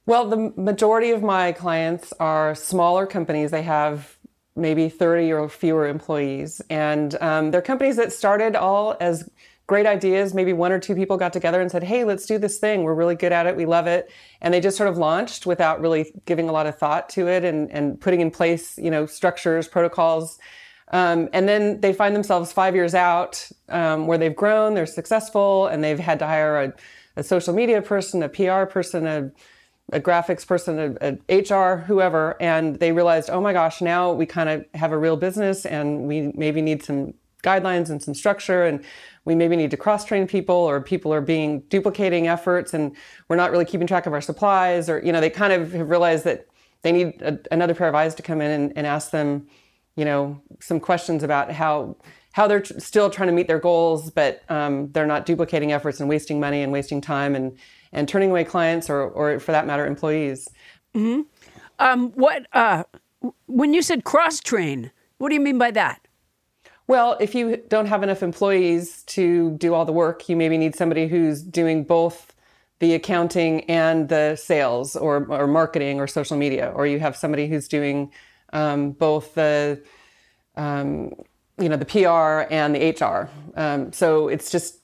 Well, 0.05 0.29
the 0.29 0.53
majority 0.57 1.13
of 1.13 1.23
my 1.23 1.53
clients 1.53 2.13
are 2.19 2.55
smaller 2.55 3.07
companies. 3.07 3.53
They 3.53 3.63
have 3.63 4.19
maybe 4.57 4.89
30 4.89 5.33
or 5.33 5.49
fewer 5.49 5.87
employees. 5.87 6.61
And 6.69 7.15
um, 7.23 7.51
they're 7.53 7.63
companies 7.63 7.97
that 7.97 8.13
started 8.13 8.57
all 8.57 8.97
as 9.01 9.29
great 9.69 9.87
ideas. 9.87 10.35
Maybe 10.35 10.53
one 10.53 10.73
or 10.73 10.81
two 10.81 10.95
people 10.95 11.17
got 11.17 11.33
together 11.33 11.61
and 11.61 11.71
said, 11.71 11.85
hey, 11.85 12.05
let's 12.05 12.27
do 12.27 12.37
this 12.37 12.59
thing. 12.59 12.83
We're 12.83 12.95
really 12.95 13.15
good 13.15 13.33
at 13.33 13.47
it. 13.47 13.57
We 13.57 13.65
love 13.65 13.87
it. 13.87 14.11
And 14.41 14.53
they 14.53 14.61
just 14.61 14.77
sort 14.77 14.91
of 14.91 14.99
launched 14.99 15.47
without 15.47 15.81
really 15.81 16.13
giving 16.27 16.49
a 16.49 16.53
lot 16.53 16.67
of 16.67 16.77
thought 16.77 17.09
to 17.11 17.29
it 17.29 17.45
and, 17.45 17.71
and 17.71 18.01
putting 18.01 18.21
in 18.21 18.31
place, 18.31 18.77
you 18.77 18.91
know, 18.91 19.07
structures, 19.07 19.69
protocols. 19.69 20.39
Um, 20.89 21.29
and 21.33 21.49
then 21.49 21.81
they 21.81 21.93
find 21.93 22.15
themselves 22.15 22.53
five 22.53 22.75
years 22.75 22.95
out 22.95 23.49
um, 23.69 24.07
where 24.07 24.19
they've 24.19 24.37
grown, 24.37 24.75
they're 24.75 24.85
successful, 24.85 25.69
and 25.69 25.83
they've 25.83 25.99
had 25.99 26.19
to 26.19 26.27
hire 26.27 26.61
a, 26.61 26.73
a 27.17 27.23
social 27.23 27.55
media 27.55 27.81
person, 27.81 28.23
a 28.23 28.29
PR 28.29 28.65
person, 28.65 29.07
a 29.07 29.31
a 29.93 30.01
graphics 30.01 30.47
person, 30.47 30.97
a, 31.01 31.19
HR, 31.29 31.79
whoever, 31.79 32.37
and 32.41 32.79
they 32.79 32.93
realized, 32.93 33.31
oh 33.31 33.41
my 33.41 33.53
gosh, 33.53 33.81
now 33.81 34.13
we 34.13 34.27
kind 34.27 34.49
of 34.49 34.65
have 34.75 34.93
a 34.93 34.99
real 34.99 35.17
business 35.17 35.67
and 35.67 36.03
we 36.03 36.33
maybe 36.35 36.63
need 36.63 36.83
some 36.83 37.15
guidelines 37.43 37.91
and 37.91 38.03
some 38.03 38.15
structure 38.15 38.65
and 38.65 38.85
we 39.25 39.35
maybe 39.35 39.57
need 39.57 39.71
to 39.71 39.77
cross 39.77 40.05
train 40.05 40.27
people 40.27 40.55
or 40.55 40.81
people 40.81 41.13
are 41.13 41.21
being 41.21 41.61
duplicating 41.69 42.29
efforts 42.29 42.73
and 42.73 42.97
we're 43.29 43.37
not 43.37 43.51
really 43.51 43.65
keeping 43.65 43.87
track 43.87 44.07
of 44.07 44.13
our 44.13 44.21
supplies 44.21 44.89
or, 44.89 45.01
you 45.05 45.13
know, 45.13 45.21
they 45.21 45.31
kind 45.31 45.53
of 45.53 45.73
have 45.73 45.91
realized 45.91 46.25
that 46.25 46.47
they 46.83 46.93
need 46.93 47.21
a, 47.23 47.39
another 47.51 47.75
pair 47.75 47.89
of 47.89 47.95
eyes 47.95 48.15
to 48.15 48.23
come 48.23 48.41
in 48.41 48.51
and, 48.51 48.73
and 48.77 48.87
ask 48.87 49.11
them, 49.11 49.47
you 49.97 50.05
know, 50.05 50.41
some 50.61 50.81
questions 50.81 51.23
about 51.23 51.51
how 51.51 51.97
how 52.33 52.47
they're 52.47 52.61
tr- 52.61 52.79
still 52.79 53.11
trying 53.11 53.29
to 53.29 53.33
meet 53.33 53.47
their 53.47 53.59
goals, 53.59 54.11
but 54.11 54.43
um, 54.49 54.91
they're 54.93 55.07
not 55.07 55.27
duplicating 55.27 55.71
efforts 55.71 56.01
and 56.01 56.09
wasting 56.09 56.41
money 56.41 56.63
and 56.63 56.73
wasting 56.73 57.01
time 57.01 57.35
and 57.35 57.59
and 57.93 58.09
turning 58.09 58.31
away 58.31 58.45
clients 58.45 58.89
or, 58.89 59.03
or 59.03 59.39
for 59.39 59.53
that 59.53 59.67
matter, 59.67 59.87
employees. 59.87 60.49
Mm-hmm. 60.95 61.23
Um, 61.79 62.11
what 62.13 62.47
uh, 62.53 62.85
when 63.47 63.75
you 63.75 63.83
said 63.83 64.05
cross 64.05 64.41
train, 64.41 64.91
what 65.19 65.29
do 65.29 65.35
you 65.35 65.41
mean 65.41 65.59
by 65.59 65.71
that? 65.73 66.07
Well, 66.87 67.17
if 67.21 67.35
you 67.35 67.63
don't 67.69 67.87
have 67.87 68.03
enough 68.03 68.23
employees 68.23 69.03
to 69.05 69.53
do 69.53 69.73
all 69.73 69.85
the 69.85 69.93
work, 69.93 70.29
you 70.29 70.37
maybe 70.37 70.59
need 70.59 70.75
somebody 70.75 71.07
who's 71.07 71.43
doing 71.43 71.85
both 71.85 72.35
the 72.81 72.95
accounting 72.95 73.63
and 73.71 74.09
the 74.09 74.35
sales 74.35 74.97
or, 74.97 75.25
or 75.31 75.47
marketing 75.47 76.01
or 76.01 76.09
social 76.09 76.37
media, 76.37 76.73
or 76.75 76.87
you 76.87 76.99
have 76.99 77.17
somebody 77.17 77.47
who's 77.47 77.69
doing 77.69 78.13
um, 78.53 78.91
both 78.91 79.35
the 79.35 79.83
um, 80.57 81.13
you 81.59 81.69
know 81.69 81.77
the 81.77 81.85
PR 81.85 82.53
and 82.53 82.75
the 82.75 82.91
HR. 82.91 83.31
Um, 83.57 83.93
so 83.93 84.29
it's 84.29 84.51
just 84.51 84.82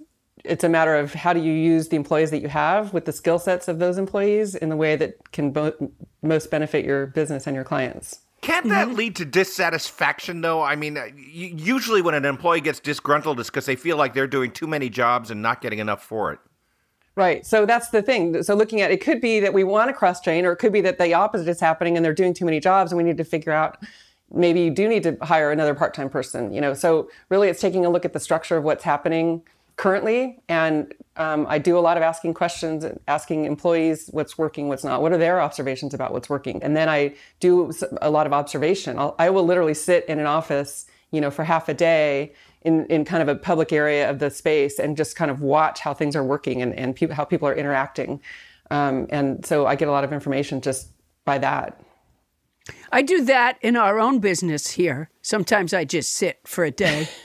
it's 0.48 0.64
a 0.64 0.68
matter 0.68 0.96
of 0.96 1.14
how 1.14 1.32
do 1.32 1.40
you 1.40 1.52
use 1.52 1.88
the 1.88 1.96
employees 1.96 2.30
that 2.30 2.40
you 2.40 2.48
have 2.48 2.92
with 2.92 3.04
the 3.04 3.12
skill 3.12 3.38
sets 3.38 3.68
of 3.68 3.78
those 3.78 3.98
employees 3.98 4.54
in 4.54 4.68
the 4.68 4.76
way 4.76 4.96
that 4.96 5.32
can 5.32 5.50
bo- 5.50 5.92
most 6.22 6.50
benefit 6.50 6.84
your 6.84 7.06
business 7.06 7.46
and 7.46 7.54
your 7.54 7.64
clients. 7.64 8.20
Can't 8.40 8.68
that 8.68 8.88
mm-hmm. 8.88 8.96
lead 8.96 9.16
to 9.16 9.24
dissatisfaction, 9.24 10.40
though? 10.42 10.62
I 10.62 10.76
mean, 10.76 10.98
usually 11.26 12.02
when 12.02 12.14
an 12.14 12.24
employee 12.24 12.60
gets 12.60 12.78
disgruntled, 12.78 13.40
it's 13.40 13.50
because 13.50 13.66
they 13.66 13.76
feel 13.76 13.96
like 13.96 14.14
they're 14.14 14.28
doing 14.28 14.52
too 14.52 14.66
many 14.66 14.88
jobs 14.88 15.30
and 15.30 15.42
not 15.42 15.60
getting 15.60 15.80
enough 15.80 16.02
for 16.04 16.32
it. 16.32 16.38
Right. 17.16 17.44
So 17.44 17.66
that's 17.66 17.88
the 17.88 18.00
thing. 18.00 18.44
So 18.44 18.54
looking 18.54 18.80
at 18.80 18.92
it 18.92 19.00
could 19.00 19.20
be 19.20 19.40
that 19.40 19.52
we 19.52 19.64
want 19.64 19.88
to 19.88 19.92
cross 19.92 20.20
train, 20.20 20.46
or 20.46 20.52
it 20.52 20.56
could 20.58 20.72
be 20.72 20.80
that 20.82 20.98
the 20.98 21.14
opposite 21.14 21.48
is 21.48 21.58
happening 21.58 21.96
and 21.96 22.04
they're 22.04 22.14
doing 22.14 22.32
too 22.32 22.44
many 22.44 22.60
jobs, 22.60 22.92
and 22.92 22.96
we 22.96 23.02
need 23.02 23.16
to 23.16 23.24
figure 23.24 23.52
out 23.52 23.76
maybe 24.32 24.60
you 24.60 24.70
do 24.70 24.86
need 24.86 25.02
to 25.02 25.16
hire 25.22 25.50
another 25.50 25.74
part-time 25.74 26.08
person. 26.08 26.52
You 26.52 26.60
know, 26.60 26.74
so 26.74 27.10
really 27.28 27.48
it's 27.48 27.60
taking 27.60 27.84
a 27.84 27.90
look 27.90 28.04
at 28.04 28.12
the 28.12 28.20
structure 28.20 28.56
of 28.56 28.62
what's 28.62 28.84
happening 28.84 29.42
currently. 29.78 30.40
And 30.48 30.92
um, 31.16 31.46
I 31.48 31.58
do 31.58 31.78
a 31.78 31.80
lot 31.80 31.96
of 31.96 32.02
asking 32.02 32.34
questions, 32.34 32.84
asking 33.06 33.46
employees 33.46 34.10
what's 34.12 34.36
working, 34.36 34.68
what's 34.68 34.84
not. 34.84 35.00
What 35.00 35.12
are 35.12 35.18
their 35.18 35.40
observations 35.40 35.94
about 35.94 36.12
what's 36.12 36.28
working? 36.28 36.62
And 36.62 36.76
then 36.76 36.88
I 36.88 37.14
do 37.40 37.72
a 38.02 38.10
lot 38.10 38.26
of 38.26 38.32
observation. 38.34 38.98
I'll, 38.98 39.14
I 39.18 39.30
will 39.30 39.44
literally 39.44 39.74
sit 39.74 40.04
in 40.06 40.18
an 40.18 40.26
office, 40.26 40.86
you 41.12 41.20
know, 41.20 41.30
for 41.30 41.44
half 41.44 41.68
a 41.68 41.74
day 41.74 42.34
in, 42.62 42.86
in 42.86 43.04
kind 43.04 43.22
of 43.22 43.28
a 43.28 43.36
public 43.36 43.72
area 43.72 44.10
of 44.10 44.18
the 44.18 44.30
space 44.30 44.80
and 44.80 44.96
just 44.96 45.14
kind 45.16 45.30
of 45.30 45.40
watch 45.40 45.80
how 45.80 45.94
things 45.94 46.16
are 46.16 46.24
working 46.24 46.60
and, 46.60 46.74
and 46.74 46.96
pe- 46.96 47.08
how 47.08 47.24
people 47.24 47.48
are 47.48 47.54
interacting. 47.54 48.20
Um, 48.72 49.06
and 49.10 49.46
so 49.46 49.66
I 49.66 49.76
get 49.76 49.88
a 49.88 49.92
lot 49.92 50.02
of 50.02 50.12
information 50.12 50.60
just 50.60 50.88
by 51.24 51.38
that. 51.38 51.80
I 52.90 53.02
do 53.02 53.24
that 53.26 53.58
in 53.62 53.76
our 53.76 54.00
own 54.00 54.18
business 54.18 54.72
here. 54.72 55.08
Sometimes 55.22 55.72
I 55.72 55.84
just 55.84 56.12
sit 56.12 56.40
for 56.44 56.64
a 56.64 56.70
day. 56.70 57.08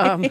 Um, 0.00 0.26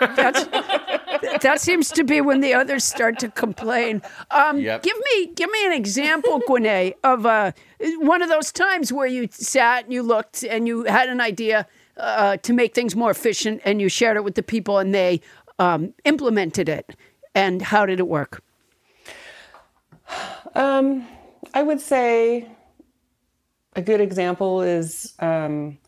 that 0.00 1.56
seems 1.58 1.90
to 1.90 2.04
be 2.04 2.20
when 2.20 2.40
the 2.40 2.54
others 2.54 2.84
start 2.84 3.18
to 3.20 3.28
complain. 3.28 4.02
Um, 4.30 4.58
yep. 4.58 4.82
Give 4.82 4.96
me 4.96 5.26
give 5.34 5.50
me 5.50 5.66
an 5.66 5.72
example, 5.72 6.40
Gwynne, 6.46 6.94
of 7.04 7.26
uh, 7.26 7.52
one 7.98 8.22
of 8.22 8.28
those 8.28 8.52
times 8.52 8.92
where 8.92 9.06
you 9.06 9.28
sat 9.30 9.84
and 9.84 9.92
you 9.92 10.02
looked 10.02 10.42
and 10.42 10.66
you 10.66 10.84
had 10.84 11.08
an 11.08 11.20
idea 11.20 11.66
uh, 11.96 12.36
to 12.38 12.52
make 12.52 12.74
things 12.74 12.96
more 12.96 13.10
efficient 13.10 13.60
and 13.64 13.80
you 13.80 13.88
shared 13.88 14.16
it 14.16 14.24
with 14.24 14.34
the 14.34 14.42
people 14.42 14.78
and 14.78 14.94
they 14.94 15.20
um, 15.58 15.94
implemented 16.04 16.68
it. 16.68 16.96
And 17.34 17.62
how 17.62 17.86
did 17.86 17.98
it 17.98 18.08
work? 18.08 18.42
Um, 20.54 21.06
I 21.54 21.62
would 21.62 21.80
say 21.80 22.48
a 23.74 23.82
good 23.82 24.00
example 24.00 24.60
is 24.60 25.14
um, 25.18 25.78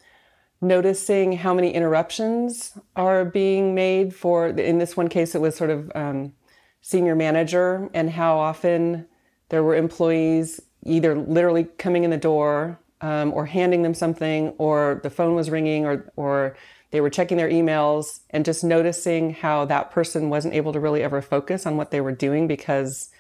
noticing 0.65 1.33
how 1.33 1.55
many 1.55 1.73
interruptions 1.73 2.77
are 2.97 3.25
being 3.25 3.75
made 3.75 4.15
for, 4.15 4.49
in 4.49 4.79
this 4.79 4.97
one 4.97 5.09
case, 5.09 5.35
it 5.35 5.41
was 5.41 5.57
sort 5.57 5.71
of 5.71 5.93
um, 5.95 6.33
senior 6.81 7.15
manager, 7.15 7.89
and 7.95 8.11
how 8.11 8.39
often 8.39 9.07
there 9.51 9.63
were 9.63 9.77
employees 9.77 10.61
either 10.85 11.15
literally 11.15 11.65
coming 11.79 12.05
in 12.05 12.11
the 12.11 12.17
door 12.17 12.79
um, 13.01 13.33
or 13.33 13.47
handing 13.47 13.83
them 13.83 13.95
something, 13.95 14.49
or 14.59 15.01
the 15.03 15.11
phone 15.11 15.35
was 15.35 15.51
ringing, 15.51 15.85
or, 15.85 16.11
or 16.17 16.57
they 16.91 17.01
were 17.01 17.11
checking 17.11 17.37
their 17.37 17.51
emails, 17.51 18.21
and 18.31 18.45
just 18.45 18.65
noticing 18.65 19.35
how 19.35 19.65
that 19.67 19.91
person 19.91 20.31
wasn't 20.31 20.55
able 20.55 20.73
to 20.73 20.81
really 20.81 21.03
ever 21.03 21.23
focus 21.23 21.67
on 21.67 21.77
what 21.77 21.91
they 21.91 22.01
were 22.01 22.13
doing 22.13 22.47
because 22.47 23.11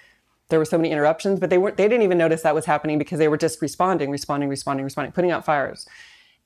there 0.49 0.59
were 0.59 0.64
so 0.64 0.76
many 0.76 0.90
interruptions, 0.90 1.40
but 1.40 1.51
they 1.51 1.59
weren't 1.59 1.76
they 1.76 1.88
didn't 1.88 2.03
even 2.03 2.18
notice 2.18 2.42
that 2.42 2.55
was 2.55 2.66
happening 2.66 2.99
because 2.99 3.18
they 3.18 3.28
were 3.28 3.36
just 3.36 3.62
responding, 3.62 4.11
responding, 4.11 4.49
responding, 4.49 4.84
responding, 4.84 5.12
putting 5.12 5.30
out 5.30 5.45
fires. 5.45 5.86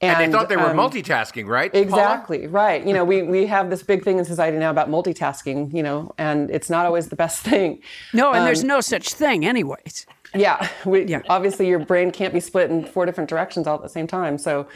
And, 0.01 0.21
they 0.21 0.37
thought 0.37 0.49
they 0.49 0.57
were 0.57 0.71
um, 0.71 0.77
multitasking, 0.77 1.47
right? 1.47 1.73
Paula? 1.73 1.85
Exactly, 1.85 2.47
right. 2.47 2.87
You 2.87 2.93
know, 2.93 3.05
we, 3.05 3.23
we 3.23 3.47
have 3.47 3.69
this 3.69 3.83
big 3.83 4.05
thing 4.05 4.19
in 4.19 4.25
society 4.25 4.57
now 4.57 4.71
about 4.71 4.89
multitasking, 4.89 5.75
you 5.75 5.83
know, 5.83 6.15
and 6.19 6.51
it's 6.51 6.71
not 6.71 6.87
always 6.87 7.09
the 7.09 7.17
best 7.17 7.41
thing. 7.41 7.83
No, 8.15 8.33
and 8.33 8.47
there's 8.47 8.63
no 8.63 8.81
such 8.81 9.13
thing, 9.13 9.45
anyways. 9.45 10.07
Yeah, 10.35 10.69
we, 10.85 11.05
Yeah. 11.07 11.23
obviously 11.29 11.67
your 11.67 11.81
brain 11.81 12.13
can't 12.13 12.33
be 12.33 12.39
split 12.39 12.71
in 12.71 12.85
four 12.85 13.07
different 13.07 13.29
directions 13.29 13.67
all 13.67 13.75
at 13.75 13.83
the 13.83 13.89
same 13.89 14.07
time. 14.07 14.39
So, 14.39 14.69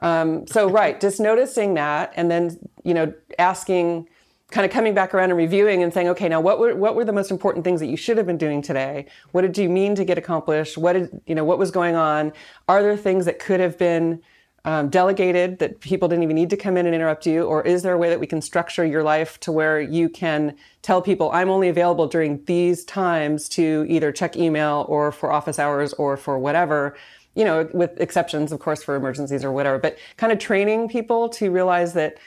um, 0.00 0.46
so 0.46 0.70
right, 0.70 1.00
just 1.00 1.18
noticing 1.18 1.74
that, 1.74 2.12
and 2.14 2.30
then 2.30 2.56
you 2.84 2.94
know, 2.94 3.12
asking, 3.38 4.06
kind 4.52 4.64
of 4.64 4.70
coming 4.70 4.94
back 4.94 5.12
around 5.12 5.30
and 5.30 5.36
reviewing 5.36 5.82
and 5.82 5.92
saying, 5.92 6.08
okay, 6.08 6.28
now 6.28 6.40
what 6.40 6.60
were 6.60 6.76
what 6.76 6.94
were 6.94 7.04
the 7.04 7.12
most 7.12 7.32
important 7.32 7.64
things 7.64 7.80
that 7.80 7.86
you 7.86 7.96
should 7.96 8.16
have 8.16 8.26
been 8.26 8.38
doing 8.38 8.62
today? 8.62 9.06
What 9.32 9.42
did 9.42 9.58
you 9.58 9.68
mean 9.68 9.96
to 9.96 10.04
get 10.04 10.16
accomplished? 10.18 10.78
What 10.78 10.92
did 10.92 11.20
you 11.26 11.34
know? 11.34 11.44
What 11.44 11.58
was 11.58 11.72
going 11.72 11.96
on? 11.96 12.32
Are 12.68 12.82
there 12.82 12.96
things 12.96 13.24
that 13.24 13.40
could 13.40 13.58
have 13.58 13.76
been 13.76 14.22
um, 14.64 14.88
delegated 14.88 15.58
that 15.60 15.80
people 15.80 16.08
didn't 16.08 16.24
even 16.24 16.36
need 16.36 16.50
to 16.50 16.56
come 16.56 16.76
in 16.76 16.86
and 16.86 16.94
interrupt 16.94 17.26
you? 17.26 17.44
Or 17.44 17.62
is 17.62 17.82
there 17.82 17.92
a 17.92 17.98
way 17.98 18.08
that 18.10 18.20
we 18.20 18.26
can 18.26 18.42
structure 18.42 18.84
your 18.84 19.02
life 19.02 19.38
to 19.40 19.52
where 19.52 19.80
you 19.80 20.08
can 20.08 20.56
tell 20.82 21.00
people, 21.00 21.30
I'm 21.32 21.50
only 21.50 21.68
available 21.68 22.06
during 22.06 22.44
these 22.44 22.84
times 22.84 23.48
to 23.50 23.86
either 23.88 24.12
check 24.12 24.36
email 24.36 24.84
or 24.88 25.12
for 25.12 25.32
office 25.32 25.58
hours 25.58 25.92
or 25.94 26.16
for 26.16 26.38
whatever? 26.38 26.96
You 27.34 27.44
know, 27.44 27.68
with 27.72 28.00
exceptions, 28.00 28.50
of 28.50 28.58
course, 28.58 28.82
for 28.82 28.96
emergencies 28.96 29.44
or 29.44 29.52
whatever, 29.52 29.78
but 29.78 29.96
kind 30.16 30.32
of 30.32 30.38
training 30.38 30.88
people 30.88 31.28
to 31.30 31.50
realize 31.50 31.92
that 31.94 32.18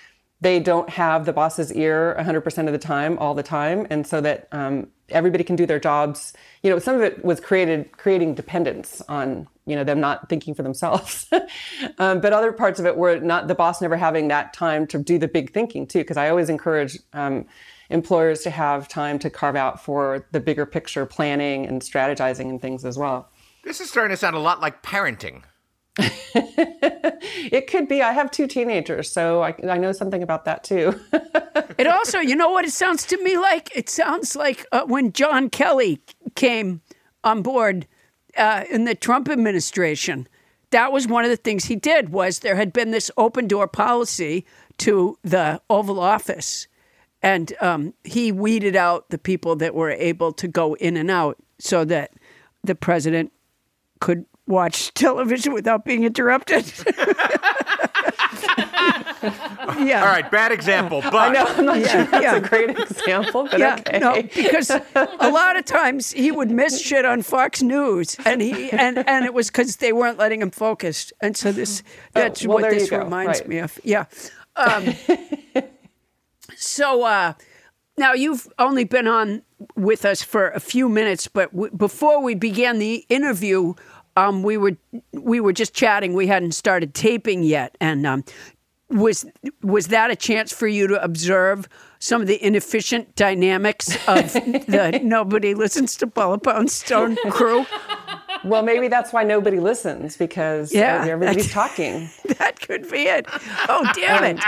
they 0.41 0.59
don't 0.59 0.89
have 0.89 1.25
the 1.25 1.33
boss's 1.33 1.71
ear 1.73 2.15
100% 2.19 2.65
of 2.65 2.73
the 2.73 2.79
time, 2.79 3.17
all 3.19 3.35
the 3.35 3.43
time, 3.43 3.85
and 3.91 4.05
so 4.05 4.19
that 4.21 4.47
um, 4.51 4.87
everybody 5.09 5.43
can 5.43 5.55
do 5.55 5.67
their 5.67 5.79
jobs. 5.79 6.33
You 6.63 6.71
know, 6.71 6.79
some 6.79 6.95
of 6.95 7.01
it 7.01 7.23
was 7.23 7.39
created 7.39 7.91
creating 7.93 8.33
dependence 8.33 9.01
on 9.07 9.47
you 9.67 9.75
know 9.75 9.83
them 9.83 9.99
not 9.99 10.27
thinking 10.29 10.55
for 10.55 10.63
themselves, 10.63 11.27
um, 11.99 12.19
but 12.21 12.33
other 12.33 12.51
parts 12.51 12.79
of 12.79 12.87
it 12.87 12.97
were 12.97 13.19
not 13.19 13.47
the 13.47 13.55
boss 13.55 13.81
never 13.81 13.95
having 13.95 14.27
that 14.29 14.53
time 14.53 14.87
to 14.87 14.97
do 14.97 15.19
the 15.19 15.27
big 15.27 15.53
thinking 15.53 15.85
too. 15.85 15.99
Because 15.99 16.17
I 16.17 16.29
always 16.29 16.49
encourage 16.49 16.97
um, 17.13 17.45
employers 17.91 18.41
to 18.41 18.49
have 18.49 18.87
time 18.87 19.19
to 19.19 19.29
carve 19.29 19.55
out 19.55 19.83
for 19.83 20.25
the 20.31 20.39
bigger 20.39 20.65
picture 20.65 21.05
planning 21.05 21.67
and 21.67 21.81
strategizing 21.81 22.49
and 22.49 22.59
things 22.59 22.83
as 22.83 22.97
well. 22.97 23.29
This 23.63 23.79
is 23.79 23.91
starting 23.91 24.09
to 24.09 24.17
sound 24.17 24.35
a 24.35 24.39
lot 24.39 24.59
like 24.59 24.81
parenting. 24.81 25.43
It 27.51 27.67
could 27.67 27.87
be. 27.87 28.01
I 28.01 28.13
have 28.13 28.31
two 28.31 28.47
teenagers, 28.47 29.11
so 29.11 29.41
I, 29.41 29.53
I 29.67 29.77
know 29.77 29.91
something 29.91 30.23
about 30.23 30.45
that 30.45 30.63
too. 30.63 30.99
It 31.77 31.87
also, 31.87 32.19
you 32.19 32.35
know 32.35 32.49
what 32.49 32.63
it 32.63 32.71
sounds 32.71 33.05
to 33.07 33.17
me 33.23 33.37
like? 33.37 33.75
It 33.75 33.89
sounds 33.89 34.35
like 34.35 34.67
uh, 34.71 34.83
when 34.85 35.13
John 35.13 35.49
Kelly 35.49 35.99
came 36.35 36.81
on 37.23 37.41
board 37.41 37.87
uh, 38.37 38.65
in 38.69 38.85
the 38.85 38.93
Trump 38.93 39.27
administration. 39.29 40.27
That 40.69 40.91
was 40.91 41.07
one 41.07 41.23
of 41.23 41.31
the 41.31 41.37
things 41.37 41.65
he 41.65 41.75
did 41.75 42.09
was 42.09 42.39
there 42.39 42.55
had 42.55 42.71
been 42.71 42.91
this 42.91 43.09
open 43.17 43.47
door 43.47 43.67
policy 43.67 44.45
to 44.79 45.17
the 45.23 45.59
Oval 45.71 45.99
Office, 45.99 46.67
and 47.23 47.53
um, 47.61 47.95
he 48.03 48.31
weeded 48.31 48.75
out 48.75 49.09
the 49.09 49.17
people 49.17 49.55
that 49.55 49.73
were 49.73 49.91
able 49.91 50.33
to 50.33 50.47
go 50.47 50.75
in 50.75 50.97
and 50.97 51.09
out 51.09 51.37
so 51.57 51.83
that 51.85 52.11
the 52.63 52.75
president 52.75 53.31
could 53.99 54.25
watch 54.51 54.93
television 54.93 55.53
without 55.53 55.83
being 55.85 56.03
interrupted. 56.03 56.71
yeah. 59.79 60.01
All 60.01 60.07
right, 60.07 60.29
bad 60.29 60.51
example, 60.51 61.01
but 61.01 61.15
I 61.15 61.29
know 61.29 61.45
I'm 61.45 61.65
not 61.65 61.75
sure 61.89 62.03
that's 62.05 62.23
yeah. 62.23 62.35
a 62.35 62.41
great 62.41 62.69
example, 62.71 63.47
but 63.49 63.59
yeah, 63.59 63.77
okay. 63.79 63.99
no, 63.99 64.21
because 64.21 64.69
a 64.69 64.83
lot 65.31 65.55
of 65.57 65.65
times 65.65 66.11
he 66.11 66.31
would 66.31 66.51
miss 66.51 66.81
shit 66.81 67.05
on 67.05 67.21
Fox 67.21 67.61
News, 67.61 68.17
and 68.25 68.41
he 68.41 68.71
and 68.71 68.97
and 69.07 69.25
it 69.25 69.33
was 69.33 69.47
because 69.49 69.77
they 69.77 69.93
weren't 69.93 70.17
letting 70.17 70.41
him 70.41 70.51
focus, 70.51 71.11
and 71.21 71.35
so 71.35 71.51
this 71.51 71.83
that's 72.13 72.45
Oh, 72.45 72.49
well, 72.49 72.61
what 72.61 72.71
this 72.71 72.91
reminds 72.91 73.39
Right. 73.41 73.47
me 73.47 73.57
of. 73.59 73.79
Yeah. 73.83 74.05
Um, 74.55 74.95
so 76.55 77.03
uh, 77.03 77.33
now 77.97 78.13
you've 78.13 78.47
only 78.59 78.83
been 78.83 79.07
on 79.07 79.43
with 79.75 80.05
us 80.05 80.23
for 80.23 80.49
a 80.49 80.59
few 80.59 80.89
minutes, 80.89 81.27
but 81.27 81.51
w- 81.51 81.71
before 81.75 82.21
we 82.23 82.33
began 82.35 82.79
the 82.79 83.05
interview, 83.09 83.75
um, 84.17 84.43
we 84.43 84.57
were 84.57 84.77
we 85.13 85.39
were 85.39 85.53
just 85.53 85.73
chatting. 85.73 86.13
We 86.13 86.27
hadn't 86.27 86.53
started 86.53 86.93
taping 86.93 87.43
yet, 87.43 87.77
and 87.79 88.05
um, 88.05 88.23
was 88.89 89.25
was 89.61 89.87
that 89.87 90.11
a 90.11 90.15
chance 90.15 90.51
for 90.51 90.67
you 90.67 90.87
to 90.87 91.01
observe 91.03 91.67
some 91.99 92.21
of 92.21 92.27
the 92.27 92.43
inefficient 92.43 93.15
dynamics 93.15 93.95
of 94.07 94.33
the 94.33 94.99
nobody 95.03 95.53
listens 95.53 95.95
to 95.97 96.07
Paula 96.07 96.39
Poundstone 96.39 97.15
crew? 97.29 97.65
Well, 98.43 98.63
maybe 98.63 98.87
that's 98.87 99.13
why 99.13 99.23
nobody 99.23 99.59
listens 99.59 100.17
because 100.17 100.73
Yeah, 100.73 101.05
everybody's 101.07 101.47
that's- 101.53 101.53
talking. 101.75 102.09
that 102.37 102.59
could 102.59 102.89
be 102.89 103.03
it. 103.03 103.25
Oh 103.69 103.89
damn 103.93 104.23
it! 104.23 104.39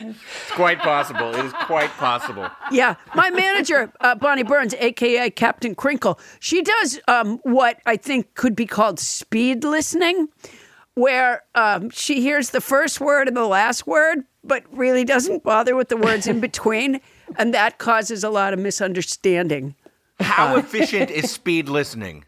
it's 0.00 0.50
quite 0.52 0.78
possible. 0.78 1.34
It 1.34 1.44
is 1.44 1.52
quite 1.52 1.90
possible. 1.90 2.48
Yeah, 2.70 2.94
my 3.14 3.30
manager, 3.30 3.92
uh, 4.00 4.14
Bonnie 4.14 4.42
Burns, 4.42 4.74
aka 4.74 5.30
Captain 5.30 5.74
Crinkle, 5.74 6.18
she 6.40 6.62
does 6.62 7.00
um, 7.08 7.38
what 7.42 7.78
I 7.86 7.96
think 7.96 8.34
could 8.34 8.56
be 8.56 8.66
called 8.66 8.98
speed 8.98 9.64
listening, 9.64 10.28
where 10.94 11.42
um, 11.54 11.90
she 11.90 12.20
hears 12.20 12.50
the 12.50 12.60
first 12.60 13.00
word 13.00 13.28
and 13.28 13.36
the 13.36 13.46
last 13.46 13.86
word, 13.86 14.24
but 14.44 14.64
really 14.72 15.04
doesn't 15.04 15.42
bother 15.42 15.76
with 15.76 15.88
the 15.88 15.96
words 15.96 16.26
in 16.26 16.40
between, 16.40 17.00
and 17.36 17.52
that 17.54 17.78
causes 17.78 18.24
a 18.24 18.30
lot 18.30 18.52
of 18.52 18.58
misunderstanding. 18.58 19.74
How 20.22 20.56
efficient 20.56 21.10
is 21.10 21.30
speed 21.40 21.68
listening? 21.68 22.24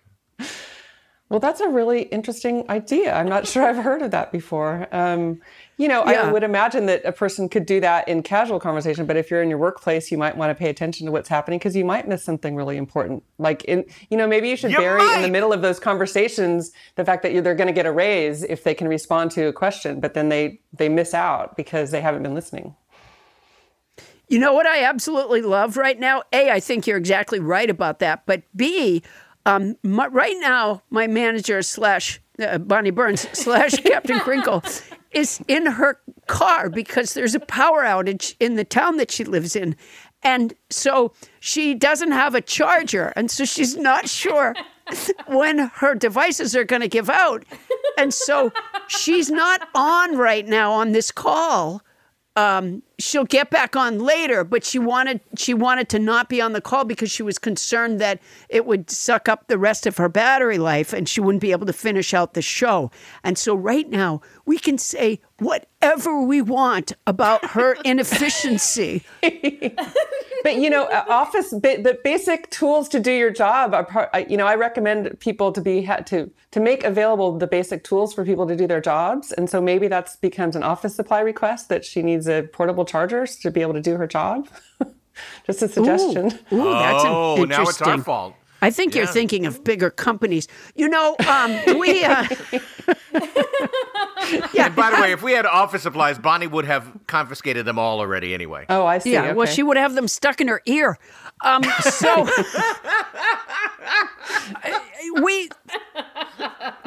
Well, 1.30 1.40
that's 1.40 1.60
a 1.60 1.68
really 1.68 2.02
interesting 2.02 2.64
idea. 2.68 3.12
I'm 3.12 3.28
not 3.28 3.48
sure 3.48 3.64
I've 3.64 3.82
heard 3.82 4.02
of 4.02 4.10
that 4.10 4.30
before. 4.30 4.86
Um, 4.92 5.40
you 5.78 5.88
know, 5.88 6.02
I 6.02 6.30
would 6.30 6.44
imagine 6.44 6.86
that 6.86 7.04
a 7.04 7.10
person 7.10 7.48
could 7.48 7.66
do 7.66 7.80
that 7.80 8.06
in 8.06 8.22
casual 8.22 8.60
conversation, 8.60 9.06
but 9.06 9.16
if 9.16 9.30
you're 9.30 9.42
in 9.42 9.48
your 9.48 9.58
workplace, 9.58 10.12
you 10.12 10.18
might 10.18 10.36
want 10.36 10.50
to 10.50 10.54
pay 10.54 10.70
attention 10.70 11.06
to 11.06 11.12
what's 11.12 11.28
happening 11.28 11.58
because 11.58 11.74
you 11.74 11.84
might 11.84 12.06
miss 12.06 12.22
something 12.22 12.54
really 12.54 12.76
important. 12.76 13.24
Like 13.38 13.64
in, 13.64 13.84
you 14.10 14.16
know, 14.16 14.28
maybe 14.28 14.48
you 14.48 14.56
should 14.56 14.70
You 14.70 14.76
bury 14.76 15.02
in 15.16 15.22
the 15.22 15.28
middle 15.28 15.52
of 15.52 15.62
those 15.62 15.80
conversations 15.80 16.70
the 16.94 17.04
fact 17.04 17.24
that 17.24 17.32
you're, 17.32 17.42
they're 17.42 17.56
going 17.56 17.66
to 17.66 17.72
get 17.72 17.86
a 17.86 17.92
raise 17.92 18.44
if 18.44 18.62
they 18.62 18.74
can 18.74 18.86
respond 18.86 19.32
to 19.32 19.46
a 19.46 19.52
question, 19.52 19.98
but 19.98 20.14
then 20.14 20.28
they 20.28 20.60
they 20.72 20.88
miss 20.88 21.14
out 21.14 21.56
because 21.56 21.90
they 21.90 22.00
haven't 22.00 22.22
been 22.22 22.34
listening. 22.34 22.76
You 24.28 24.38
know 24.38 24.54
what 24.54 24.66
I 24.66 24.84
absolutely 24.84 25.42
love 25.42 25.76
right 25.76 25.98
now? 25.98 26.22
A, 26.32 26.50
I 26.50 26.60
think 26.60 26.86
you're 26.86 26.96
exactly 26.96 27.40
right 27.40 27.68
about 27.68 27.98
that. 27.98 28.24
But 28.26 28.42
B, 28.56 29.02
um, 29.46 29.76
my, 29.82 30.06
right 30.06 30.36
now, 30.38 30.82
my 30.90 31.06
manager 31.06 31.62
slash 31.62 32.20
uh, 32.40 32.58
Bonnie 32.58 32.90
Burns 32.90 33.28
slash 33.38 33.74
Captain 33.76 34.18
Crinkle 34.20 34.62
is 35.12 35.40
in 35.46 35.66
her 35.66 36.00
car 36.26 36.70
because 36.70 37.14
there's 37.14 37.34
a 37.34 37.40
power 37.40 37.82
outage 37.82 38.34
in 38.40 38.54
the 38.54 38.64
town 38.64 38.96
that 38.96 39.10
she 39.10 39.24
lives 39.24 39.54
in. 39.54 39.76
And 40.22 40.54
so 40.70 41.12
she 41.40 41.74
doesn't 41.74 42.12
have 42.12 42.34
a 42.34 42.40
charger. 42.40 43.12
And 43.14 43.30
so 43.30 43.44
she's 43.44 43.76
not 43.76 44.08
sure 44.08 44.54
when 45.26 45.58
her 45.58 45.94
devices 45.94 46.56
are 46.56 46.64
going 46.64 46.80
to 46.80 46.88
give 46.88 47.10
out. 47.10 47.44
And 47.98 48.12
so 48.12 48.50
she's 48.88 49.30
not 49.30 49.68
on 49.74 50.16
right 50.16 50.46
now 50.46 50.72
on 50.72 50.92
this 50.92 51.12
call 51.12 51.82
um, 52.36 52.82
she'll 52.98 53.24
get 53.24 53.50
back 53.50 53.76
on 53.76 54.00
later, 54.00 54.42
but 54.42 54.64
she 54.64 54.78
wanted 54.78 55.20
she 55.36 55.54
wanted 55.54 55.88
to 55.90 55.98
not 56.00 56.28
be 56.28 56.40
on 56.40 56.52
the 56.52 56.60
call 56.60 56.84
because 56.84 57.10
she 57.10 57.22
was 57.22 57.38
concerned 57.38 58.00
that 58.00 58.20
it 58.48 58.66
would 58.66 58.90
suck 58.90 59.28
up 59.28 59.46
the 59.46 59.58
rest 59.58 59.86
of 59.86 59.96
her 59.98 60.08
battery 60.08 60.58
life 60.58 60.92
and 60.92 61.08
she 61.08 61.20
wouldn't 61.20 61.42
be 61.42 61.52
able 61.52 61.66
to 61.66 61.72
finish 61.72 62.12
out 62.12 62.34
the 62.34 62.42
show. 62.42 62.90
And 63.22 63.38
so 63.38 63.54
right 63.54 63.88
now 63.88 64.20
we 64.46 64.58
can 64.58 64.78
say 64.78 65.20
whatever 65.44 66.20
we 66.22 66.40
want 66.42 66.92
about 67.06 67.44
her 67.50 67.74
inefficiency. 67.84 69.02
But 70.42 70.56
you 70.56 70.68
know, 70.68 70.84
uh, 70.84 71.04
office 71.08 71.52
ba- 71.52 71.80
the 71.82 71.98
basic 72.04 72.50
tools 72.50 72.88
to 72.90 73.00
do 73.00 73.10
your 73.12 73.30
job 73.30 73.72
are 73.74 73.84
part. 73.84 74.10
I- 74.12 74.26
You 74.28 74.36
know, 74.36 74.46
I 74.46 74.56
recommend 74.56 75.18
people 75.20 75.52
to 75.52 75.60
be 75.60 75.82
ha- 75.84 76.02
to 76.12 76.30
to 76.50 76.60
make 76.60 76.84
available 76.84 77.38
the 77.38 77.46
basic 77.46 77.82
tools 77.84 78.12
for 78.14 78.24
people 78.24 78.46
to 78.46 78.56
do 78.56 78.66
their 78.66 78.80
jobs, 78.80 79.32
and 79.32 79.48
so 79.48 79.60
maybe 79.60 79.88
that 79.88 80.10
becomes 80.20 80.54
an 80.56 80.62
office 80.62 80.94
supply 80.94 81.20
request 81.20 81.68
that 81.68 81.84
she 81.84 82.02
needs 82.02 82.26
a 82.28 82.42
portable 82.52 82.84
charger 82.84 83.26
to 83.26 83.50
be 83.50 83.60
able 83.62 83.74
to 83.74 83.80
do 83.90 83.96
her 83.96 84.06
job. 84.06 84.48
Just 85.46 85.62
a 85.62 85.68
suggestion. 85.68 86.26
Ooh, 86.52 86.64
that's 86.84 87.04
an 87.04 87.10
oh, 87.12 87.44
now 87.44 87.62
it's 87.62 87.80
our 87.80 87.98
fault. 87.98 88.34
I 88.64 88.70
think 88.70 88.94
you're 88.94 89.06
thinking 89.06 89.44
of 89.44 89.62
bigger 89.62 89.90
companies. 89.90 90.48
You 90.74 90.88
know, 90.88 91.16
um, 91.28 91.78
we. 91.78 92.02
Uh, 92.02 92.26
yeah. 94.54 94.66
And 94.66 94.76
by 94.76 94.90
the 94.90 94.98
way, 95.00 95.12
if 95.12 95.22
we 95.22 95.32
had 95.32 95.44
office 95.44 95.82
supplies, 95.82 96.18
Bonnie 96.18 96.46
would 96.46 96.64
have 96.64 96.90
confiscated 97.06 97.66
them 97.66 97.78
all 97.78 98.00
already 98.00 98.32
anyway. 98.32 98.64
Oh, 98.70 98.86
I 98.86 98.98
see. 98.98 99.12
Yeah, 99.12 99.32
well, 99.32 99.46
she 99.46 99.62
would 99.62 99.76
have 99.76 99.94
them 99.94 100.08
stuck 100.08 100.40
in 100.40 100.48
her 100.48 100.62
ear. 100.64 100.98
Um, 101.42 101.62
so 101.82 102.26
we 105.22 105.50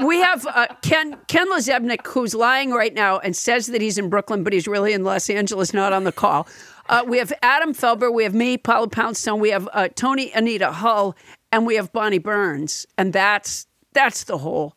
we 0.03 0.17
have 0.17 0.47
uh, 0.47 0.67
Ken 0.81 1.17
Ken 1.27 1.47
LaZebnik, 1.51 2.07
who's 2.07 2.33
lying 2.33 2.71
right 2.71 2.93
now 2.93 3.19
and 3.19 3.35
says 3.35 3.67
that 3.67 3.81
he's 3.81 3.99
in 3.99 4.09
Brooklyn, 4.09 4.43
but 4.43 4.51
he's 4.51 4.67
really 4.67 4.93
in 4.93 5.03
Los 5.03 5.29
Angeles, 5.29 5.73
not 5.73 5.93
on 5.93 6.05
the 6.05 6.11
call. 6.11 6.47
Uh, 6.89 7.03
we 7.05 7.17
have 7.17 7.33
Adam 7.43 7.73
Felber, 7.73 8.13
we 8.13 8.23
have 8.23 8.33
me, 8.33 8.57
Paula 8.57 8.87
Poundstone, 8.87 9.41
we 9.41 9.49
have 9.49 9.67
uh, 9.73 9.89
Toni 9.89 10.31
Anita 10.33 10.71
Hull, 10.71 11.17
and 11.51 11.65
we 11.65 11.75
have 11.75 11.91
Bonnie 11.91 12.17
Burns, 12.17 12.85
and 12.97 13.13
that's 13.13 13.67
that's 13.93 14.25
the 14.25 14.37
whole 14.37 14.75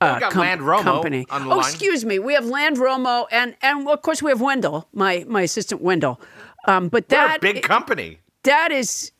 uh, 0.00 0.14
we 0.16 0.20
got 0.20 0.32
com- 0.32 0.40
Land 0.42 0.60
Romo 0.62 0.82
company. 0.82 1.26
on 1.30 1.44
the 1.44 1.50
oh, 1.50 1.58
line. 1.58 1.60
excuse 1.60 2.04
me, 2.04 2.18
we 2.18 2.34
have 2.34 2.46
Land 2.46 2.76
Romo, 2.76 3.26
and 3.30 3.56
and 3.62 3.88
of 3.88 4.02
course 4.02 4.22
we 4.22 4.30
have 4.30 4.40
Wendell, 4.40 4.88
my 4.92 5.24
my 5.28 5.42
assistant 5.42 5.80
Wendell. 5.82 6.20
Um, 6.66 6.88
but 6.88 7.04
We're 7.10 7.16
a 7.16 7.28
that 7.28 7.40
big 7.40 7.62
company. 7.62 8.18
that 8.44 8.72
is 8.72 9.12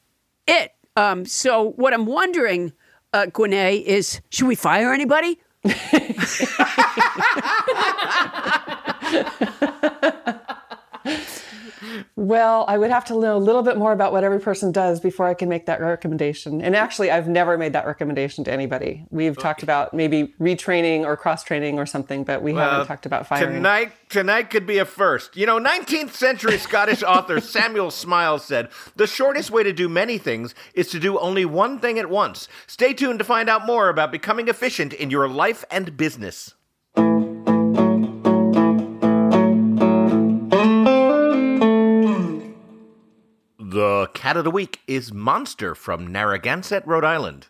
it. 0.46 0.72
Um, 0.96 1.24
so 1.24 1.70
what 1.76 1.94
I'm 1.94 2.06
wondering, 2.06 2.72
uh, 3.12 3.26
Gwinnett, 3.26 3.86
is 3.86 4.20
should 4.30 4.48
we 4.48 4.56
fire 4.56 4.92
anybody? 4.92 5.38
Well, 12.28 12.66
I 12.68 12.76
would 12.76 12.90
have 12.90 13.06
to 13.06 13.18
know 13.18 13.38
a 13.38 13.38
little 13.38 13.62
bit 13.62 13.78
more 13.78 13.90
about 13.90 14.12
what 14.12 14.22
every 14.22 14.38
person 14.38 14.70
does 14.70 15.00
before 15.00 15.26
I 15.26 15.32
can 15.32 15.48
make 15.48 15.64
that 15.64 15.80
recommendation. 15.80 16.60
And 16.60 16.76
actually, 16.76 17.10
I've 17.10 17.26
never 17.26 17.56
made 17.56 17.72
that 17.72 17.86
recommendation 17.86 18.44
to 18.44 18.52
anybody. 18.52 19.06
We've 19.08 19.34
talked 19.34 19.62
about 19.62 19.94
maybe 19.94 20.34
retraining 20.38 21.06
or 21.06 21.16
cross 21.16 21.42
training 21.42 21.78
or 21.78 21.86
something, 21.86 22.24
but 22.24 22.42
we 22.42 22.52
Uh, 22.52 22.56
haven't 22.58 22.86
talked 22.86 23.06
about 23.06 23.26
firing. 23.26 23.54
Tonight, 23.54 23.92
tonight 24.10 24.50
could 24.50 24.66
be 24.66 24.76
a 24.76 24.84
first. 24.84 25.38
You 25.38 25.46
know, 25.46 25.58
19th 25.58 26.12
century 26.12 26.58
Scottish 26.58 27.02
author 27.14 27.40
Samuel 27.40 27.90
Smiles 27.90 28.44
said, 28.44 28.68
"The 28.96 29.06
shortest 29.06 29.50
way 29.50 29.62
to 29.62 29.72
do 29.72 29.88
many 29.88 30.18
things 30.18 30.54
is 30.74 30.88
to 30.88 31.00
do 31.00 31.18
only 31.18 31.46
one 31.46 31.78
thing 31.78 31.98
at 31.98 32.10
once." 32.10 32.46
Stay 32.66 32.92
tuned 32.92 33.20
to 33.20 33.24
find 33.24 33.48
out 33.48 33.64
more 33.64 33.88
about 33.88 34.12
becoming 34.12 34.48
efficient 34.48 34.92
in 34.92 35.08
your 35.10 35.28
life 35.28 35.64
and 35.70 35.96
business. 35.96 36.52
The 43.70 44.08
cat 44.14 44.38
of 44.38 44.44
the 44.44 44.50
week 44.50 44.80
is 44.86 45.12
Monster 45.12 45.74
from 45.74 46.06
Narragansett, 46.06 46.86
Rhode 46.86 47.04
Island. 47.04 47.48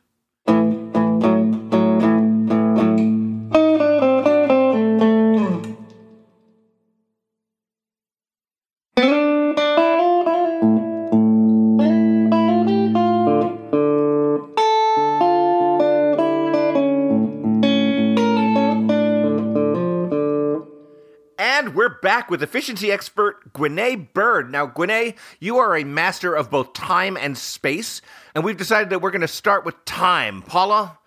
And 21.40 21.76
we're 21.76 22.00
back 22.02 22.28
with 22.28 22.42
efficiency 22.42 22.90
expert 22.90 23.37
Gwinnett 23.58 24.14
Bird. 24.14 24.52
Now, 24.52 24.66
Gwinnett, 24.66 25.16
you 25.40 25.58
are 25.58 25.76
a 25.76 25.84
master 25.84 26.32
of 26.34 26.48
both 26.48 26.72
time 26.72 27.16
and 27.16 27.36
space, 27.36 28.00
and 28.34 28.44
we've 28.44 28.56
decided 28.56 28.90
that 28.90 29.02
we're 29.02 29.10
going 29.10 29.20
to 29.20 29.28
start 29.28 29.64
with 29.64 29.84
time. 29.84 30.42
Paula, 30.42 30.98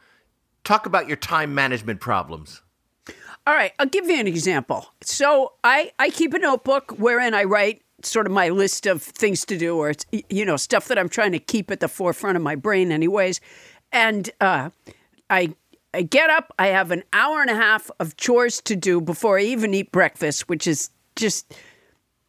talk 0.65 0.85
about 0.85 1.07
your 1.07 1.17
time 1.17 1.55
management 1.55 2.01
problems. 2.01 2.61
All 3.47 3.55
right, 3.55 3.71
I'll 3.79 3.87
give 3.87 4.05
you 4.07 4.19
an 4.19 4.27
example. 4.27 4.93
So 5.01 5.53
I, 5.63 5.93
I 5.97 6.09
keep 6.09 6.33
a 6.33 6.39
notebook 6.39 6.91
wherein 6.99 7.33
I 7.33 7.45
write 7.45 7.81
sort 8.03 8.25
of 8.25 8.33
my 8.33 8.49
list 8.49 8.85
of 8.85 9.01
things 9.01 9.45
to 9.45 9.57
do 9.57 9.77
or 9.77 9.91
it's, 9.91 10.05
you 10.29 10.43
know 10.43 10.57
stuff 10.57 10.87
that 10.87 10.97
I'm 10.97 11.09
trying 11.09 11.31
to 11.33 11.39
keep 11.39 11.71
at 11.71 11.79
the 11.79 11.87
forefront 11.87 12.35
of 12.35 12.43
my 12.43 12.55
brain 12.55 12.91
anyways. 12.91 13.39
And 13.91 14.29
uh, 14.41 14.71
I 15.29 15.55
I 15.93 16.03
get 16.03 16.29
up, 16.29 16.53
I 16.57 16.67
have 16.67 16.91
an 16.91 17.03
hour 17.13 17.41
and 17.41 17.49
a 17.49 17.55
half 17.55 17.91
of 17.99 18.17
chores 18.17 18.61
to 18.61 18.75
do 18.75 19.01
before 19.01 19.37
I 19.39 19.43
even 19.43 19.73
eat 19.73 19.91
breakfast, 19.91 20.49
which 20.49 20.67
is 20.67 20.89
just 21.15 21.53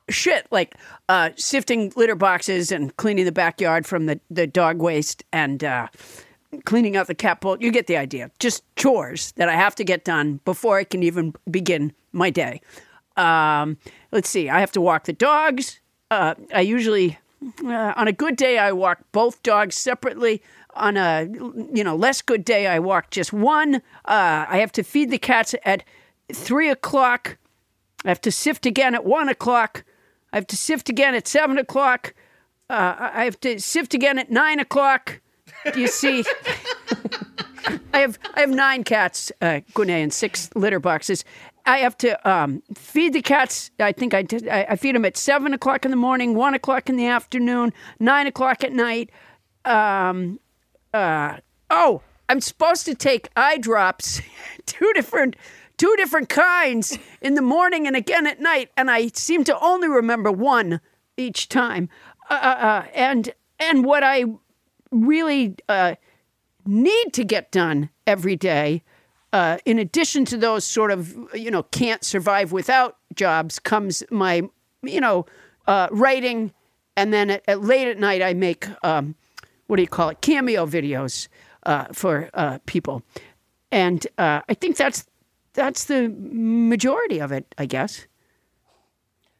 shit 0.08 0.46
like 0.50 0.74
uh, 1.08 1.30
sifting 1.36 1.92
litter 1.96 2.14
boxes 2.14 2.72
and 2.72 2.96
cleaning 2.96 3.24
the 3.24 3.32
backyard 3.32 3.86
from 3.86 4.06
the, 4.06 4.20
the 4.30 4.46
dog 4.46 4.78
waste 4.80 5.24
and 5.32 5.62
uh, 5.64 5.88
cleaning 6.64 6.96
out 6.96 7.06
the 7.06 7.14
cat 7.14 7.40
bowl. 7.40 7.56
You 7.60 7.70
get 7.70 7.86
the 7.86 7.96
idea. 7.96 8.30
Just 8.38 8.64
chores 8.76 9.32
that 9.32 9.48
I 9.48 9.54
have 9.54 9.74
to 9.76 9.84
get 9.84 10.04
done 10.04 10.40
before 10.44 10.78
I 10.78 10.84
can 10.84 11.02
even 11.02 11.34
begin 11.50 11.92
my 12.12 12.30
day. 12.30 12.60
Um, 13.16 13.78
let's 14.10 14.28
see. 14.28 14.48
I 14.48 14.60
have 14.60 14.72
to 14.72 14.80
walk 14.80 15.04
the 15.04 15.12
dogs. 15.12 15.80
Uh, 16.10 16.34
I 16.54 16.60
usually, 16.60 17.18
uh, 17.64 17.92
on 17.96 18.08
a 18.08 18.12
good 18.12 18.36
day, 18.36 18.58
I 18.58 18.72
walk 18.72 19.00
both 19.12 19.42
dogs 19.42 19.76
separately. 19.76 20.42
On 20.74 20.96
a 20.96 21.28
you 21.74 21.84
know 21.84 21.94
less 21.94 22.22
good 22.22 22.46
day, 22.46 22.66
I 22.66 22.78
walk 22.78 23.10
just 23.10 23.30
one. 23.30 23.76
Uh, 24.06 24.46
I 24.48 24.58
have 24.58 24.72
to 24.72 24.82
feed 24.82 25.10
the 25.10 25.18
cats 25.18 25.54
at 25.64 25.84
three 26.32 26.70
o'clock. 26.70 27.36
I 28.06 28.08
have 28.08 28.22
to 28.22 28.32
sift 28.32 28.64
again 28.64 28.94
at 28.94 29.04
one 29.04 29.28
o'clock. 29.28 29.84
I 30.32 30.36
have 30.36 30.46
to 30.48 30.56
sift 30.56 30.88
again 30.88 31.14
at 31.14 31.28
seven 31.28 31.58
o'clock. 31.58 32.14
Uh, 32.70 33.10
I 33.12 33.24
have 33.24 33.38
to 33.40 33.60
sift 33.60 33.94
again 33.94 34.18
at 34.18 34.30
nine 34.30 34.58
o'clock. 34.60 35.20
Do 35.72 35.80
you 35.80 35.88
see? 35.88 36.24
I 37.94 37.98
have 37.98 38.18
I 38.34 38.40
have 38.40 38.50
nine 38.50 38.84
cats, 38.84 39.30
uh, 39.40 39.60
Gwinnett, 39.74 40.02
and 40.02 40.12
six 40.12 40.50
litter 40.54 40.80
boxes. 40.80 41.24
I 41.64 41.78
have 41.78 41.96
to 41.98 42.28
um, 42.28 42.62
feed 42.74 43.12
the 43.12 43.22
cats. 43.22 43.70
I 43.78 43.92
think 43.92 44.14
I 44.14 44.22
did. 44.22 44.48
I, 44.48 44.66
I 44.70 44.76
feed 44.76 44.94
them 44.94 45.04
at 45.04 45.16
seven 45.16 45.54
o'clock 45.54 45.84
in 45.84 45.90
the 45.90 45.96
morning, 45.96 46.34
one 46.34 46.54
o'clock 46.54 46.88
in 46.88 46.96
the 46.96 47.06
afternoon, 47.06 47.72
nine 48.00 48.26
o'clock 48.26 48.64
at 48.64 48.72
night. 48.72 49.10
Um, 49.64 50.40
uh, 50.92 51.36
oh, 51.70 52.02
I'm 52.28 52.40
supposed 52.40 52.86
to 52.86 52.94
take 52.94 53.28
eye 53.36 53.58
drops, 53.58 54.20
two 54.66 54.90
different, 54.94 55.36
two 55.76 55.94
different 55.96 56.28
kinds 56.28 56.98
in 57.20 57.34
the 57.34 57.42
morning 57.42 57.86
and 57.86 57.96
again 57.96 58.26
at 58.26 58.40
night, 58.40 58.70
and 58.76 58.90
I 58.90 59.08
seem 59.08 59.44
to 59.44 59.58
only 59.60 59.88
remember 59.88 60.30
one 60.30 60.80
each 61.16 61.48
time. 61.48 61.88
Uh, 62.30 62.34
uh, 62.34 62.64
uh, 62.66 62.84
and 62.94 63.32
and 63.58 63.84
what 63.84 64.02
I 64.02 64.24
really 64.90 65.54
uh, 65.68 65.94
need 66.66 67.12
to 67.12 67.24
get 67.24 67.50
done 67.52 67.90
every 68.06 68.36
day, 68.36 68.82
uh, 69.32 69.58
in 69.64 69.78
addition 69.78 70.24
to 70.26 70.36
those 70.36 70.64
sort 70.64 70.90
of 70.90 71.14
you 71.34 71.50
know 71.50 71.64
can't 71.64 72.04
survive 72.04 72.52
without 72.52 72.96
jobs, 73.14 73.58
comes 73.58 74.02
my 74.10 74.42
you 74.82 75.00
know 75.00 75.26
uh, 75.66 75.88
writing, 75.90 76.52
and 76.96 77.12
then 77.12 77.30
at, 77.30 77.42
at 77.48 77.62
late 77.62 77.88
at 77.88 77.98
night 77.98 78.22
I 78.22 78.34
make 78.34 78.66
um, 78.84 79.14
what 79.66 79.76
do 79.76 79.82
you 79.82 79.88
call 79.88 80.08
it 80.08 80.20
cameo 80.20 80.66
videos 80.66 81.28
for 81.92 82.30
people, 82.66 83.02
and 83.70 84.06
I 84.18 84.54
think 84.54 84.76
that's 84.76 85.06
that's 85.54 85.84
the 85.84 86.08
majority 86.08 87.18
of 87.18 87.32
it, 87.32 87.54
I 87.58 87.66
guess. 87.66 88.06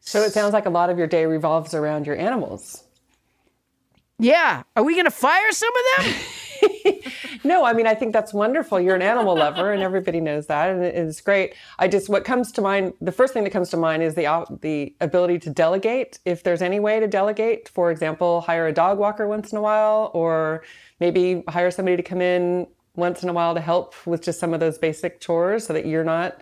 So 0.01 0.23
it 0.23 0.33
sounds 0.33 0.53
like 0.53 0.67
a 0.67 0.71
lot 0.71 0.91
of 0.91 0.99
your 0.99 1.07
day 1.07 1.27
revolves 1.27 1.75
around 1.75 2.07
your 2.07 2.17
animals. 2.17 2.85
Yeah, 4.19 4.63
are 4.77 4.83
we 4.83 4.95
going 4.95 5.07
to 5.07 5.11
fire 5.11 5.53
some 5.53 5.71
of 5.99 6.05
them? 6.05 6.15
No, 7.45 7.65
I 7.65 7.73
mean, 7.73 7.87
I 7.87 7.95
think 7.95 8.13
that's 8.13 8.33
wonderful. 8.33 8.81
You're 8.81 8.95
an 8.95 9.03
animal 9.03 9.35
lover, 9.35 9.73
and 9.73 9.83
everybody 9.83 10.21
knows 10.21 10.47
that, 10.47 10.71
and 10.71 10.85
it 10.85 10.95
is 10.95 11.21
great. 11.21 11.55
I 11.79 11.89
just, 11.89 12.09
what 12.09 12.25
comes 12.25 12.53
to 12.53 12.61
mind, 12.63 12.93
the 13.01 13.11
first 13.11 13.35
thing 13.35 13.43
that 13.45 13.51
comes 13.51 13.71
to 13.71 13.77
mind 13.77 14.03
is 14.03 14.15
the 14.15 14.27
uh, 14.27 14.45
the 14.61 14.95
ability 15.01 15.41
to 15.41 15.51
delegate. 15.51 16.21
If 16.25 16.45
there's 16.45 16.63
any 16.63 16.79
way 16.79 17.01
to 17.01 17.09
delegate, 17.09 17.69
for 17.69 17.91
example, 17.91 18.43
hire 18.43 18.69
a 18.69 18.73
dog 18.73 18.99
walker 18.99 19.27
once 19.27 19.51
in 19.51 19.59
a 19.59 19.61
while, 19.61 20.11
or 20.15 20.63
maybe 21.01 21.43
hire 21.49 21.71
somebody 21.71 21.97
to 21.97 22.03
come 22.03 22.21
in 22.21 22.69
once 22.97 23.23
in 23.23 23.29
a 23.29 23.33
while 23.33 23.55
to 23.55 23.61
help 23.61 23.95
with 24.07 24.23
just 24.23 24.39
some 24.39 24.53
of 24.55 24.61
those 24.61 24.79
basic 24.79 25.21
chores, 25.21 25.67
so 25.67 25.73
that 25.73 25.87
you're 25.87 26.05
not 26.05 26.41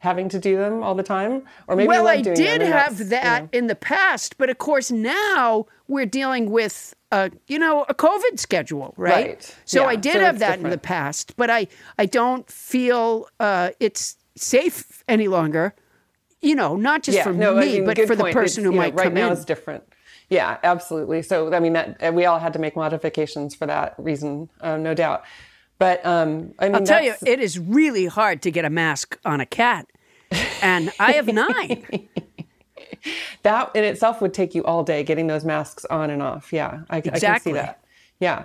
having 0.00 0.28
to 0.28 0.38
do 0.38 0.56
them 0.56 0.82
all 0.82 0.94
the 0.94 1.02
time. 1.02 1.42
Or 1.66 1.74
maybe 1.74 1.88
well, 1.88 2.06
I 2.06 2.20
did 2.20 2.60
have 2.62 3.08
that 3.08 3.36
you 3.40 3.42
know. 3.44 3.48
in 3.52 3.66
the 3.66 3.74
past, 3.74 4.38
but 4.38 4.48
of 4.48 4.58
course 4.58 4.90
now 4.90 5.66
we're 5.88 6.06
dealing 6.06 6.50
with 6.50 6.94
a 7.10 7.30
you 7.48 7.58
know 7.58 7.84
a 7.88 7.94
COVID 7.94 8.38
schedule, 8.38 8.94
right? 8.96 9.26
Right. 9.28 9.56
So 9.64 9.82
Yeah. 9.82 9.88
I 9.88 9.96
did 9.96 10.12
So 10.14 10.20
have 10.20 10.38
that 10.38 10.60
in 10.60 10.70
the 10.70 10.78
past, 10.78 11.36
but 11.36 11.50
I 11.50 11.66
I 11.98 12.06
don't 12.06 12.48
feel 12.50 13.28
uh, 13.40 13.70
it's 13.80 14.16
safe 14.36 15.02
any 15.08 15.26
longer. 15.26 15.74
You 16.40 16.54
know, 16.54 16.76
not 16.76 17.02
just 17.02 17.20
for 17.22 17.32
no, 17.32 17.56
I 17.56 17.60
me, 17.62 17.72
mean, 17.80 17.84
but 17.86 17.98
for 18.06 18.14
the 18.14 18.30
person 18.30 18.44
It's, 18.44 18.54
who 18.56 18.62
you 18.62 18.70
know, 18.70 18.76
might 18.76 18.94
right 18.94 19.04
come 19.04 19.14
now 19.14 19.26
in. 19.26 19.32
it's 19.32 19.44
different. 19.44 19.82
Yeah, 20.30 20.58
absolutely. 20.62 21.22
So 21.22 21.52
I 21.52 21.58
mean 21.58 21.72
that 21.72 22.14
we 22.14 22.24
all 22.26 22.38
had 22.38 22.52
to 22.52 22.60
make 22.60 22.76
modifications 22.76 23.56
for 23.56 23.66
that 23.66 23.94
reason, 23.98 24.48
um, 24.60 24.84
no 24.84 24.94
doubt. 24.94 25.24
But 25.78 26.04
um, 26.04 26.54
I 26.58 26.66
mean, 26.66 26.74
I'll 26.76 26.82
tell 26.82 27.02
you, 27.02 27.14
it 27.24 27.40
is 27.40 27.58
really 27.58 28.06
hard 28.06 28.42
to 28.42 28.50
get 28.50 28.64
a 28.64 28.70
mask 28.70 29.18
on 29.24 29.40
a 29.40 29.46
cat, 29.46 29.86
and 30.60 30.90
I 30.98 31.12
have 31.12 31.26
nine. 31.26 32.08
that 33.42 33.70
in 33.74 33.84
itself 33.84 34.20
would 34.20 34.34
take 34.34 34.54
you 34.54 34.64
all 34.64 34.82
day 34.82 35.04
getting 35.04 35.28
those 35.28 35.44
masks 35.44 35.84
on 35.84 36.10
and 36.10 36.20
off. 36.20 36.52
Yeah, 36.52 36.82
I, 36.90 36.96
I 36.98 37.00
can 37.00 37.40
see 37.40 37.52
that. 37.52 37.80
Yeah. 38.18 38.44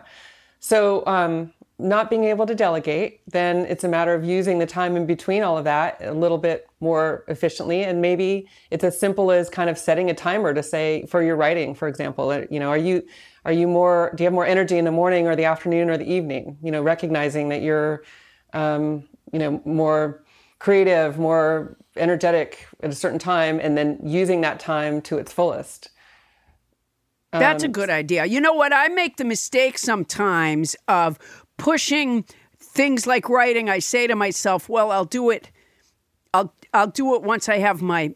So, 0.59 1.03
um, 1.07 1.51
not 1.79 2.09
being 2.09 2.23
able 2.25 2.45
to 2.45 2.53
delegate, 2.53 3.21
then 3.27 3.65
it's 3.65 3.83
a 3.83 3.87
matter 3.87 4.13
of 4.13 4.23
using 4.23 4.59
the 4.59 4.65
time 4.65 4.95
in 4.95 5.05
between 5.05 5.41
all 5.41 5.57
of 5.57 5.63
that 5.63 5.97
a 6.01 6.13
little 6.13 6.37
bit 6.37 6.67
more 6.79 7.23
efficiently. 7.27 7.83
And 7.83 8.01
maybe 8.01 8.47
it's 8.69 8.83
as 8.83 8.99
simple 8.99 9.31
as 9.31 9.49
kind 9.49 9.69
of 9.69 9.77
setting 9.77 10.09
a 10.09 10.13
timer 10.13 10.53
to 10.53 10.61
say 10.61 11.05
for 11.07 11.23
your 11.23 11.35
writing, 11.35 11.73
for 11.73 11.87
example, 11.87 12.45
you 12.49 12.59
know, 12.59 12.69
are 12.69 12.77
you 12.77 13.03
are 13.45 13.51
you 13.51 13.67
more 13.67 14.13
do 14.15 14.23
you 14.23 14.27
have 14.27 14.33
more 14.33 14.45
energy 14.45 14.77
in 14.77 14.85
the 14.85 14.91
morning 14.91 15.27
or 15.27 15.35
the 15.35 15.45
afternoon 15.45 15.89
or 15.89 15.97
the 15.97 16.09
evening? 16.09 16.57
You 16.61 16.71
know, 16.71 16.81
recognizing 16.81 17.49
that 17.49 17.61
you're 17.61 18.03
um, 18.53 19.03
you 19.31 19.39
know 19.39 19.61
more 19.65 20.23
creative, 20.59 21.17
more 21.17 21.75
energetic 21.97 22.67
at 22.81 22.91
a 22.91 22.95
certain 22.95 23.19
time, 23.19 23.59
and 23.59 23.77
then 23.77 23.99
using 24.03 24.41
that 24.41 24.59
time 24.59 25.01
to 25.01 25.17
its 25.17 25.33
fullest. 25.33 25.89
That's 27.39 27.63
a 27.63 27.67
good 27.67 27.89
idea. 27.89 28.25
You 28.25 28.39
know 28.39 28.53
what? 28.53 28.73
I 28.73 28.89
make 28.89 29.17
the 29.17 29.25
mistake 29.25 29.77
sometimes 29.77 30.75
of 30.87 31.17
pushing 31.57 32.25
things 32.59 33.05
like 33.07 33.29
writing. 33.29 33.69
I 33.69 33.79
say 33.79 34.07
to 34.07 34.15
myself, 34.15 34.69
"Well, 34.69 34.91
I'll 34.91 35.05
do 35.05 35.29
it. 35.29 35.51
I'll 36.33 36.53
I'll 36.73 36.87
do 36.87 37.15
it 37.15 37.21
once 37.21 37.47
I 37.49 37.59
have 37.59 37.81
my 37.81 38.15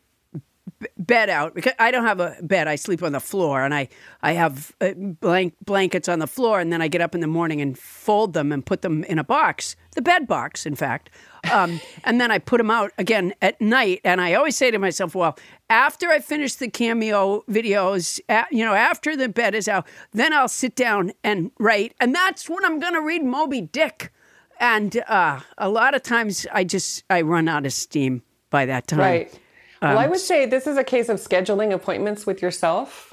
b- 0.80 0.88
bed 0.98 1.30
out 1.30 1.54
because 1.54 1.74
I 1.80 1.92
don't 1.92 2.06
have 2.06 2.20
a 2.20 2.36
bed. 2.42 2.68
I 2.68 2.76
sleep 2.76 3.04
on 3.04 3.12
the 3.12 3.20
floor, 3.20 3.64
and 3.64 3.74
I 3.74 3.90
I 4.22 4.34
have 4.34 4.76
uh, 4.82 4.94
blank 4.96 5.56
blankets 5.64 6.10
on 6.10 6.20
the 6.20 6.28
floor, 6.28 6.60
and 6.60 6.72
then 6.74 6.82
I 6.82 6.88
get 6.88 7.02
up 7.02 7.14
in 7.14 7.22
the 7.22 7.28
morning 7.28 7.62
and 7.62 7.78
fold 7.78 8.34
them 8.34 8.52
and 8.52 8.66
put 8.66 8.82
them 8.82 9.04
in 9.04 9.20
a 9.20 9.24
box, 9.24 9.76
the 9.98 10.02
bed 10.02 10.28
box, 10.28 10.66
in 10.66 10.76
fact. 10.76 11.10
Um, 11.52 11.82
and 12.06 12.22
then 12.22 12.30
I 12.32 12.38
put 12.39 12.60
them 12.60 12.70
out 12.70 12.91
again 12.98 13.34
at 13.41 13.60
night, 13.60 14.00
and 14.06 14.22
I 14.22 14.36
always 14.36 14.56
say 14.56 14.70
to 14.72 14.78
myself, 14.78 15.16
"Well, 15.16 15.38
after 15.70 16.08
I 16.10 16.20
finish 16.20 16.56
the 16.56 16.70
cameo 16.70 17.43
videos, 17.50 18.20
a- 18.30 18.45
you 18.52 18.64
know, 18.64 18.74
after 18.74 19.16
the 19.18 19.28
bed 19.28 19.56
is 19.56 19.68
out, 19.68 19.88
then 20.14 20.34
I'll 20.34 20.48
sit 20.48 20.76
down 20.76 21.14
and 21.24 21.52
write, 21.60 21.95
and 22.00 22.14
that's 22.14 22.48
when 22.50 22.64
I'm 22.64 22.80
going 22.80 22.93
to 22.93 23.02
read 23.02 23.24
Moby 23.24 23.62
Dick." 23.62 24.12
And 24.60 25.02
uh, 25.08 25.39
a 25.58 25.70
lot 25.70 25.95
of 25.95 26.04
times, 26.04 26.45
I 26.54 26.64
just 26.64 27.04
I 27.10 27.22
run 27.22 27.48
out 27.48 27.66
of 27.66 27.74
steam 27.74 28.22
by 28.50 28.66
that 28.68 28.88
time. 28.88 29.00
Right. 29.00 29.39
Well, 29.82 29.98
I 29.98 30.08
would 30.08 30.20
say 30.20 30.45
this 30.45 30.66
is 30.68 30.78
a 30.78 30.84
case 30.84 31.10
of 31.10 31.18
scheduling 31.18 31.72
appointments 31.72 32.26
with 32.26 32.41
yourself, 32.41 33.07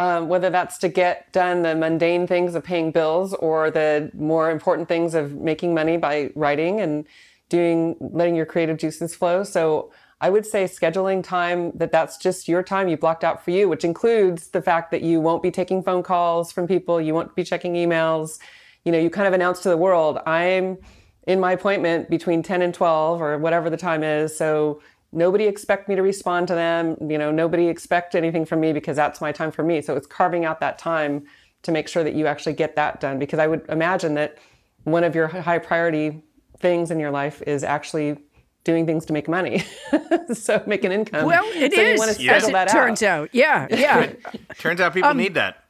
um, 0.00 0.28
whether 0.28 0.48
that's 0.48 0.78
to 0.78 0.88
get 0.88 1.30
done 1.30 1.60
the 1.60 1.74
mundane 1.74 2.26
things 2.26 2.54
of 2.54 2.64
paying 2.64 2.90
bills 2.90 3.34
or 3.34 3.70
the 3.70 4.10
more 4.14 4.50
important 4.50 4.88
things 4.88 5.14
of 5.14 5.34
making 5.34 5.74
money 5.74 5.98
by 5.98 6.30
writing 6.34 6.80
and 6.80 7.06
doing, 7.50 7.94
letting 8.00 8.34
your 8.34 8.46
creative 8.46 8.78
juices 8.78 9.14
flow. 9.14 9.44
So 9.44 9.92
I 10.22 10.30
would 10.30 10.46
say 10.46 10.64
scheduling 10.64 11.22
time 11.22 11.72
that 11.76 11.92
that's 11.92 12.16
just 12.16 12.48
your 12.48 12.62
time 12.62 12.88
you 12.88 12.96
blocked 12.96 13.24
out 13.24 13.44
for 13.44 13.50
you, 13.50 13.68
which 13.68 13.84
includes 13.84 14.48
the 14.48 14.62
fact 14.62 14.90
that 14.92 15.02
you 15.02 15.20
won't 15.20 15.42
be 15.42 15.50
taking 15.50 15.82
phone 15.82 16.02
calls 16.02 16.50
from 16.50 16.66
people, 16.66 16.98
you 16.98 17.12
won't 17.12 17.36
be 17.36 17.44
checking 17.44 17.74
emails. 17.74 18.38
You 18.86 18.92
know, 18.92 18.98
you 18.98 19.10
kind 19.10 19.28
of 19.28 19.34
announce 19.34 19.60
to 19.64 19.68
the 19.68 19.76
world, 19.76 20.18
I'm 20.24 20.78
in 21.26 21.40
my 21.40 21.52
appointment 21.52 22.08
between 22.08 22.42
10 22.42 22.62
and 22.62 22.72
12 22.72 23.20
or 23.20 23.36
whatever 23.36 23.68
the 23.68 23.76
time 23.76 24.02
is. 24.02 24.34
So 24.34 24.80
nobody 25.12 25.44
expect 25.44 25.88
me 25.88 25.94
to 25.96 26.02
respond 26.02 26.48
to 26.48 26.54
them. 26.54 26.96
You 27.00 27.18
know, 27.18 27.30
nobody 27.30 27.68
expect 27.68 28.14
anything 28.14 28.44
from 28.44 28.60
me 28.60 28.72
because 28.72 28.96
that's 28.96 29.20
my 29.20 29.32
time 29.32 29.50
for 29.50 29.62
me. 29.62 29.82
So 29.82 29.96
it's 29.96 30.06
carving 30.06 30.44
out 30.44 30.60
that 30.60 30.78
time 30.78 31.24
to 31.62 31.72
make 31.72 31.88
sure 31.88 32.04
that 32.04 32.14
you 32.14 32.26
actually 32.26 32.54
get 32.54 32.76
that 32.76 33.00
done. 33.00 33.18
Because 33.18 33.38
I 33.38 33.46
would 33.46 33.64
imagine 33.68 34.14
that 34.14 34.38
one 34.84 35.04
of 35.04 35.14
your 35.14 35.28
high 35.28 35.58
priority 35.58 36.22
things 36.58 36.90
in 36.90 36.98
your 36.98 37.10
life 37.10 37.42
is 37.46 37.64
actually 37.64 38.18
doing 38.64 38.86
things 38.86 39.06
to 39.06 39.12
make 39.12 39.28
money. 39.28 39.64
so 40.32 40.62
make 40.66 40.84
an 40.84 40.92
income. 40.92 41.26
Well, 41.26 41.44
it 41.44 41.72
is. 41.72 41.76
so 41.76 41.82
You 41.82 41.98
want 41.98 42.16
to 42.16 42.28
as 42.28 42.48
it 42.48 42.52
that 42.52 42.68
turns 42.68 43.02
out. 43.02 43.22
out. 43.22 43.34
Yeah, 43.34 43.66
yeah. 43.70 44.12
Turns 44.58 44.80
out 44.80 44.94
people 44.94 45.10
um, 45.10 45.16
need 45.16 45.34
that. 45.34 45.64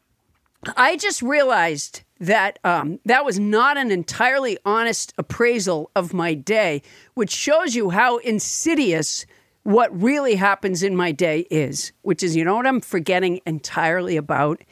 I 0.76 0.96
just 0.96 1.22
realized 1.22 2.02
that 2.20 2.58
um, 2.64 3.00
that 3.06 3.24
was 3.24 3.38
not 3.38 3.76
an 3.76 3.90
entirely 3.90 4.58
honest 4.64 5.12
appraisal 5.18 5.90
of 5.96 6.12
my 6.12 6.34
day, 6.34 6.82
which 7.14 7.30
shows 7.30 7.74
you 7.74 7.90
how 7.90 8.18
insidious 8.18 9.26
what 9.62 9.90
really 10.00 10.34
happens 10.34 10.82
in 10.82 10.94
my 10.94 11.12
day 11.12 11.46
is. 11.50 11.92
Which 12.02 12.22
is, 12.22 12.36
you 12.36 12.44
know 12.44 12.56
what 12.56 12.66
I'm 12.66 12.80
forgetting 12.80 13.40
entirely 13.46 14.16
about 14.16 14.62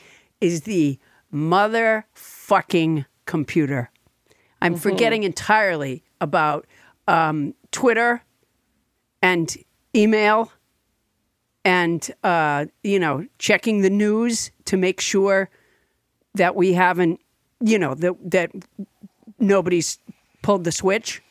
is 0.41 0.63
the 0.63 0.99
motherfucking 1.33 3.07
computer. 3.27 3.91
I'm 4.61 4.77
forgetting 4.77 5.23
entirely 5.23 6.03
about 6.21 6.67
um, 7.07 7.55
Twitter 7.71 8.23
and 9.23 9.57
email 9.95 10.53
and 11.65 12.11
uh, 12.25 12.67
you 12.83 12.99
know 12.99 13.27
checking 13.39 13.81
the 13.83 13.91
news 13.91 14.51
to 14.67 14.77
make 14.77 15.01
sure 15.01 15.49
that 16.35 16.55
we 16.55 16.73
haven't 16.73 17.21
you 17.61 17.79
know 17.79 17.95
that 17.95 18.15
that 18.31 18.51
nobody's 19.39 19.99
pulled 20.43 20.65
the 20.65 20.73
switch 20.73 21.23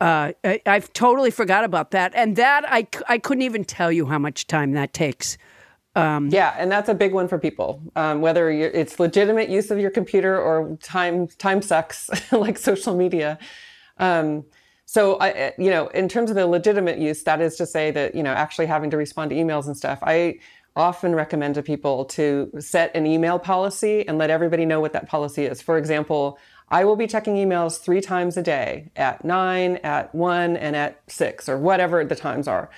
uh, 0.00 0.32
I, 0.42 0.60
i've 0.66 0.92
totally 0.92 1.30
forgot 1.30 1.64
about 1.64 1.90
that 1.92 2.12
and 2.14 2.36
that 2.36 2.64
I 2.66 2.86
I 3.08 3.18
couldn't 3.18 3.42
even 3.42 3.64
tell 3.64 3.92
you 3.92 4.06
how 4.06 4.18
much 4.18 4.46
time 4.46 4.72
that 4.72 4.92
takes 4.92 5.38
Yeah, 6.30 6.54
and 6.58 6.70
that's 6.70 6.88
a 6.88 6.94
big 6.94 7.12
one 7.12 7.28
for 7.28 7.38
people. 7.38 7.80
Um, 7.94 8.20
whether 8.20 8.50
it's 8.50 8.98
legitimate 8.98 9.48
use 9.48 9.70
of 9.70 9.78
your 9.78 9.90
computer 9.90 10.40
or 10.40 10.76
time 10.82 11.28
time 11.28 11.62
sucks 11.62 12.10
like 12.32 12.58
social 12.58 12.96
media. 12.96 13.38
Um, 13.98 14.44
so 14.86 15.18
I, 15.20 15.52
you 15.56 15.70
know, 15.70 15.86
in 15.88 16.08
terms 16.08 16.30
of 16.30 16.36
the 16.36 16.46
legitimate 16.46 16.98
use, 16.98 17.22
that 17.24 17.40
is 17.40 17.56
to 17.56 17.66
say 17.66 17.90
that 17.92 18.14
you 18.14 18.22
know 18.22 18.32
actually 18.32 18.66
having 18.66 18.90
to 18.90 18.96
respond 18.96 19.30
to 19.30 19.36
emails 19.36 19.66
and 19.66 19.76
stuff. 19.76 20.00
I 20.02 20.38
often 20.76 21.14
recommend 21.14 21.54
to 21.54 21.62
people 21.62 22.04
to 22.04 22.50
set 22.58 22.94
an 22.96 23.06
email 23.06 23.38
policy 23.38 24.06
and 24.06 24.18
let 24.18 24.30
everybody 24.30 24.66
know 24.66 24.80
what 24.80 24.92
that 24.92 25.08
policy 25.08 25.44
is. 25.44 25.62
For 25.62 25.78
example, 25.78 26.38
I 26.68 26.84
will 26.84 26.96
be 26.96 27.06
checking 27.06 27.36
emails 27.36 27.78
three 27.78 28.00
times 28.00 28.36
a 28.36 28.42
day 28.42 28.90
at 28.96 29.24
nine, 29.24 29.76
at 29.84 30.14
one, 30.14 30.56
and 30.56 30.74
at 30.74 31.00
six, 31.06 31.48
or 31.48 31.56
whatever 31.58 32.04
the 32.04 32.16
times 32.16 32.48
are 32.48 32.70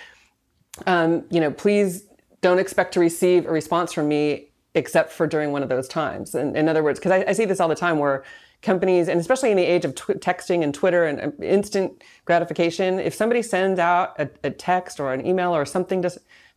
um, 0.86 1.24
you 1.30 1.40
know, 1.40 1.50
please 1.50 2.04
don't 2.42 2.58
expect 2.58 2.92
to 2.94 3.00
receive 3.00 3.46
a 3.46 3.50
response 3.50 3.92
from 3.92 4.08
me 4.08 4.50
except 4.74 5.10
for 5.10 5.26
during 5.26 5.52
one 5.52 5.62
of 5.62 5.70
those 5.70 5.88
times. 5.88 6.34
And 6.34 6.54
in 6.56 6.68
other 6.68 6.82
words, 6.82 6.98
because 6.98 7.12
I, 7.12 7.24
I 7.28 7.32
see 7.32 7.46
this 7.46 7.60
all 7.60 7.68
the 7.68 7.74
time 7.74 7.98
where 7.98 8.24
companies, 8.60 9.08
and 9.08 9.18
especially 9.18 9.50
in 9.50 9.56
the 9.56 9.64
age 9.64 9.84
of 9.86 9.94
tw- 9.94 10.20
texting 10.20 10.62
and 10.62 10.74
Twitter 10.74 11.04
and 11.06 11.20
um, 11.20 11.32
instant 11.42 12.02
gratification, 12.26 12.98
if 12.98 13.14
somebody 13.14 13.40
sends 13.40 13.80
out 13.80 14.18
a, 14.18 14.28
a 14.44 14.50
text 14.50 15.00
or 15.00 15.14
an 15.14 15.26
email 15.26 15.54
or 15.56 15.64
something 15.64 16.02
to, 16.02 16.10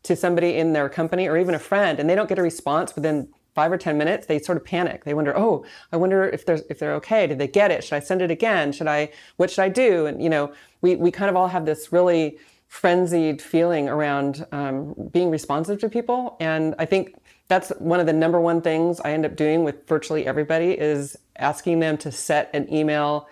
to 0.04 0.16
somebody 0.16 0.56
in 0.56 0.74
their 0.74 0.90
company 0.90 1.28
or 1.28 1.38
even 1.38 1.54
a 1.54 1.60
friend 1.60 2.00
and 2.00 2.10
they 2.10 2.16
don't 2.16 2.30
get 2.30 2.40
a 2.40 2.44
response 2.44 2.96
within 2.96 3.28
five 3.56 3.72
or 3.72 3.78
10 3.78 3.98
minutes, 3.98 4.28
they 4.28 4.40
sort 4.40 4.58
of 4.58 4.64
panic. 4.64 5.04
They 5.04 5.14
wonder, 5.14 5.38
oh, 5.38 5.66
I 5.92 5.98
wonder 5.98 6.24
if 6.30 6.46
they're, 6.46 6.62
if 6.70 6.80
they're 6.80 6.94
okay. 6.96 7.28
Did 7.28 7.40
they 7.40 7.48
get 7.48 7.72
it? 7.72 7.84
Should 7.84 7.96
I 7.96 8.00
send 8.00 8.22
it 8.22 8.32
again? 8.32 8.72
Should 8.72 8.88
I, 8.88 9.12
what 9.38 9.50
should 9.50 9.64
I 9.64 9.70
do? 9.70 10.06
And, 10.06 10.24
you 10.24 10.30
know, 10.30 10.54
we, 10.82 10.96
we 10.96 11.12
kind 11.12 11.30
of 11.30 11.36
all 11.36 11.48
have 11.48 11.66
this 11.66 11.92
really 11.92 12.38
frenzied 12.68 13.42
feeling 13.42 13.90
around 13.90 14.46
um, 14.52 14.96
being 15.12 15.32
responsive 15.32 15.80
to 15.82 15.90
people. 15.90 16.38
And 16.40 16.76
I 16.78 16.86
think 16.86 17.16
that's 17.48 17.70
one 17.80 18.00
of 18.00 18.06
the 18.06 18.14
number 18.14 18.40
one 18.40 18.62
things 18.62 19.02
I 19.02 19.12
end 19.12 19.26
up 19.26 19.36
doing 19.36 19.64
with 19.64 19.88
virtually 19.88 20.28
everybody 20.28 20.72
is 20.72 21.18
asking 21.38 21.80
them 21.80 21.98
to 21.98 22.12
set 22.12 22.52
an 22.54 22.72
email 22.72 23.28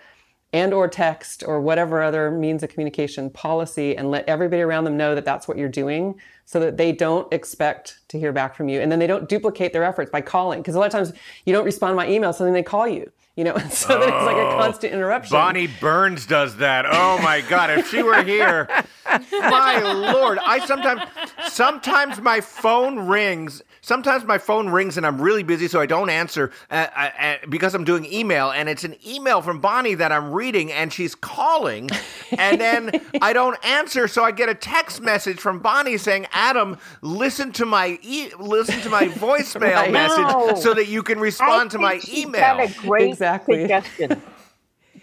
and 0.52 0.72
or 0.72 0.88
text 0.88 1.44
or 1.46 1.60
whatever 1.60 2.02
other 2.02 2.30
means 2.30 2.62
of 2.62 2.70
communication 2.70 3.28
policy 3.28 3.96
and 3.96 4.10
let 4.10 4.26
everybody 4.28 4.62
around 4.62 4.84
them 4.84 4.96
know 4.96 5.14
that 5.14 5.24
that's 5.24 5.46
what 5.46 5.58
you're 5.58 5.68
doing 5.68 6.18
so 6.46 6.58
that 6.58 6.78
they 6.78 6.90
don't 6.90 7.30
expect 7.32 7.98
to 8.08 8.18
hear 8.18 8.32
back 8.32 8.54
from 8.54 8.68
you 8.68 8.80
and 8.80 8.90
then 8.90 8.98
they 8.98 9.06
don't 9.06 9.28
duplicate 9.28 9.72
their 9.72 9.84
efforts 9.84 10.10
by 10.10 10.20
calling 10.20 10.60
because 10.60 10.74
a 10.74 10.78
lot 10.78 10.86
of 10.86 10.92
times 10.92 11.12
you 11.44 11.52
don't 11.52 11.64
respond 11.64 11.92
to 11.92 11.96
my 11.96 12.08
email 12.08 12.32
so 12.32 12.44
then 12.44 12.54
they 12.54 12.62
call 12.62 12.88
you 12.88 13.10
you 13.36 13.44
know 13.44 13.56
so 13.70 13.98
then 13.98 14.08
it's 14.08 14.26
like 14.26 14.36
a 14.36 14.48
oh, 14.48 14.58
constant 14.58 14.92
interruption 14.92 15.34
Bonnie 15.34 15.68
Burns 15.80 16.26
does 16.26 16.56
that. 16.56 16.86
Oh 16.86 17.18
my 17.22 17.40
God! 17.42 17.70
If 17.70 17.90
she 17.90 18.02
were 18.02 18.22
here, 18.22 18.68
my 19.32 19.80
lord! 20.12 20.38
I 20.44 20.64
sometimes, 20.66 21.02
sometimes 21.48 22.20
my 22.20 22.40
phone 22.40 23.06
rings. 23.06 23.62
Sometimes 23.80 24.24
my 24.24 24.36
phone 24.38 24.68
rings 24.68 24.98
and 24.98 25.06
I'm 25.06 25.20
really 25.20 25.42
busy, 25.42 25.66
so 25.66 25.80
I 25.80 25.86
don't 25.86 26.10
answer 26.10 26.50
uh, 26.70 26.88
uh, 26.94 27.10
uh, 27.18 27.34
because 27.48 27.74
I'm 27.74 27.84
doing 27.84 28.04
email, 28.12 28.50
and 28.50 28.68
it's 28.68 28.84
an 28.84 28.96
email 29.06 29.40
from 29.40 29.60
Bonnie 29.60 29.94
that 29.94 30.12
I'm 30.12 30.32
reading, 30.32 30.70
and 30.72 30.92
she's 30.92 31.14
calling, 31.14 31.88
and 32.36 32.60
then 32.60 32.90
I 33.22 33.32
don't 33.32 33.56
answer, 33.64 34.06
so 34.08 34.24
I 34.24 34.30
get 34.32 34.48
a 34.50 34.54
text 34.54 35.00
message 35.00 35.38
from 35.38 35.60
Bonnie 35.60 35.96
saying, 35.96 36.26
"Adam, 36.32 36.76
listen 37.00 37.52
to 37.52 37.64
my 37.64 37.98
e- 38.02 38.30
listen 38.38 38.80
to 38.82 38.90
my 38.90 39.04
voicemail 39.08 39.74
Right. 39.76 39.92
message 39.92 40.18
No. 40.26 40.54
so 40.56 40.74
that 40.74 40.88
you 40.88 41.02
can 41.02 41.18
respond 41.18 41.70
to 41.70 41.78
I 41.78 41.80
my 41.82 41.98
think 41.98 42.26
email." 42.26 42.40
got 42.40 42.60
a 42.60 42.74
great 42.80 43.08
Exactly. 43.08 43.60
suggestion 43.62 44.20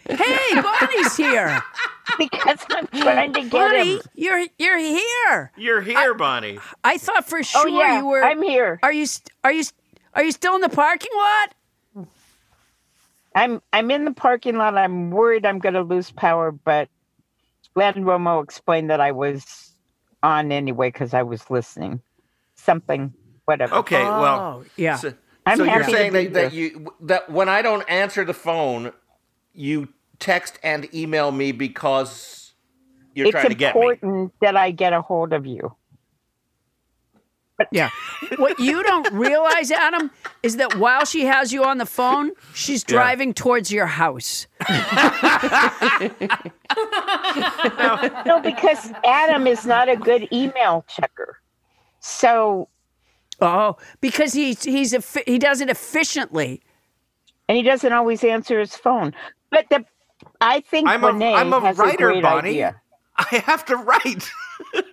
hey 0.10 0.62
bonnie's 0.62 1.16
here 1.18 1.64
because 2.20 2.60
I'm 2.70 2.88
trying 2.88 3.34
to 3.34 3.41
get 3.41 3.51
bonnie 3.51 3.95
him. 3.95 4.01
you're 4.16 4.45
you're 4.60 4.78
here 4.80 5.51
You're 5.58 5.82
here, 5.82 6.14
Bonnie. 6.16 6.60
i 6.84 6.97
thought 6.97 7.28
for 7.28 7.39
oh, 7.39 7.41
sure 7.43 7.62
Oh 7.66 7.80
yeah, 7.80 7.99
you 7.99 8.08
were 8.08 8.24
I'm 8.24 8.41
here. 8.41 8.80
are 8.84 8.93
you 8.93 9.06
st- 9.06 9.32
are 9.43 9.51
you 9.51 9.64
st- 9.64 9.80
are 10.14 10.24
you 10.24 10.32
still 10.32 10.56
in 10.56 10.62
the 10.62 10.70
parking 10.70 11.12
lot 11.16 11.56
I'm 13.36 13.62
I'm 13.74 13.91
in 13.91 14.06
the 14.06 14.14
parking 14.14 14.58
lot. 14.58 14.78
I'm 14.78 15.12
worried 15.12 15.45
I'm 15.45 15.60
going 15.60 15.76
to 15.76 15.84
lose 15.84 16.12
power, 16.12 16.51
but 16.51 16.89
Glenn 17.76 17.95
Romo 18.06 18.43
explained 18.43 18.89
that 18.89 19.01
I 19.01 19.12
was 19.12 19.72
on 20.24 20.51
anyway 20.51 20.89
because 20.89 21.14
I 21.14 21.24
was 21.24 21.49
listening. 21.49 22.01
Something, 22.56 23.14
whatever. 23.45 23.76
Okay, 23.78 24.03
well, 24.03 24.39
Oh, 24.41 24.66
yeah. 24.78 24.95
so 24.95 25.14
I'm 25.45 25.58
so 25.58 25.64
you're 25.64 25.84
happy 25.84 25.91
saying 25.93 26.14
to 26.14 26.20
be 26.20 26.28
that, 26.30 26.34
that 26.34 26.53
you 26.53 26.93
that 27.01 27.30
when 27.32 27.49
I 27.49 27.62
don't 27.62 27.84
answer 27.89 28.26
the 28.26 28.34
phone, 28.34 28.91
you 29.56 29.89
text 30.20 30.60
and 30.64 30.93
email 30.93 31.32
me 31.32 31.51
because 31.51 32.53
you're 33.14 33.28
it's 33.28 33.32
trying 33.32 33.49
to 33.49 33.56
get 33.56 33.76
me. 33.76 33.82
It's 33.82 33.93
important 34.03 34.34
that 34.41 34.56
I 34.58 34.72
get 34.72 34.93
a 34.93 35.01
hold 35.01 35.34
of 35.34 35.45
you. 35.45 35.76
Yeah. 37.72 37.89
what 38.36 38.60
you 38.60 38.84
don't 38.84 39.14
realize, 39.14 39.72
Adam, 39.72 40.12
is 40.43 40.58
that 40.58 40.76
while 40.76 41.06
she 41.06 41.24
has 41.24 41.53
you 41.53 41.64
on 41.64 41.78
the 41.78 41.86
phone, 41.86 42.32
she's 42.53 42.84
driving 42.84 43.34
towards 43.34 43.72
your 43.72 43.86
house. 43.86 44.45
No, 48.26 48.39
because 48.43 48.91
Adam 49.06 49.47
is 49.47 49.66
not 49.66 49.89
a 49.89 49.95
good 49.95 50.28
email 50.32 50.86
checker. 50.88 51.38
So, 51.99 52.70
Oh, 53.41 53.76
because 53.99 54.32
he's 54.34 54.64
he's 54.64 54.95
he 55.26 55.38
does 55.38 55.60
it 55.62 55.70
efficiently. 55.70 56.62
and 57.49 57.58
he 57.58 57.64
doesn't 57.64 57.91
always 57.91 58.24
answer 58.24 58.60
his 58.60 58.76
phone. 58.76 59.14
But 59.56 59.70
the, 59.70 59.86
I 60.41 60.60
think 60.60 60.89
I'm 60.89 61.03
a, 61.06 61.08
Renee 61.08 61.34
I'm 61.34 61.53
a 61.53 61.62
has 61.62 61.78
writer, 61.78 62.10
a 62.10 62.14
great 62.14 62.24
Bonnie. 62.24 62.49
idea. 62.49 62.82
I 63.18 63.41
have 63.45 63.64
to 63.66 63.78
write. 63.78 64.30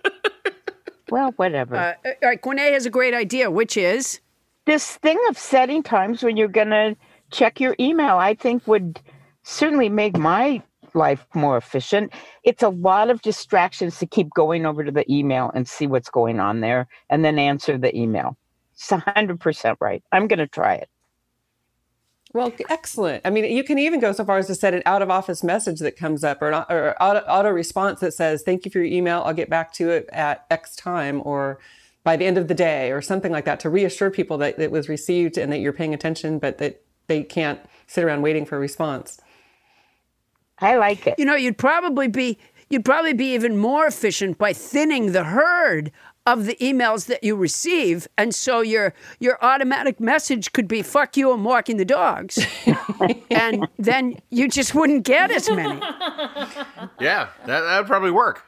Well, 1.11 1.31
whatever. 1.35 1.75
Uh, 1.75 1.93
all 2.05 2.13
right, 2.23 2.41
Quine 2.41 2.57
has 2.57 2.87
a 2.87 2.89
great 2.89 3.13
idea, 3.13 3.51
which 3.51 3.77
is 3.77 4.19
this 4.65 4.95
thing 4.95 5.19
of 5.29 5.37
setting 5.37 5.83
times 5.83 6.23
when 6.23 6.37
you're 6.37 6.47
going 6.47 6.69
to 6.71 6.95
check 7.29 7.59
your 7.59 7.75
email, 7.79 8.17
I 8.17 8.33
think 8.33 8.65
would 8.65 8.99
certainly 9.43 9.89
make 9.89 10.17
my 10.17 10.63
life 10.95 11.23
more 11.35 11.55
efficient. 11.55 12.13
It's 12.43 12.63
a 12.63 12.69
lot 12.69 13.11
of 13.11 13.21
distractions 13.21 13.99
to 13.99 14.07
keep 14.07 14.33
going 14.33 14.65
over 14.65 14.83
to 14.83 14.91
the 14.91 15.05
email 15.11 15.51
and 15.53 15.67
see 15.67 15.85
what's 15.85 16.09
going 16.09 16.39
on 16.39 16.61
there 16.61 16.87
and 17.11 17.23
then 17.23 17.37
answer 17.37 17.77
the 17.77 17.95
email. 17.95 18.35
It's 18.73 18.89
100% 18.89 19.75
right. 19.79 20.03
I'm 20.11 20.27
going 20.27 20.39
to 20.39 20.47
try 20.47 20.73
it. 20.75 20.89
Well, 22.33 22.51
excellent. 22.67 23.21
I 23.25 23.29
mean, 23.29 23.45
you 23.45 23.63
can 23.63 23.77
even 23.77 23.99
go 23.99 24.11
so 24.11 24.25
far 24.25 24.39
as 24.39 24.47
to 24.47 24.55
set 24.55 24.73
an 24.73 24.81
out 24.87 25.03
of 25.03 25.11
office 25.11 25.43
message 25.43 25.79
that 25.81 25.95
comes 25.95 26.23
up 26.23 26.41
or 26.41 26.51
an 26.51 26.65
or 26.67 26.95
auto, 27.01 27.19
auto 27.19 27.49
response 27.49 27.99
that 27.99 28.13
says, 28.13 28.41
Thank 28.41 28.65
you 28.65 28.71
for 28.71 28.79
your 28.79 28.87
email. 28.87 29.21
I'll 29.23 29.35
get 29.35 29.51
back 29.51 29.71
to 29.73 29.91
it 29.91 30.09
at 30.11 30.45
X 30.49 30.75
time 30.75 31.21
or 31.23 31.59
by 32.03 32.17
the 32.17 32.25
end 32.25 32.39
of 32.39 32.47
the 32.47 32.55
day 32.55 32.91
or 32.91 33.01
something 33.01 33.31
like 33.31 33.45
that 33.45 33.59
to 33.61 33.69
reassure 33.69 34.09
people 34.09 34.39
that 34.39 34.59
it 34.59 34.71
was 34.71 34.89
received 34.89 35.37
and 35.37 35.51
that 35.51 35.59
you're 35.59 35.73
paying 35.73 35.93
attention, 35.93 36.39
but 36.39 36.57
that 36.57 36.81
they 37.07 37.23
can't 37.23 37.59
sit 37.85 38.03
around 38.03 38.23
waiting 38.23 38.45
for 38.45 38.57
a 38.57 38.59
response. 38.59 39.19
I 40.59 40.75
like 40.77 41.05
it. 41.05 41.15
you 41.19 41.25
know 41.25 41.35
you'd 41.35 41.57
probably 41.57 42.07
be 42.07 42.39
you'd 42.69 42.85
probably 42.85 43.13
be 43.13 43.33
even 43.33 43.57
more 43.57 43.85
efficient 43.85 44.37
by 44.37 44.53
thinning 44.53 45.11
the 45.11 45.23
herd 45.23 45.91
of 46.25 46.45
the 46.45 46.55
emails 46.55 47.07
that 47.07 47.23
you 47.23 47.35
receive 47.35 48.07
and 48.17 48.33
so 48.33 48.61
your 48.61 48.93
your 49.19 49.37
automatic 49.43 49.99
message 49.99 50.53
could 50.53 50.67
be 50.67 50.81
fuck 50.81 51.17
you 51.17 51.31
i'm 51.31 51.43
walking 51.43 51.77
the 51.77 51.85
dogs. 51.85 52.39
And 53.31 53.67
then 53.77 54.17
you 54.29 54.47
just 54.47 54.73
wouldn't 54.75 55.03
get 55.03 55.31
as 55.31 55.49
many. 55.49 55.79
Yeah, 56.99 57.29
that 57.45 57.61
that 57.61 57.77
would 57.79 57.87
probably 57.87 58.11
work. 58.11 58.43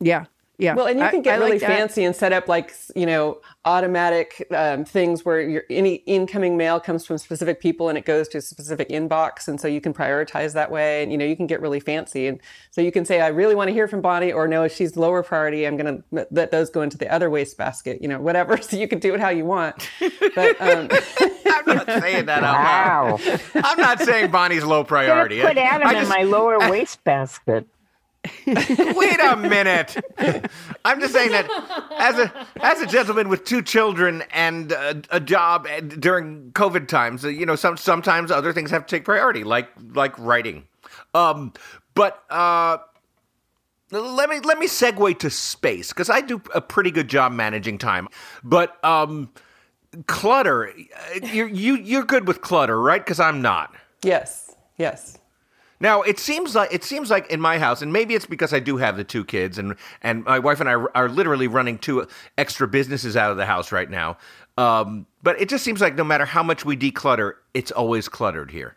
yeah 0.00 0.24
yeah 0.58 0.74
Well, 0.74 0.86
and 0.86 0.98
you 0.98 1.08
can 1.10 1.22
get 1.22 1.34
I 1.34 1.38
like 1.38 1.46
really 1.46 1.58
that. 1.58 1.66
fancy 1.68 2.04
and 2.04 2.14
set 2.16 2.32
up 2.32 2.48
like 2.48 2.74
you 2.94 3.06
know 3.06 3.40
automatic 3.64 4.46
um, 4.52 4.84
things 4.84 5.24
where 5.24 5.40
your 5.40 5.64
any 5.68 5.96
incoming 6.06 6.56
mail 6.56 6.78
comes 6.80 7.04
from 7.04 7.18
specific 7.18 7.60
people 7.60 7.88
and 7.88 7.98
it 7.98 8.04
goes 8.04 8.28
to 8.28 8.38
a 8.38 8.40
specific 8.40 8.88
inbox, 8.88 9.48
and 9.48 9.60
so 9.60 9.66
you 9.68 9.80
can 9.80 9.92
prioritize 9.92 10.52
that 10.54 10.70
way. 10.70 11.02
And 11.02 11.10
you 11.12 11.18
know 11.18 11.24
you 11.24 11.36
can 11.36 11.46
get 11.46 11.60
really 11.60 11.80
fancy, 11.80 12.26
and 12.28 12.40
so 12.70 12.80
you 12.80 12.92
can 12.92 13.04
say, 13.04 13.20
"I 13.20 13.28
really 13.28 13.54
want 13.54 13.68
to 13.68 13.74
hear 13.74 13.88
from 13.88 14.00
Bonnie," 14.00 14.32
or 14.32 14.46
"No, 14.48 14.68
she's 14.68 14.96
lower 14.96 15.22
priority. 15.22 15.66
I'm 15.66 15.76
going 15.76 16.02
to 16.12 16.26
let 16.30 16.50
those 16.52 16.70
go 16.70 16.82
into 16.82 16.96
the 16.96 17.12
other 17.12 17.28
wastebasket." 17.28 18.00
You 18.00 18.08
know, 18.08 18.20
whatever. 18.20 18.56
So 18.66 18.76
you 18.76 18.88
can 18.88 18.98
do 18.98 19.14
it 19.14 19.20
how 19.20 19.28
you 19.28 19.44
want. 19.44 19.88
But 20.34 20.60
um, 20.60 20.88
I'm 21.46 21.64
not 21.76 21.86
saying 21.86 22.26
that 22.26 22.42
out 22.42 22.54
loud. 22.54 23.20
Wow. 23.20 23.38
I'm 23.64 23.78
not 23.78 24.00
saying 24.00 24.30
Bonnie's 24.30 24.64
low 24.64 24.82
priority. 24.84 25.40
Put 25.40 25.56
I- 25.58 25.62
Adam 25.62 25.88
I 25.88 26.00
in 26.02 26.08
my 26.08 26.22
lower 26.22 26.58
wastebasket. 26.58 27.66
Wait 28.46 29.20
a 29.20 29.36
minute. 29.36 29.96
I'm 30.84 31.00
just 31.00 31.12
saying 31.12 31.32
that 31.32 31.48
as 31.98 32.18
a 32.18 32.46
as 32.62 32.80
a 32.80 32.86
gentleman 32.86 33.28
with 33.28 33.44
two 33.44 33.62
children 33.62 34.22
and 34.32 34.72
a, 34.72 35.02
a 35.10 35.20
job 35.20 35.66
and 35.68 36.00
during 36.00 36.52
COVID 36.52 36.88
times, 36.88 37.24
you 37.24 37.46
know, 37.46 37.56
some 37.56 37.76
sometimes 37.76 38.30
other 38.30 38.52
things 38.52 38.70
have 38.70 38.86
to 38.86 38.96
take 38.96 39.04
priority, 39.04 39.44
like 39.44 39.68
like 39.94 40.18
writing. 40.18 40.66
Um, 41.14 41.52
but 41.94 42.22
uh, 42.30 42.78
let 43.90 44.28
me 44.28 44.40
let 44.40 44.58
me 44.58 44.66
segue 44.66 45.18
to 45.18 45.30
space 45.30 45.88
because 45.92 46.10
I 46.10 46.20
do 46.20 46.40
a 46.54 46.60
pretty 46.60 46.90
good 46.90 47.08
job 47.08 47.32
managing 47.32 47.78
time. 47.78 48.08
But 48.42 48.82
um, 48.84 49.30
clutter, 50.06 50.68
uh, 50.68 51.26
you're 51.26 51.48
you 51.48 51.76
you're 51.76 52.04
good 52.04 52.26
with 52.26 52.40
clutter, 52.40 52.80
right? 52.80 53.02
Because 53.02 53.20
I'm 53.20 53.42
not. 53.42 53.74
yes, 54.02 54.54
yes. 54.76 55.18
Now 55.80 56.02
it 56.02 56.18
seems 56.18 56.54
like 56.54 56.72
it 56.72 56.84
seems 56.84 57.10
like 57.10 57.30
in 57.30 57.40
my 57.40 57.58
house, 57.58 57.82
and 57.82 57.92
maybe 57.92 58.14
it's 58.14 58.26
because 58.26 58.52
I 58.52 58.60
do 58.60 58.76
have 58.78 58.96
the 58.96 59.04
two 59.04 59.24
kids, 59.24 59.58
and 59.58 59.76
and 60.02 60.24
my 60.24 60.38
wife 60.38 60.60
and 60.60 60.68
I 60.68 60.72
are 60.72 61.08
literally 61.08 61.48
running 61.48 61.78
two 61.78 62.06
extra 62.38 62.66
businesses 62.66 63.16
out 63.16 63.30
of 63.30 63.36
the 63.36 63.46
house 63.46 63.72
right 63.72 63.90
now. 63.90 64.16
Um, 64.58 65.06
but 65.22 65.40
it 65.40 65.48
just 65.48 65.64
seems 65.64 65.80
like 65.80 65.96
no 65.96 66.04
matter 66.04 66.24
how 66.24 66.42
much 66.42 66.64
we 66.64 66.76
declutter, 66.76 67.34
it's 67.52 67.70
always 67.70 68.08
cluttered 68.08 68.50
here. 68.50 68.76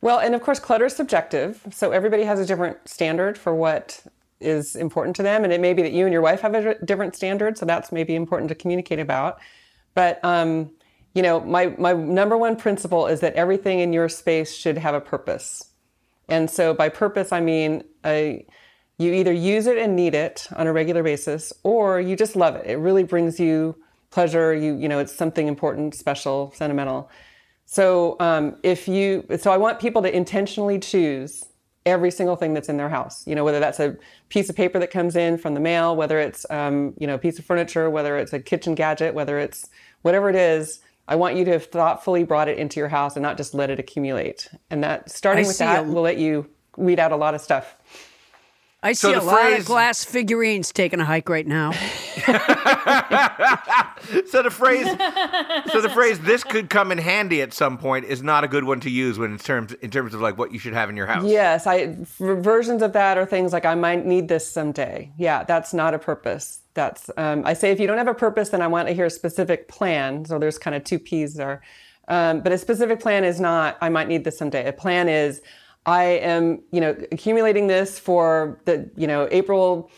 Well, 0.00 0.18
and 0.18 0.34
of 0.34 0.42
course, 0.42 0.60
clutter 0.60 0.86
is 0.86 0.94
subjective. 0.94 1.60
So 1.72 1.90
everybody 1.90 2.22
has 2.22 2.38
a 2.38 2.46
different 2.46 2.88
standard 2.88 3.36
for 3.36 3.54
what 3.54 4.00
is 4.40 4.76
important 4.76 5.16
to 5.16 5.22
them. 5.22 5.42
And 5.44 5.52
it 5.52 5.60
may 5.60 5.74
be 5.74 5.82
that 5.82 5.92
you 5.92 6.04
and 6.04 6.12
your 6.12 6.22
wife 6.22 6.40
have 6.42 6.54
a 6.54 6.74
different 6.84 7.16
standard. 7.16 7.58
So 7.58 7.66
that's 7.66 7.90
maybe 7.90 8.14
important 8.14 8.48
to 8.50 8.54
communicate 8.54 9.00
about. 9.00 9.40
But, 9.94 10.20
um, 10.24 10.70
you 11.14 11.22
know, 11.22 11.40
my, 11.40 11.74
my 11.78 11.92
number 11.92 12.36
one 12.36 12.56
principle 12.56 13.06
is 13.06 13.20
that 13.20 13.34
everything 13.34 13.80
in 13.80 13.92
your 13.92 14.08
space 14.08 14.54
should 14.54 14.78
have 14.78 14.94
a 14.94 15.00
purpose. 15.00 15.64
And 16.28 16.50
so 16.50 16.74
by 16.74 16.88
purpose, 16.88 17.32
I 17.32 17.40
mean, 17.40 17.84
a, 18.04 18.46
you 18.98 19.12
either 19.12 19.32
use 19.32 19.66
it 19.66 19.78
and 19.78 19.96
need 19.96 20.14
it 20.14 20.46
on 20.56 20.66
a 20.66 20.72
regular 20.72 21.02
basis, 21.02 21.52
or 21.62 22.00
you 22.00 22.16
just 22.16 22.36
love 22.36 22.56
it. 22.56 22.66
It 22.66 22.76
really 22.76 23.04
brings 23.04 23.40
you 23.40 23.76
pleasure. 24.10 24.54
You, 24.54 24.76
you 24.76 24.88
know, 24.88 24.98
it's 24.98 25.14
something 25.14 25.46
important, 25.46 25.94
special, 25.94 26.52
sentimental. 26.54 27.10
So 27.64 28.16
um, 28.20 28.56
if 28.62 28.88
you, 28.88 29.24
so 29.38 29.52
I 29.52 29.56
want 29.56 29.78
people 29.78 30.02
to 30.02 30.14
intentionally 30.14 30.78
choose 30.78 31.44
every 31.86 32.10
single 32.10 32.36
thing 32.36 32.54
that's 32.54 32.68
in 32.68 32.76
their 32.76 32.88
house. 32.88 33.26
You 33.26 33.34
know, 33.34 33.44
whether 33.44 33.60
that's 33.60 33.80
a 33.80 33.96
piece 34.28 34.48
of 34.48 34.56
paper 34.56 34.78
that 34.78 34.90
comes 34.90 35.16
in 35.16 35.38
from 35.38 35.54
the 35.54 35.60
mail, 35.60 35.96
whether 35.96 36.18
it's 36.18 36.46
um, 36.50 36.94
you 36.98 37.06
know 37.06 37.14
a 37.14 37.18
piece 37.18 37.38
of 37.38 37.44
furniture, 37.44 37.88
whether 37.90 38.16
it's 38.16 38.32
a 38.32 38.40
kitchen 38.40 38.74
gadget, 38.74 39.14
whether 39.14 39.38
it's 39.38 39.68
whatever 40.02 40.28
it 40.28 40.36
is. 40.36 40.80
I 41.10 41.16
want 41.16 41.36
you 41.36 41.44
to 41.46 41.52
have 41.52 41.64
thoughtfully 41.64 42.22
brought 42.22 42.48
it 42.48 42.58
into 42.58 42.78
your 42.78 42.88
house 42.90 43.16
and 43.16 43.22
not 43.22 43.38
just 43.38 43.54
let 43.54 43.70
it 43.70 43.78
accumulate. 43.80 44.48
And 44.70 44.84
that 44.84 45.10
starting 45.10 45.46
I 45.46 45.48
with 45.48 45.58
that 45.58 45.80
a- 45.80 45.88
will 45.88 46.02
let 46.02 46.18
you 46.18 46.48
weed 46.76 47.00
out 47.00 47.12
a 47.12 47.16
lot 47.16 47.34
of 47.34 47.40
stuff. 47.40 47.76
I 48.82 48.92
So 48.92 49.08
see 49.08 49.14
the 49.18 49.22
a 49.22 49.24
lot 49.24 49.52
of 49.52 49.64
glass 49.64 50.04
figurines 50.04 50.72
taking 50.72 51.00
a 51.00 51.04
hike 51.04 51.28
right 51.28 51.46
now. 51.46 51.72
So 54.28 54.42
the 54.42 54.50
phrase, 54.50 54.86
so 55.72 55.80
the 55.80 55.90
phrase 55.92 56.20
"this 56.20 56.42
could 56.42 56.70
come 56.70 56.90
in 56.92 56.98
handy 56.98 57.42
at 57.42 57.52
some 57.52 57.76
point" 57.76 58.06
is 58.06 58.22
not 58.22 58.44
a 58.44 58.48
good 58.48 58.64
one 58.64 58.80
to 58.80 58.90
use 58.90 59.18
when 59.18 59.32
in 59.32 59.38
terms 59.38 59.72
in 59.74 59.90
terms 59.90 60.14
of 60.14 60.20
like 60.20 60.38
what 60.38 60.52
you 60.52 60.58
should 60.58 60.72
have 60.72 60.88
in 60.88 60.96
your 60.96 61.06
house. 61.06 61.24
Yes, 61.24 61.66
I 61.66 61.96
versions 62.18 62.80
of 62.82 62.94
that 62.94 63.18
are 63.18 63.26
things 63.26 63.52
like 63.52 63.66
I 63.66 63.74
might 63.74 64.06
need 64.06 64.28
this 64.28 64.50
someday. 64.50 65.10
Yeah, 65.18 65.44
that's 65.44 65.74
not 65.74 65.92
a 65.92 65.98
purpose. 65.98 66.60
That's 66.74 67.10
um, 67.16 67.42
I 67.44 67.52
say 67.54 67.70
if 67.70 67.80
you 67.80 67.86
don't 67.86 67.98
have 67.98 68.08
a 68.08 68.14
purpose, 68.14 68.50
then 68.50 68.62
I 68.62 68.66
want 68.66 68.88
to 68.88 68.94
hear 68.94 69.06
a 69.06 69.10
specific 69.10 69.68
plan. 69.68 70.24
So 70.24 70.38
there's 70.38 70.58
kind 70.58 70.74
of 70.74 70.84
two 70.84 70.98
P's 70.98 71.34
there, 71.34 71.62
um, 72.06 72.40
but 72.40 72.52
a 72.52 72.58
specific 72.58 73.00
plan 73.00 73.24
is 73.24 73.40
not 73.40 73.76
I 73.80 73.88
might 73.88 74.08
need 74.08 74.24
this 74.24 74.38
someday. 74.38 74.66
A 74.66 74.72
plan 74.72 75.08
is 75.08 75.42
I 75.86 76.04
am 76.04 76.62
you 76.72 76.80
know 76.80 76.96
accumulating 77.12 77.66
this 77.66 77.98
for 77.98 78.60
the 78.64 78.90
you 78.96 79.06
know 79.06 79.28
April 79.30 79.90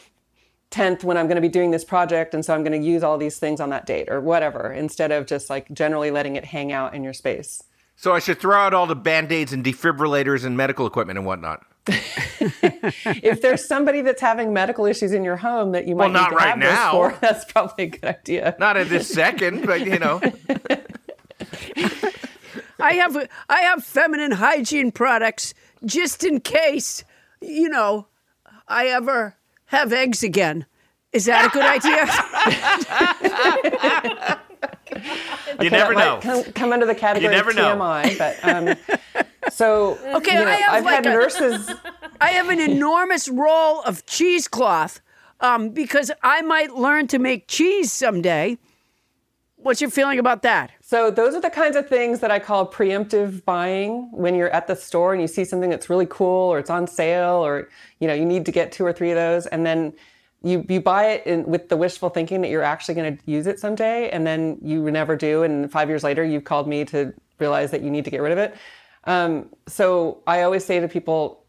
10th 0.71 1.03
when 1.03 1.17
I'm 1.17 1.27
going 1.27 1.35
to 1.37 1.41
be 1.43 1.49
doing 1.49 1.73
this 1.73 1.85
project. 1.85 2.33
And 2.33 2.45
so 2.45 2.55
I'm 2.55 2.63
going 2.63 2.81
to 2.81 2.87
use 2.87 3.03
all 3.03 3.19
these 3.19 3.39
things 3.39 3.61
on 3.61 3.71
that 3.71 3.87
date 3.87 4.09
or 4.09 4.21
whatever, 4.21 4.73
instead 4.73 5.11
of 5.11 5.27
just 5.27 5.51
like 5.51 5.69
generally 5.73 6.11
letting 6.13 6.37
it 6.37 6.45
hang 6.45 6.71
out 6.73 6.95
in 6.95 7.03
your 7.03 7.13
space. 7.13 7.63
So 7.97 8.15
I 8.15 8.19
should 8.21 8.39
throw 8.39 8.57
out 8.57 8.73
all 8.73 8.87
the 8.87 8.97
band 8.97 9.33
aids 9.33 9.53
and 9.53 9.65
defibrillators 9.65 10.45
and 10.45 10.57
medical 10.57 10.87
equipment 10.87 11.19
and 11.19 11.27
whatnot. 11.27 11.67
if 11.87 13.43
there's 13.43 13.67
somebody 13.67 14.01
that's 14.01 14.21
having 14.21 14.53
medical 14.53 14.87
issues 14.87 15.13
in 15.13 15.25
your 15.25 15.37
home 15.37 15.73
that 15.73 15.89
you 15.89 15.97
might 15.97 16.05
Well, 16.05 16.13
not 16.13 16.31
need 16.31 16.37
to 16.39 16.45
right 16.45 16.49
have 16.51 16.59
now. 16.59 16.93
for, 16.93 17.19
that's 17.21 17.45
probably 17.51 17.85
a 17.85 17.89
good 17.89 18.05
idea. 18.05 18.55
Not 18.59 18.77
at 18.77 18.89
this 18.89 19.13
second, 19.13 19.67
but 19.67 19.81
you 19.85 19.99
know. 19.99 20.21
I 22.79 22.93
have 22.95 23.29
I 23.49 23.61
have 23.63 23.85
feminine 23.85 24.33
hygiene 24.33 24.93
products 24.93 25.53
just 25.85 26.25
in 26.25 26.41
case, 26.41 27.05
you 27.41 27.69
know, 27.69 28.07
I 28.69 28.87
ever 28.89 29.37
have 29.67 29.93
eggs 29.93 30.23
again. 30.23 30.67
Is 31.13 31.25
that 31.27 31.47
a 31.47 31.49
good 31.51 31.65
idea? 31.65 32.07
You 35.61 35.71
never 35.71 35.95
know. 35.95 36.17
might 36.17 36.23
come, 36.23 36.43
come 36.53 36.73
under 36.73 36.87
the 36.87 36.95
category 36.95 37.33
never 37.35 37.51
of 37.51 37.57
know. 37.57 37.77
TMI, 37.77 38.19
but 38.19 38.45
um, 38.45 38.77
so 39.51 39.93
Okay, 40.17 40.33
you 40.39 40.45
know, 40.45 40.51
I 40.51 40.55
have 40.55 40.75
I've 40.75 40.85
like 40.85 40.95
had 40.97 41.07
a- 41.07 41.11
nurses. 41.11 41.71
I 42.21 42.31
have 42.31 42.49
an 42.49 42.61
enormous 42.61 43.29
roll 43.29 43.81
of 43.83 44.05
cheesecloth 44.07 45.01
um, 45.41 45.71
because 45.71 46.11
I 46.23 46.43
might 46.43 46.75
learn 46.75 47.07
to 47.09 47.19
make 47.19 47.47
cheese 47.49 47.93
someday. 47.93 48.59
What's 49.57 49.81
your 49.81 49.91
feeling 49.91 50.19
about 50.19 50.43
that? 50.43 50.73
So 50.91 51.09
those 51.09 51.37
are 51.37 51.41
the 51.41 51.51
kinds 51.51 51.77
of 51.77 51.89
things 51.89 52.19
that 52.19 52.33
I 52.33 52.41
call 52.41 52.69
preemptive 52.69 53.45
buying 53.45 54.11
when 54.11 54.35
you're 54.35 54.51
at 54.51 54.67
the 54.67 54.75
store 54.75 55.13
and 55.13 55.23
you 55.23 55.29
see 55.29 55.45
something 55.45 55.71
that's 55.71 55.89
really 55.89 56.07
cool 56.11 56.51
or 56.51 56.59
it's 56.59 56.69
on 56.69 56.89
sale 56.89 57.47
or 57.47 57.69
you 58.01 58.09
know 58.09 58.13
you 58.13 58.25
need 58.25 58.45
to 58.47 58.51
get 58.51 58.73
two 58.73 58.85
or 58.85 58.93
three 58.93 59.13
of 59.13 59.17
those 59.17 59.47
and 59.47 59.65
then 59.65 59.93
you 60.43 60.67
you 60.69 60.81
buy 60.81 61.11
it 61.11 61.25
in, 61.29 61.45
with 61.45 61.69
the 61.69 61.77
wishful 61.77 62.09
thinking 62.09 62.41
that 62.41 62.49
you're 62.49 62.65
actually 62.65 62.97
going 62.97 63.17
to 63.17 63.23
use 63.31 63.47
it 63.47 63.61
someday 63.61 64.11
and 64.11 64.27
then 64.27 64.59
you 64.63 64.91
never 64.91 65.15
do 65.15 65.45
and 65.45 65.71
5 65.71 65.89
years 65.89 66.03
later 66.03 66.25
you've 66.25 66.43
called 66.43 66.67
me 66.67 66.85
to 66.87 67.15
realize 67.39 67.71
that 67.71 67.83
you 67.83 67.91
need 67.93 68.05
to 68.07 68.11
get 68.11 68.21
rid 68.21 68.33
of 68.33 68.39
it. 68.39 68.57
Um, 69.05 69.49
so 69.69 70.25
I 70.27 70.43
always 70.43 70.65
say 70.65 70.81
to 70.81 70.89
people 70.89 71.45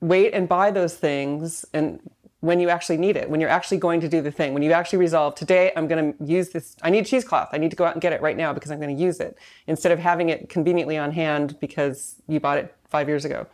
wait 0.00 0.34
and 0.34 0.48
buy 0.48 0.72
those 0.72 0.96
things 0.96 1.64
and 1.72 2.00
when 2.42 2.58
you 2.58 2.68
actually 2.70 2.96
need 2.98 3.16
it, 3.16 3.30
when 3.30 3.40
you're 3.40 3.48
actually 3.48 3.78
going 3.78 4.00
to 4.00 4.08
do 4.08 4.20
the 4.20 4.30
thing, 4.32 4.52
when 4.52 4.64
you 4.64 4.72
actually 4.72 4.98
resolve, 4.98 5.32
today 5.36 5.70
I'm 5.76 5.86
going 5.86 6.12
to 6.12 6.24
use 6.24 6.48
this, 6.50 6.74
I 6.82 6.90
need 6.90 7.06
cheesecloth. 7.06 7.48
I 7.52 7.56
need 7.58 7.70
to 7.70 7.76
go 7.76 7.84
out 7.84 7.94
and 7.94 8.02
get 8.02 8.12
it 8.12 8.20
right 8.20 8.36
now 8.36 8.52
because 8.52 8.72
I'm 8.72 8.80
going 8.80 8.94
to 8.94 9.00
use 9.00 9.20
it 9.20 9.38
instead 9.68 9.92
of 9.92 10.00
having 10.00 10.28
it 10.28 10.48
conveniently 10.48 10.98
on 10.98 11.12
hand 11.12 11.58
because 11.60 12.16
you 12.26 12.40
bought 12.40 12.58
it 12.58 12.74
five 12.88 13.06
years 13.08 13.24
ago. 13.24 13.46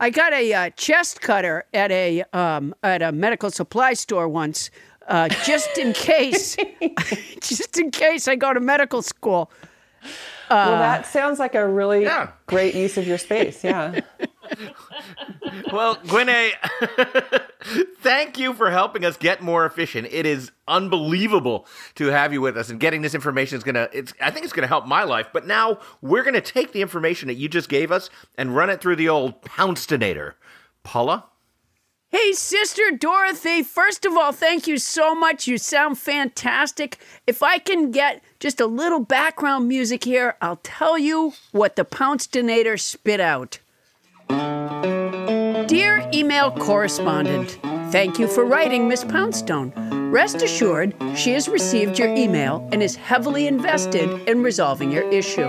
I 0.00 0.10
got 0.10 0.32
a 0.32 0.52
uh, 0.52 0.70
chest 0.70 1.20
cutter 1.20 1.64
at 1.72 1.92
a 1.92 2.24
um, 2.32 2.74
at 2.82 3.02
a 3.02 3.12
medical 3.12 3.50
supply 3.52 3.94
store 3.94 4.28
once, 4.28 4.70
uh, 5.06 5.28
just 5.44 5.78
in 5.78 5.92
case, 5.92 6.56
just 7.40 7.78
in 7.78 7.92
case 7.92 8.26
I 8.26 8.34
go 8.34 8.52
to 8.52 8.58
medical 8.60 9.00
school. 9.02 9.50
well, 10.50 10.78
that 10.78 11.06
sounds 11.06 11.38
like 11.38 11.54
a 11.54 11.66
really 11.68 12.02
Yeah. 12.02 12.30
great 12.46 12.74
use 12.74 12.96
of 12.96 13.06
your 13.06 13.18
space. 13.18 13.62
Yeah. 13.62 14.00
Well, 15.72 15.98
Gwynne, 16.06 16.52
thank 18.00 18.38
you 18.38 18.54
for 18.54 18.70
helping 18.70 19.04
us 19.04 19.16
get 19.16 19.42
more 19.42 19.66
efficient. 19.66 20.08
It 20.10 20.26
is 20.26 20.50
unbelievable 20.66 21.66
to 21.96 22.06
have 22.06 22.32
you 22.32 22.40
with 22.40 22.56
us, 22.56 22.70
and 22.70 22.80
getting 22.80 23.02
this 23.02 23.14
information 23.14 23.58
is 23.58 23.64
gonna. 23.64 23.88
It's. 23.92 24.12
I 24.20 24.30
think 24.30 24.44
it's 24.44 24.52
gonna 24.52 24.66
help 24.66 24.86
my 24.86 25.04
life. 25.04 25.28
But 25.32 25.46
now 25.46 25.78
we're 26.00 26.22
gonna 26.22 26.40
take 26.40 26.72
the 26.72 26.82
information 26.82 27.28
that 27.28 27.34
you 27.34 27.48
just 27.48 27.68
gave 27.68 27.92
us 27.92 28.10
and 28.36 28.54
run 28.54 28.70
it 28.70 28.80
through 28.80 28.96
the 28.96 29.08
old 29.08 29.42
Pouncedonator. 29.42 30.34
Paula. 30.82 31.26
Hey, 32.10 32.32
Sister 32.32 32.90
Dorothy, 32.98 33.62
first 33.62 34.06
of 34.06 34.16
all, 34.16 34.32
thank 34.32 34.66
you 34.66 34.78
so 34.78 35.14
much. 35.14 35.46
You 35.46 35.58
sound 35.58 35.98
fantastic. 35.98 36.96
If 37.26 37.42
I 37.42 37.58
can 37.58 37.90
get 37.90 38.24
just 38.40 38.62
a 38.62 38.66
little 38.66 39.00
background 39.00 39.68
music 39.68 40.04
here, 40.04 40.34
I'll 40.40 40.60
tell 40.62 40.96
you 40.98 41.34
what 41.52 41.76
the 41.76 41.84
Pounce 41.84 42.26
Donator 42.26 42.80
spit 42.80 43.20
out. 43.20 43.58
Dear 45.68 46.08
email 46.14 46.50
correspondent, 46.50 47.58
thank 47.92 48.18
you 48.18 48.26
for 48.26 48.44
writing 48.44 48.88
Miss 48.88 49.04
Poundstone. 49.04 49.72
Rest 50.10 50.42
assured, 50.42 50.94
she 51.14 51.32
has 51.32 51.46
received 51.48 51.98
your 51.98 52.14
email 52.14 52.66
and 52.72 52.82
is 52.82 52.96
heavily 52.96 53.46
invested 53.46 54.08
in 54.26 54.42
resolving 54.42 54.90
your 54.90 55.06
issue. 55.10 55.48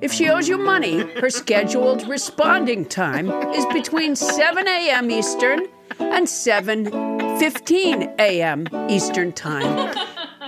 If 0.00 0.12
she 0.12 0.30
owes 0.30 0.48
you 0.48 0.56
money, 0.56 1.00
her 1.20 1.28
scheduled 1.28 2.08
responding 2.08 2.86
time 2.86 3.30
is 3.52 3.66
between 3.66 4.16
7 4.16 4.66
a.m. 4.66 5.10
Eastern 5.10 5.66
and 5.98 6.26
7:15 6.26 8.14
a.m. 8.18 8.66
Eastern 8.88 9.32
Time. 9.32 9.94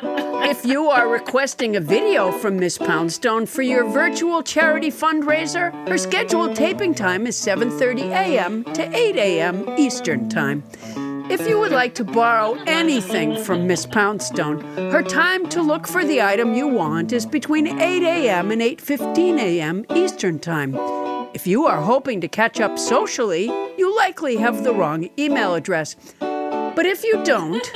If 0.02 0.64
you 0.64 0.88
are 0.88 1.08
requesting 1.08 1.76
a 1.76 1.80
video 1.80 2.32
from 2.32 2.56
Miss 2.56 2.78
Poundstone 2.78 3.44
for 3.44 3.60
your 3.60 3.84
virtual 3.84 4.42
charity 4.42 4.90
fundraiser, 4.90 5.72
her 5.88 5.98
scheduled 5.98 6.56
taping 6.56 6.94
time 6.94 7.26
is 7.26 7.36
7:30 7.36 8.10
a.m. 8.10 8.64
to 8.72 8.96
8 8.96 9.16
a.m. 9.16 9.68
Eastern 9.78 10.28
Time. 10.30 10.64
If 11.30 11.46
you 11.46 11.58
would 11.58 11.72
like 11.72 11.94
to 11.96 12.04
borrow 12.04 12.54
anything 12.66 13.36
from 13.44 13.66
Miss 13.66 13.84
Poundstone, 13.84 14.60
her 14.90 15.02
time 15.02 15.46
to 15.50 15.60
look 15.62 15.86
for 15.86 16.04
the 16.04 16.22
item 16.22 16.54
you 16.54 16.66
want 16.66 17.12
is 17.12 17.26
between 17.26 17.66
8 17.66 18.02
a.m. 18.02 18.50
and 18.50 18.62
8:15 18.62 19.38
a.m. 19.38 19.84
Eastern 19.94 20.38
Time. 20.38 20.74
If 21.34 21.46
you 21.46 21.66
are 21.66 21.82
hoping 21.82 22.20
to 22.22 22.28
catch 22.28 22.58
up 22.58 22.78
socially, 22.78 23.44
you 23.76 23.94
likely 23.96 24.36
have 24.36 24.64
the 24.64 24.72
wrong 24.72 25.10
email 25.18 25.54
address. 25.54 25.94
But 26.18 26.86
if 26.86 27.04
you 27.04 27.22
don't, 27.22 27.70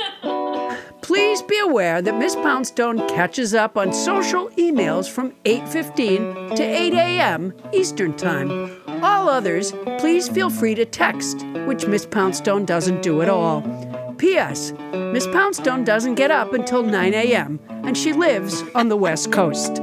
please 1.05 1.43
be 1.43 1.59
aware 1.59 2.01
that 2.01 2.17
Miss 2.17 2.35
Poundstone 2.35 3.07
catches 3.07 3.53
up 3.53 3.77
on 3.77 3.93
social 3.93 4.49
emails 4.57 5.07
from 5.07 5.33
8:15 5.45 6.55
to 6.55 6.63
8 6.63 6.93
a.m. 6.93 7.53
Eastern 7.71 8.15
Time. 8.15 8.71
All 9.03 9.29
others, 9.29 9.71
please 9.99 10.27
feel 10.27 10.49
free 10.49 10.73
to 10.73 10.83
text, 10.83 11.45
which 11.67 11.85
Miss 11.85 12.07
Poundstone 12.07 12.65
doesn't 12.65 13.03
do 13.03 13.21
at 13.21 13.29
all. 13.29 13.61
P.S. 14.17 14.73
Miss 15.13 15.27
Poundstone 15.27 15.83
doesn't 15.83 16.15
get 16.15 16.31
up 16.31 16.53
until 16.53 16.81
9 16.81 17.13
a.m. 17.13 17.59
and 17.69 17.95
she 17.95 18.11
lives 18.11 18.63
on 18.73 18.89
the 18.89 18.97
West 18.97 19.31
Coast. 19.31 19.79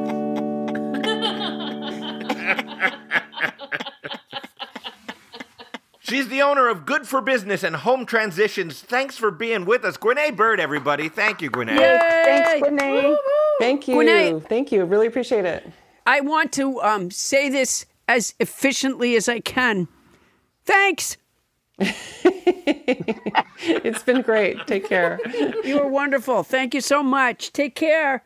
She's 6.12 6.28
the 6.28 6.42
owner 6.42 6.68
of 6.68 6.84
Good 6.84 7.08
for 7.08 7.22
Business 7.22 7.62
and 7.62 7.74
Home 7.74 8.04
Transitions. 8.04 8.82
Thanks 8.82 9.16
for 9.16 9.30
being 9.30 9.64
with 9.64 9.82
us. 9.82 9.96
Gwynne 9.96 10.34
Bird, 10.34 10.60
everybody. 10.60 11.08
Thank 11.08 11.40
you, 11.40 11.48
Gwynne. 11.48 11.68
Thanks, 11.68 12.68
Renee. 12.68 13.16
Thank 13.58 13.88
you. 13.88 13.94
Gwinnett. 13.94 14.46
Thank 14.46 14.72
you. 14.72 14.84
Really 14.84 15.06
appreciate 15.06 15.46
it. 15.46 15.66
I 16.04 16.20
want 16.20 16.52
to 16.52 16.82
um, 16.82 17.10
say 17.10 17.48
this 17.48 17.86
as 18.08 18.34
efficiently 18.40 19.16
as 19.16 19.26
I 19.26 19.40
can. 19.40 19.88
Thanks. 20.66 21.16
It's 23.64 24.02
been 24.02 24.20
great. 24.20 24.66
Take 24.66 24.86
care. 24.86 25.18
You 25.64 25.78
were 25.78 25.88
wonderful. 25.88 26.42
Thank 26.42 26.74
you 26.74 26.82
so 26.82 27.02
much. 27.02 27.52
Take 27.54 27.74
care. 27.74 28.22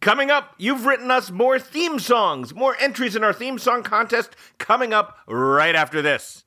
Coming 0.00 0.30
up, 0.30 0.54
you've 0.56 0.86
written 0.86 1.10
us 1.10 1.30
more 1.30 1.58
theme 1.58 1.98
songs, 1.98 2.54
more 2.54 2.76
entries 2.80 3.14
in 3.14 3.22
our 3.22 3.34
theme 3.34 3.58
song 3.58 3.82
contest 3.82 4.36
coming 4.56 4.94
up 4.94 5.18
right 5.28 5.74
after 5.74 6.00
this. 6.00 6.45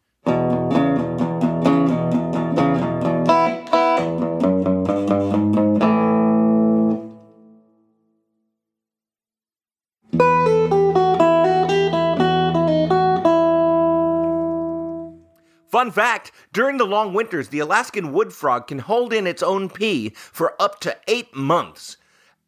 Fun 15.69 15.91
fact 15.91 16.31
during 16.51 16.77
the 16.77 16.85
long 16.85 17.13
winters, 17.13 17.49
the 17.49 17.59
Alaskan 17.59 18.11
wood 18.11 18.33
frog 18.33 18.67
can 18.67 18.79
hold 18.79 19.13
in 19.13 19.27
its 19.27 19.43
own 19.43 19.69
pee 19.69 20.09
for 20.09 20.59
up 20.59 20.79
to 20.81 20.97
eight 21.07 21.35
months. 21.35 21.97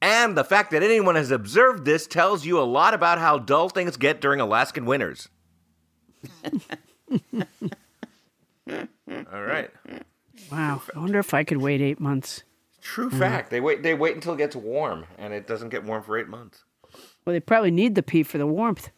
And 0.01 0.36
the 0.36 0.43
fact 0.43 0.72
that 0.72 0.82
anyone 0.82 1.13
has 1.13 1.30
observed 1.30 1.86
this 1.86 2.07
tells 2.07 2.45
you 2.45 2.59
a 2.59 2.63
lot 2.63 2.95
about 2.95 3.19
how 3.19 3.38
dull 3.38 3.69
things 3.69 3.97
get 3.97 4.19
during 4.19 4.39
Alaskan 4.39 4.86
winters. 4.86 5.30
All 9.32 9.43
right. 9.43 9.69
Wow. 10.51 10.82
I 10.95 10.99
wonder 10.99 11.19
if 11.19 11.36
I 11.36 11.43
could 11.43 11.57
wait 11.57 11.82
eight 11.82 11.99
months. 11.99 12.43
True 12.82 13.12
mm. 13.12 13.20
fact. 13.20 13.51
They 13.51 13.62
wait 13.62 13.83
they 13.83 13.93
wait 13.93 14.16
until 14.16 14.33
it 14.33 14.37
gets 14.37 14.55
warm 14.55 15.05
and 15.20 15.33
it 15.33 15.45
doesn't 15.47 15.70
get 15.70 15.83
warm 15.83 16.01
for 16.01 16.17
8 16.17 16.28
months. 16.28 16.63
Well, 17.24 17.33
they 17.33 17.39
probably 17.39 17.71
need 17.71 17.93
the 17.93 18.04
pee 18.04 18.24
for 18.24 18.39
the 18.39 18.47
warmth. 18.47 18.89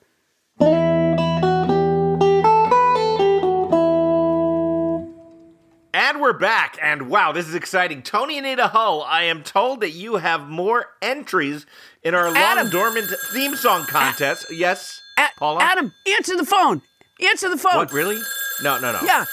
And 5.94 6.20
we're 6.22 6.34
back. 6.34 6.78
And 6.82 7.08
wow, 7.10 7.32
this 7.32 7.48
is 7.48 7.54
exciting. 7.54 8.02
Toni 8.02 8.38
Anita 8.40 8.68
Hull, 8.68 9.04
I 9.04 9.24
am 9.24 9.44
told 9.44 9.82
that 9.82 9.92
you 9.92 10.16
have 10.16 10.50
more 10.50 10.88
entries 11.02 11.66
in 12.02 12.16
our 12.16 12.26
long 12.26 12.38
Adam. 12.38 12.70
dormant 12.70 13.08
theme 13.32 13.56
song 13.56 13.86
contest. 13.86 14.48
yes. 14.52 15.00
A- 15.20 15.28
Paula? 15.38 15.62
Adam, 15.62 15.94
answer 16.08 16.36
the 16.36 16.46
phone. 16.46 16.82
Answer 17.24 17.48
the 17.50 17.58
phone. 17.58 17.76
What, 17.78 17.92
really? 17.94 18.20
No, 18.64 18.80
no, 18.80 18.92
no. 18.94 19.00
Yeah. 19.04 19.26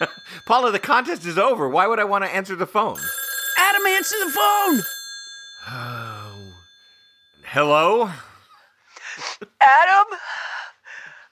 Paula, 0.46 0.70
the 0.70 0.78
contest 0.78 1.26
is 1.26 1.36
over. 1.36 1.68
Why 1.68 1.88
would 1.88 1.98
I 1.98 2.04
want 2.04 2.24
to 2.24 2.30
answer 2.32 2.54
the 2.54 2.66
phone? 2.66 2.98
Adam, 3.58 3.84
answer 3.86 4.16
the 4.24 4.30
phone. 4.30 4.82
Oh. 5.68 6.52
Hello? 7.44 8.10
Adam? 9.60 10.18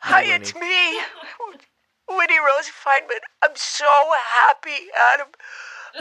Hi, 0.00 0.22
Winnie. 0.22 0.34
it's 0.34 0.54
me, 0.56 0.98
Winnie 2.16 2.38
Rose 2.38 2.68
Feynman. 2.68 3.24
I'm 3.42 3.56
so 3.56 4.12
happy, 4.46 4.88
Adam. 5.12 5.28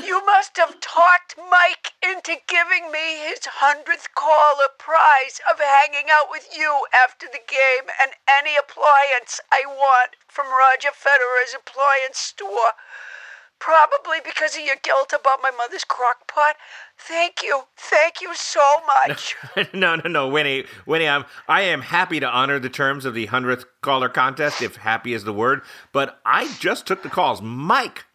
You 0.03 0.25
must 0.25 0.57
have 0.57 0.79
talked 0.79 1.35
Mike 1.37 1.93
into 2.01 2.37
giving 2.47 2.91
me 2.91 3.17
his 3.27 3.45
hundredth 3.45 4.13
caller 4.15 4.69
prize 4.77 5.41
of 5.49 5.59
hanging 5.59 6.09
out 6.09 6.29
with 6.29 6.47
you 6.55 6.87
after 6.93 7.27
the 7.27 7.41
game 7.45 7.89
and 8.01 8.11
any 8.27 8.55
appliance 8.55 9.41
I 9.51 9.63
want 9.65 10.15
from 10.27 10.47
Roger 10.47 10.91
Federer's 10.91 11.53
appliance 11.53 12.19
store. 12.19 12.73
Probably 13.61 14.17
because 14.25 14.55
of 14.57 14.65
your 14.65 14.77
guilt 14.81 15.13
about 15.13 15.37
my 15.43 15.51
mother's 15.51 15.83
crock 15.83 16.27
pot. 16.27 16.55
Thank 16.97 17.43
you. 17.43 17.61
Thank 17.77 18.19
you 18.19 18.33
so 18.33 18.59
much. 19.05 19.35
no, 19.73 19.97
no, 19.97 20.09
no, 20.09 20.27
Winnie. 20.27 20.65
Winnie, 20.87 21.07
I'm 21.07 21.25
I 21.47 21.61
am 21.61 21.81
happy 21.81 22.19
to 22.19 22.27
honor 22.27 22.57
the 22.57 22.69
terms 22.69 23.05
of 23.05 23.13
the 23.13 23.27
hundredth 23.27 23.65
caller 23.81 24.09
contest, 24.09 24.63
if 24.63 24.77
happy 24.77 25.13
is 25.13 25.25
the 25.25 25.31
word. 25.31 25.61
But 25.93 26.19
I 26.25 26.51
just 26.59 26.87
took 26.87 27.03
the 27.03 27.09
calls. 27.09 27.39
Mike, 27.39 28.05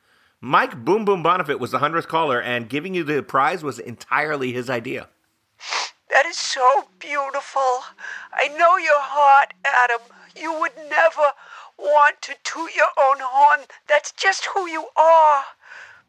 Mike 0.41 0.85
Boom 0.85 1.05
Boom 1.05 1.23
Bonifit 1.23 1.61
was 1.61 1.71
the 1.71 1.79
hundredth 1.79 2.09
caller, 2.09 2.43
and 2.43 2.69
giving 2.69 2.97
you 2.97 3.05
the 3.05 3.23
prize 3.23 3.63
was 3.63 3.79
entirely 3.79 4.53
his 4.53 4.69
idea. 4.69 5.07
That 6.11 6.27
is 6.27 6.37
so 6.37 6.89
beautiful. 6.99 7.85
I 8.33 8.49
know 8.49 8.79
your 8.79 8.99
heart, 8.99 9.55
Adam. 9.65 10.01
You 10.35 10.59
would 10.59 10.73
never 10.91 11.31
want 11.79 12.23
to 12.23 12.35
toot 12.45 12.75
your 12.75 12.89
own 12.99 13.19
horn. 13.21 13.67
That's 13.89 14.13
just 14.13 14.47
who 14.55 14.67
you 14.67 14.87
are. 14.97 15.43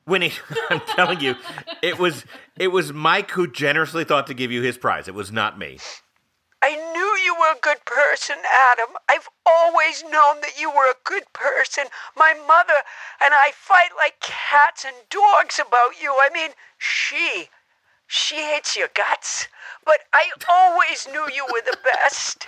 Winnie, 0.06 0.34
I'm 0.70 0.82
telling 0.82 1.20
you, 1.20 1.36
it 1.82 2.00
was 2.00 2.26
it 2.58 2.70
was 2.70 2.94
Mike 2.94 3.32
who 3.32 3.52
generously 3.52 4.04
thought 4.04 4.28
to 4.28 4.34
give 4.34 4.52
you 4.52 4.62
his 4.62 4.78
prize. 4.78 5.08
It 5.08 5.16
was 5.16 5.32
not 5.32 5.60
me. 5.60 5.80
I 6.64 6.76
knew 6.76 7.24
you 7.24 7.36
were 7.40 7.54
a 7.56 7.62
good 7.62 7.86
person, 7.86 8.38
Adam. 8.52 8.96
I've 9.08 9.30
always 9.46 10.04
known 10.04 10.42
that 10.42 10.60
you 10.60 10.70
were 10.70 10.90
a 10.90 11.04
good 11.04 11.32
person. 11.32 11.86
My 12.16 12.34
mother 12.34 12.82
and 13.24 13.34
I 13.34 13.52
fight 13.54 13.92
like 13.96 14.20
cats 14.22 14.84
and 14.84 14.96
dogs 15.10 15.60
about 15.60 16.02
you. 16.02 16.16
I 16.20 16.30
mean, 16.34 16.52
she. 16.78 17.50
She 18.08 18.36
hates 18.38 18.76
your 18.76 18.88
guts. 18.94 19.48
But 19.86 20.00
I 20.14 20.32
always 20.50 21.08
knew 21.08 21.28
you 21.34 21.46
were 21.52 21.62
the 21.64 21.78
best. 21.84 22.48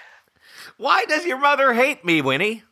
Why 0.77 1.05
does 1.05 1.25
your 1.25 1.37
mother 1.37 1.73
hate 1.73 2.03
me, 2.03 2.21
Winnie? 2.21 2.63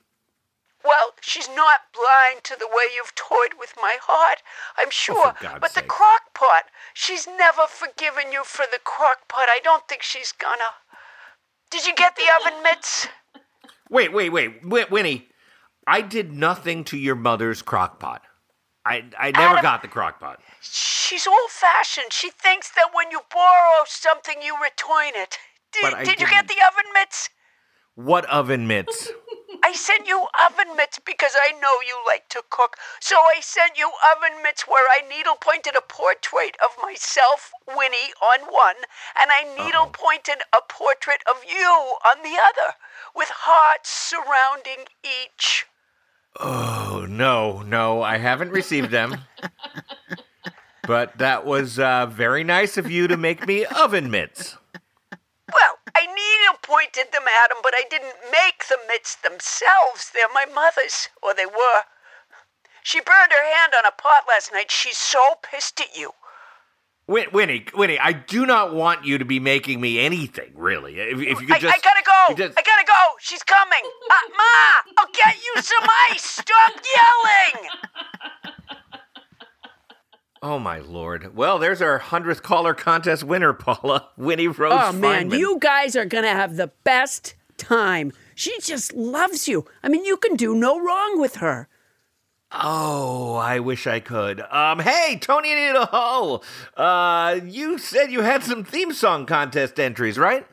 Well, 0.87 1.13
she's 1.21 1.49
not 1.49 1.91
blind 1.93 2.43
to 2.45 2.55
the 2.57 2.67
way 2.67 2.85
you've 2.95 3.13
toyed 3.15 3.59
with 3.59 3.73
my 3.75 3.97
heart, 4.01 4.41
I'm 4.77 4.87
oh, 4.87 4.91
sure. 4.91 5.33
Oh, 5.41 5.57
but 5.59 5.73
the 5.73 5.81
sake. 5.81 5.87
crock 5.89 6.33
pot, 6.33 6.63
she's 6.93 7.27
never 7.27 7.63
forgiven 7.67 8.31
you 8.31 8.43
for 8.45 8.65
the 8.71 8.79
crock 8.83 9.27
pot. 9.27 9.49
I 9.49 9.59
don't 9.63 9.87
think 9.87 10.01
she's 10.01 10.31
gonna. 10.31 10.79
Did 11.69 11.85
you 11.85 11.93
get 11.95 12.15
the 12.15 12.23
oven 12.39 12.63
mitts? 12.63 13.07
Wait, 13.89 14.13
wait, 14.13 14.29
wait, 14.29 14.63
Win- 14.63 14.87
Winnie. 14.89 15.27
I 15.85 16.01
did 16.01 16.31
nothing 16.31 16.83
to 16.85 16.97
your 16.97 17.15
mother's 17.15 17.61
crock 17.61 17.99
pot. 17.99 18.21
I 18.85 19.03
I 19.19 19.31
never 19.31 19.57
Adam- 19.57 19.61
got 19.61 19.81
the 19.81 19.87
crock 19.87 20.19
pot. 20.19 20.39
She's 20.61 21.27
old 21.27 21.49
fashioned. 21.49 22.11
She 22.13 22.29
thinks 22.29 22.69
that 22.71 22.89
when 22.93 23.11
you 23.11 23.21
borrow 23.33 23.83
something, 23.85 24.41
you 24.41 24.55
return 24.55 25.11
it. 25.15 25.37
Did, 25.71 26.05
did 26.05 26.21
you 26.21 26.27
get 26.27 26.47
the 26.47 26.55
oven 26.65 26.91
mitts? 26.93 27.29
What 27.95 28.25
oven 28.25 28.67
mitts? 28.67 29.11
I 29.63 29.73
sent 29.73 30.07
you 30.07 30.27
oven 30.45 30.75
mitts 30.75 30.99
because 30.99 31.33
I 31.35 31.51
know 31.59 31.79
you 31.85 31.97
like 32.05 32.29
to 32.29 32.43
cook. 32.49 32.77
So 32.99 33.15
I 33.15 33.41
sent 33.41 33.77
you 33.77 33.91
oven 34.15 34.41
mitts 34.43 34.67
where 34.67 34.87
I 34.89 35.07
needle 35.07 35.35
pointed 35.39 35.75
a 35.75 35.81
portrait 35.81 36.55
of 36.63 36.81
myself, 36.81 37.51
Winnie, 37.67 38.13
on 38.21 38.51
one, 38.51 38.75
and 39.19 39.29
I 39.31 39.43
needle 39.57 39.87
pointed 39.91 40.41
a 40.53 40.61
portrait 40.67 41.21
of 41.29 41.43
you 41.47 41.95
on 42.05 42.23
the 42.23 42.37
other, 42.37 42.75
with 43.15 43.29
hearts 43.29 43.89
surrounding 43.89 44.85
each. 45.03 45.65
Oh 46.39 47.05
no, 47.09 47.61
no, 47.63 48.01
I 48.01 48.17
haven't 48.17 48.51
received 48.51 48.91
them. 48.91 49.17
but 50.83 51.17
that 51.17 51.45
was 51.45 51.79
uh, 51.79 52.05
very 52.05 52.43
nice 52.43 52.77
of 52.77 52.89
you 52.89 53.07
to 53.07 53.17
make 53.17 53.47
me 53.47 53.65
oven 53.65 54.11
mitts. 54.11 54.55
Well, 55.87 56.03
I 56.03 56.05
needle 56.05 56.59
pointed 56.61 57.11
them 57.11 57.23
at 57.27 57.51
'em, 57.51 57.57
but 57.63 57.73
I 57.75 57.83
didn't 57.89 58.15
make 58.31 58.67
the 58.67 58.77
mitts 58.87 59.15
themselves. 59.15 60.09
They're 60.13 60.27
my 60.33 60.45
mother's, 60.45 61.09
or 61.21 61.33
they 61.33 61.45
were. 61.45 61.83
She 62.83 62.99
burned 63.01 63.31
her 63.31 63.43
hand 63.55 63.73
on 63.77 63.85
a 63.85 63.91
pot 63.91 64.25
last 64.27 64.51
night. 64.53 64.71
She's 64.71 64.97
so 64.97 65.35
pissed 65.41 65.79
at 65.81 65.95
you. 65.95 66.13
Win- 67.07 67.29
Winnie, 67.31 67.65
Winnie, 67.73 67.97
I 67.99 68.11
do 68.11 68.45
not 68.45 68.73
want 68.73 69.05
you 69.05 69.17
to 69.17 69.23
be 69.25 69.39
making 69.39 69.79
me 69.79 69.99
anything, 69.99 70.51
really. 70.55 70.99
If, 70.99 71.19
if 71.21 71.41
you 71.41 71.47
could 71.47 71.55
I, 71.55 71.59
just, 71.59 71.75
I 71.75 71.79
gotta 71.79 72.03
go. 72.03 72.35
just- 72.35 72.57
I 72.59 72.61
gotta 72.61 72.83
go. 72.85 73.15
She's 73.19 73.43
coming. 73.43 73.81
Uh, 74.09 74.15
Ma, 74.35 74.91
I'll 74.97 75.07
get 75.13 75.35
you 75.43 75.61
some 75.61 75.87
ice. 76.11 76.23
Stop 76.23 76.73
yelling. 76.95 77.69
Oh 80.49 80.59
my 80.59 80.79
lord! 80.79 81.35
Well, 81.35 81.59
there's 81.59 81.81
our 81.81 81.97
hundredth 81.97 82.41
caller 82.41 82.73
contest 82.73 83.21
winner, 83.21 83.51
Paula 83.51 84.07
Winnie 84.15 84.47
Rose. 84.47 84.71
Oh 84.81 84.93
man, 84.93 85.29
you 85.29 85.57
guys 85.59 85.93
are 85.97 86.05
gonna 86.05 86.29
have 86.29 86.55
the 86.55 86.71
best 86.85 87.35
time. 87.57 88.13
She 88.33 88.57
just 88.61 88.93
loves 88.93 89.49
you. 89.49 89.65
I 89.83 89.89
mean, 89.89 90.05
you 90.05 90.15
can 90.15 90.37
do 90.37 90.55
no 90.55 90.79
wrong 90.79 91.19
with 91.19 91.35
her. 91.35 91.67
Oh, 92.49 93.35
I 93.35 93.59
wish 93.59 93.87
I 93.87 93.99
could. 93.99 94.39
Um, 94.39 94.79
hey, 94.79 95.17
Toni 95.19 95.51
Anita 95.51 95.83
Hull, 95.87 96.45
uh, 96.77 97.41
you 97.43 97.77
said 97.77 98.09
you 98.09 98.21
had 98.21 98.41
some 98.41 98.63
theme 98.63 98.93
song 98.93 99.25
contest 99.25 99.77
entries, 99.77 100.17
right? 100.17 100.47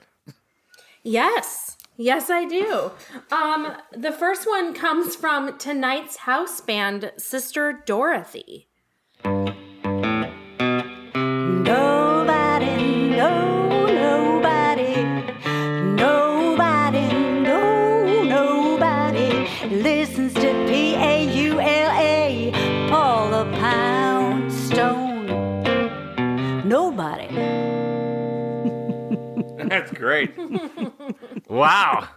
Yes. 1.05 1.77
Yes, 1.97 2.31
I 2.31 2.47
do. 2.47 2.91
Um, 3.31 3.77
the 3.97 4.11
first 4.11 4.45
one 4.45 4.75
comes 4.75 5.15
from 5.15 5.57
tonight's 5.57 6.17
house 6.17 6.61
band, 6.61 7.13
Sister 7.17 7.85
Dorothy. 7.87 8.67
That's 29.81 29.93
great. 29.93 30.33
wow. 31.49 32.09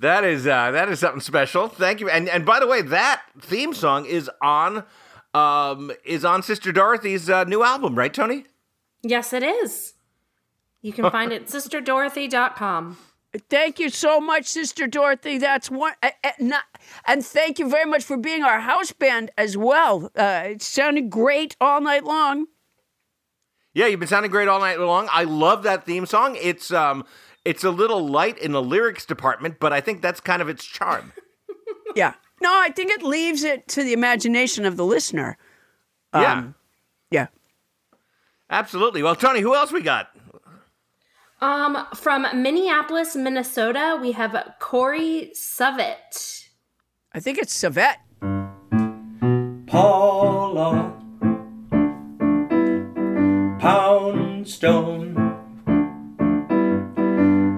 That 0.00 0.24
is 0.24 0.46
uh, 0.46 0.70
that 0.72 0.88
is 0.88 1.00
something 1.00 1.20
special. 1.20 1.68
Thank 1.68 2.00
you. 2.00 2.08
And 2.08 2.28
and 2.28 2.44
by 2.44 2.60
the 2.60 2.66
way, 2.66 2.82
that 2.82 3.22
theme 3.40 3.72
song 3.74 4.06
is 4.06 4.30
on 4.42 4.84
um 5.32 5.92
is 6.04 6.24
on 6.24 6.42
Sister 6.42 6.72
Dorothy's 6.72 7.30
uh, 7.30 7.44
new 7.44 7.62
album, 7.62 7.94
right, 7.94 8.12
Toni? 8.12 8.44
Yes, 9.02 9.32
it 9.32 9.42
is. 9.42 9.94
You 10.82 10.92
can 10.92 11.10
find 11.10 11.32
it 11.32 11.42
at 11.42 11.48
sisterdorothy.com. 11.48 12.98
Thank 13.50 13.80
you 13.80 13.88
so 13.88 14.20
much, 14.20 14.46
Sister 14.46 14.86
Dorothy. 14.86 15.38
That's 15.38 15.70
one. 15.70 15.94
Uh, 16.02 16.10
uh, 16.22 16.30
not, 16.38 16.64
and 17.06 17.24
thank 17.24 17.58
you 17.58 17.68
very 17.68 17.88
much 17.88 18.04
for 18.04 18.16
being 18.16 18.44
our 18.44 18.60
house 18.60 18.92
band 18.92 19.30
as 19.36 19.56
well. 19.56 20.10
Uh, 20.14 20.42
it 20.50 20.62
sounded 20.62 21.10
great 21.10 21.56
all 21.60 21.80
night 21.80 22.04
long. 22.04 22.46
Yeah, 23.74 23.86
you've 23.86 24.00
been 24.00 24.08
sounding 24.08 24.30
great 24.30 24.48
all 24.48 24.60
night 24.60 24.78
long. 24.80 25.08
I 25.12 25.24
love 25.24 25.64
that 25.64 25.84
theme 25.84 26.06
song. 26.06 26.36
It's 26.40 26.72
um 26.72 27.04
it's 27.44 27.64
a 27.64 27.70
little 27.70 28.06
light 28.08 28.38
in 28.38 28.52
the 28.52 28.62
lyrics 28.62 29.04
department, 29.04 29.58
but 29.60 29.72
I 29.72 29.80
think 29.80 30.00
that's 30.00 30.20
kind 30.20 30.40
of 30.40 30.48
its 30.48 30.64
charm. 30.64 31.12
Yeah. 31.96 32.14
No, 32.42 32.50
I 32.52 32.70
think 32.70 32.90
it 32.90 33.04
leaves 33.04 33.44
it 33.44 33.68
to 33.68 33.84
the 33.84 33.92
imagination 33.92 34.64
of 34.64 34.76
the 34.76 34.84
listener. 34.84 35.36
yeah. 36.12 36.32
Um, 36.32 36.54
Yeah. 37.08 37.28
Absolutely. 38.50 39.00
Well, 39.02 39.14
Toni, 39.14 39.40
who 39.40 39.54
else 39.54 39.70
we 39.70 39.80
got? 39.80 40.08
Um, 41.40 41.86
from 41.94 42.26
Minneapolis, 42.42 43.14
Minnesota, 43.14 43.96
we 44.00 44.10
have 44.12 44.34
Corey 44.58 45.30
Suvet. 45.36 46.48
I 47.12 47.20
think 47.20 47.38
it's 47.38 47.56
Savette. 47.56 47.98
Paula 49.68 50.13
Poundstone. 54.44 55.14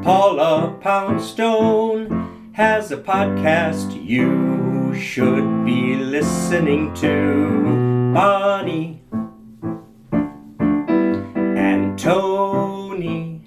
Paula 0.05 0.79
Poundstone 0.81 2.53
has 2.53 2.93
a 2.93 2.97
podcast 2.97 4.07
you 4.07 4.95
should 4.95 5.65
be 5.65 5.97
listening 5.97 6.95
to. 6.95 8.13
Bonnie 8.15 9.03
and 11.57 11.99
Tony 11.99 13.43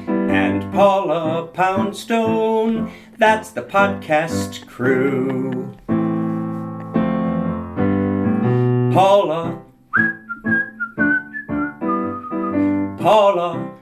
and 0.00 0.72
Paula 0.72 1.46
Poundstone. 1.52 2.90
That's 3.18 3.50
the 3.50 3.62
podcast 3.62 4.66
crew. 4.66 5.74
Paula. 8.94 9.59
Paula. 13.00 13.78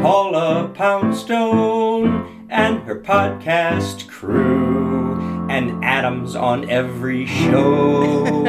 Paula 0.00 0.70
Poundstone 0.72 2.46
and 2.48 2.84
her 2.84 3.00
podcast 3.00 4.06
crew. 4.06 5.18
And 5.50 5.84
Adams 5.84 6.36
on 6.36 6.70
every 6.70 7.26
show. 7.26 8.44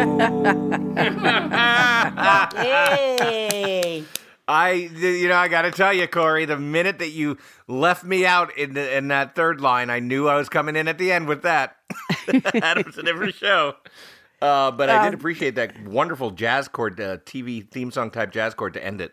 Yay! 2.55 4.03
I, 4.47 4.71
you 4.71 5.27
know, 5.27 5.35
I 5.35 5.47
got 5.47 5.63
to 5.63 5.71
tell 5.71 5.91
you, 5.91 6.05
Corey, 6.05 6.45
the 6.45 6.59
minute 6.59 6.99
that 6.99 7.09
you 7.09 7.38
left 7.67 8.03
me 8.03 8.27
out 8.27 8.55
in 8.59 8.76
the, 8.76 8.95
in 8.95 9.07
that 9.07 9.34
third 9.34 9.59
line, 9.59 9.89
I 9.89 9.97
knew 9.99 10.27
I 10.27 10.35
was 10.35 10.49
coming 10.49 10.76
in 10.76 10.88
at 10.88 10.99
the 10.99 11.11
end 11.11 11.27
with 11.27 11.41
that. 11.41 11.77
Adams 12.61 12.99
in 12.99 13.07
every 13.07 13.31
show. 13.31 13.73
Uh, 14.41 14.71
but 14.71 14.89
I 14.89 15.03
did 15.03 15.09
Um, 15.09 15.19
appreciate 15.19 15.55
that 15.55 15.77
wonderful 15.87 16.31
jazz 16.31 16.67
chord, 16.67 16.99
uh, 16.99 17.17
TV 17.25 17.69
theme 17.69 17.91
song 17.91 18.09
type 18.11 18.31
jazz 18.31 18.53
chord 18.53 18.73
to 18.73 18.83
end 18.83 19.01
it. 19.01 19.11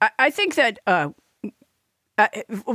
I, 0.00 0.10
I 0.18 0.30
think 0.30 0.54
that. 0.56 0.78
Uh, 0.86 1.10
uh, 2.18 2.26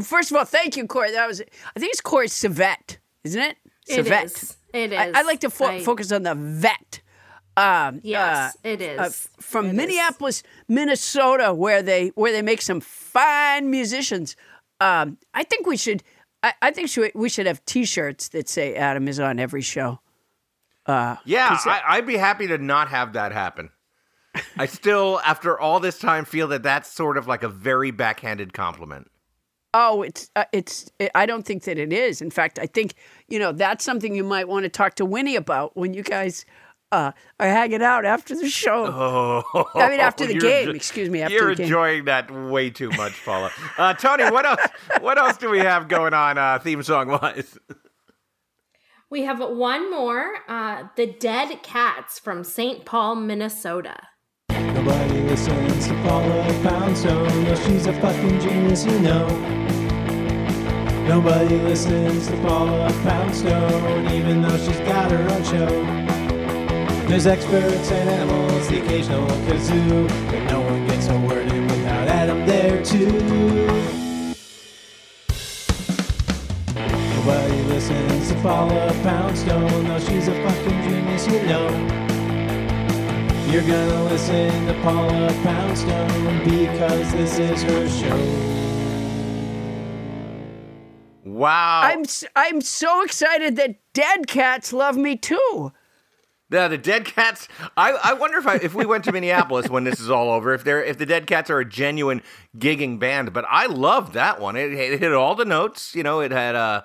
first 0.02 0.32
of 0.32 0.38
all, 0.38 0.46
thank 0.46 0.76
you, 0.78 0.88
Corey. 0.88 1.12
That 1.12 1.28
was. 1.28 1.42
I 1.76 1.80
think 1.80 1.92
it's 1.92 2.02
Corey 2.02 2.28
Savette, 2.28 2.98
isn't 3.24 3.42
it? 3.42 3.58
It 3.88 4.06
Savette. 4.06 4.26
is. 4.26 4.58
It 4.74 4.94
I, 4.94 5.08
is. 5.08 5.16
I 5.16 5.22
like 5.24 5.40
to 5.42 5.50
fo- 5.50 5.66
I- 5.68 5.84
focus 5.84 6.12
on 6.12 6.24
the 6.24 6.34
vet. 6.36 7.02
Um, 7.56 8.00
Yes, 8.04 8.56
uh, 8.56 8.60
it 8.64 8.82
is. 8.82 9.00
uh, 9.00 9.10
from 9.40 9.66
It 9.68 9.70
is. 9.70 9.76
Minneapolis, 9.76 10.44
Minnesota, 10.68 11.54
where 11.54 11.84
they 11.84 12.08
where 12.16 12.32
they 12.32 12.42
make 12.42 12.62
some 12.64 12.80
fine 12.82 13.70
musicians. 13.70 14.36
Um, 14.80 15.18
I 15.36 15.44
think 15.44 15.68
we 15.68 15.78
should. 15.78 16.02
I, 16.42 16.54
I 16.62 16.72
think 16.72 16.90
we 17.14 17.30
should 17.30 17.46
have 17.46 17.64
T-shirts 17.66 18.30
that 18.30 18.50
say 18.50 18.74
Adam 18.76 19.08
is 19.08 19.20
on 19.20 19.40
every 19.40 19.62
show. 19.62 20.00
Uh, 20.86 21.16
Yeah, 21.26 21.58
I, 21.66 21.82
I'd 21.88 22.06
be 22.08 22.18
happy 22.18 22.48
to 22.48 22.58
not 22.58 22.90
have 22.90 23.14
that 23.14 23.32
happen. 23.32 23.70
I 24.58 24.66
still, 24.66 25.22
after 25.26 25.60
all 25.60 25.80
this 25.80 26.00
time, 26.00 26.26
feel 26.26 26.48
that 26.48 26.64
that's 26.64 26.92
sort 26.92 27.18
of 27.18 27.28
like 27.28 27.44
a 27.44 27.50
very 27.50 27.92
backhanded 27.92 28.52
compliment. 28.54 29.10
Oh, 29.76 30.02
it's 30.04 30.30
uh, 30.36 30.46
it's. 30.52 30.92
I 31.16 31.26
don't 31.26 31.46
think 31.46 31.64
that 31.64 31.78
it 31.80 31.92
is. 31.94 32.22
In 32.22 32.30
fact, 32.30 32.60
I 32.60 32.66
think 32.68 32.94
you 33.28 33.40
know 33.40 33.52
that's 33.52 33.84
something 33.84 34.16
you 34.16 34.24
might 34.24 34.48
want 34.48 34.64
to 34.64 34.70
talk 34.70 34.96
to 34.96 35.06
Winnie 35.06 35.36
about 35.36 35.76
when 35.76 35.94
you 35.94 36.04
guys 36.04 36.46
uh, 36.92 37.12
are 37.40 37.48
hanging 37.48 37.82
out 37.82 38.06
after 38.06 38.36
the 38.36 38.48
show. 38.50 38.86
Oh, 39.56 39.66
I 39.76 39.90
mean, 39.90 40.00
after 40.00 40.28
the 40.28 40.36
game. 40.36 40.70
excuse 40.76 41.10
me. 41.10 41.22
After 41.22 41.34
You're 41.36 41.50
the 41.50 41.56
game. 41.56 41.66
enjoying 41.66 42.06
that 42.06 42.30
way 42.32 42.70
too 42.70 42.90
much, 42.92 43.14
Paula. 43.26 43.52
Uh, 43.78 43.94
Toni, 43.96 44.26
what 44.26 44.46
else? 44.46 44.62
What 45.02 45.18
else 45.18 45.38
do 45.38 45.50
we 45.50 45.60
have 45.60 45.88
going 45.88 46.14
on 46.14 46.38
uh, 46.38 46.60
theme 46.60 46.84
song 46.84 47.08
wise? 47.10 47.58
We 49.14 49.26
have 49.26 49.42
one 49.42 49.92
more. 49.92 50.38
Uh, 50.48 50.86
the 50.96 51.06
Dead 51.06 51.62
Cats 51.62 52.18
from 52.18 52.44
St. 52.44 52.84
Paul, 52.84 53.14
Minnesota. 53.14 53.96
Nobody 54.50 55.22
listens 55.22 55.88
to 55.88 55.94
Paula 56.02 56.44
Poundstone. 56.64 57.44
No, 57.44 57.54
she's 57.54 57.86
a 57.86 57.94
fucking 58.02 58.40
genius, 58.40 58.86
you 58.88 59.00
know. 59.02 59.28
Nobody 61.08 61.60
listens 61.60 62.26
to 62.26 62.36
Paula 62.38 62.92
Poundstone, 63.04 64.10
even 64.10 64.42
though 64.42 64.58
she's 64.58 64.80
got 64.80 65.12
her 65.12 65.30
own 65.30 65.44
show. 65.44 67.08
There's 67.08 67.28
experts 67.28 67.92
and 67.92 68.10
animals, 68.10 68.68
the 68.68 68.84
occasional 68.84 69.28
kazoo, 69.46 70.08
but 70.32 70.44
no 70.52 70.62
one 70.62 70.88
gets 70.88 71.08
a 71.10 71.20
word 71.20 71.52
in 71.52 71.68
without 71.68 72.08
Adam 72.08 72.48
there 72.48 72.84
too. 72.84 73.12
Nobody 77.16 77.63
listens 77.90 78.30
to 78.30 78.36
Paula 78.42 78.94
Poundstone, 79.04 79.84
though 79.86 80.00
she's 80.00 80.30
a 80.30 80.34
fucking 80.34 80.82
genius, 80.84 81.28
you 81.28 81.44
know. 81.44 81.68
You're 83.52 83.62
gonna 83.62 84.04
listen 84.06 84.66
to 84.68 84.74
Paula 84.82 85.28
Poundstone 85.44 86.44
because 86.46 87.12
this 87.12 87.40
is 87.40 87.62
her 87.64 87.90
show. 87.90 88.50
Wow. 91.26 91.82
I'm 91.84 92.02
s- 92.02 92.24
I'm 92.38 92.62
so 92.62 93.04
excited 93.04 93.58
that 93.58 93.76
dead 93.92 94.28
cats 94.28 94.72
love 94.72 94.96
me 94.96 95.18
too. 95.18 95.74
Yeah, 96.52 96.68
the 96.68 96.78
Dead 96.78 97.06
Cats. 97.06 97.48
I, 97.76 97.94
I 97.94 98.14
wonder 98.14 98.38
if 98.38 98.46
I, 98.46 98.56
if 98.58 98.76
we 98.76 98.86
went 98.86 99.06
to 99.06 99.12
Minneapolis 99.12 99.70
when 99.70 99.86
this 99.86 100.00
is 100.00 100.12
all 100.12 100.30
over, 100.30 100.54
if 100.54 100.64
they're 100.64 100.84
if 100.84 101.00
the 101.00 101.06
Dead 101.06 101.26
Cats 101.26 101.50
are 101.50 101.58
a 101.60 101.66
genuine 101.68 102.22
gigging 102.56 103.00
band. 103.00 103.34
But 103.34 103.46
I 103.50 103.66
loved 103.66 104.14
that 104.14 104.40
one. 104.40 104.56
It, 104.56 104.72
it 104.72 105.00
hit 105.00 105.14
all 105.14 105.34
the 105.34 105.46
notes. 105.46 105.96
You 105.96 106.04
know, 106.04 106.20
it 106.20 106.32
had 106.32 106.54
uh, 106.56 106.84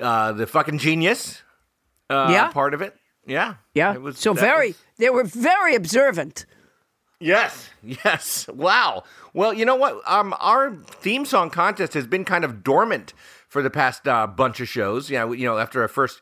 uh, 0.00 0.32
the 0.32 0.46
fucking 0.46 0.78
genius. 0.78 1.42
Uh, 2.10 2.28
Yeah. 2.30 2.48
part 2.48 2.74
of 2.74 2.82
it. 2.82 2.94
Yeah, 3.26 3.54
Yeah. 3.74 3.94
It 3.94 4.02
was 4.02 4.18
so 4.18 4.32
very. 4.34 4.68
was- 4.68 4.76
they 4.98 5.08
were 5.10 5.24
very 5.24 5.74
observant. 5.74 6.44
Yes, 7.20 7.70
yes. 7.82 8.48
Wow. 8.48 9.04
Well, 9.32 9.52
you 9.54 9.64
know 9.64 9.76
what? 9.76 10.00
Um, 10.06 10.34
our 10.40 10.74
theme 10.74 11.24
song 11.24 11.50
contest 11.50 11.94
has 11.94 12.06
been 12.06 12.24
kind 12.24 12.44
of 12.44 12.64
dormant 12.64 13.14
for 13.48 13.62
the 13.62 13.70
past 13.70 14.08
uh, 14.08 14.26
bunch 14.26 14.60
of 14.60 14.68
shows. 14.68 15.08
Yeah, 15.08 15.30
you 15.30 15.46
know, 15.46 15.56
after 15.58 15.82
our 15.82 15.88
first 15.88 16.20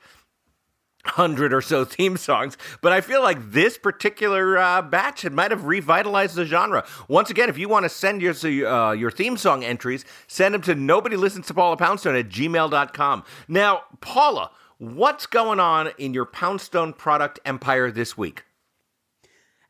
hundred 1.05 1.53
or 1.53 1.61
so 1.61 1.85
theme 1.87 2.17
songs, 2.17 2.57
but 2.81 2.93
I 2.93 3.01
feel 3.01 3.23
like 3.23 3.53
this 3.53 3.79
particular 3.79 4.59
uh, 4.59 4.83
batch 4.83 5.25
it 5.25 5.33
might 5.33 5.51
have 5.51 5.65
revitalized 5.65 6.35
the 6.35 6.45
genre. 6.45 6.85
Once 7.09 7.31
again, 7.31 7.49
if 7.49 7.59
you 7.59 7.69
want 7.69 7.85
to 7.85 7.89
send 7.89 8.23
your 8.23 8.35
uh, 8.67 8.93
your 8.93 9.11
theme 9.11 9.37
song 9.37 9.65
entries, 9.65 10.05
send 10.27 10.55
them 10.55 10.63
to 10.63 10.75
nobody 10.75 11.17
listens 11.17 11.47
to 11.49 11.55
Paula 11.55 11.77
Poundstone 11.77 12.17
at 12.17 12.29
gmail.com. 12.29 13.25
Now, 13.49 13.83
Paula, 14.01 14.51
what's 14.79 15.27
going 15.27 15.61
on 15.61 15.91
in 15.99 16.15
your 16.15 16.27
Poundstone 16.27 16.93
product 16.93 17.39
empire 17.45 17.91
this 17.91 18.17
week? 18.17 18.45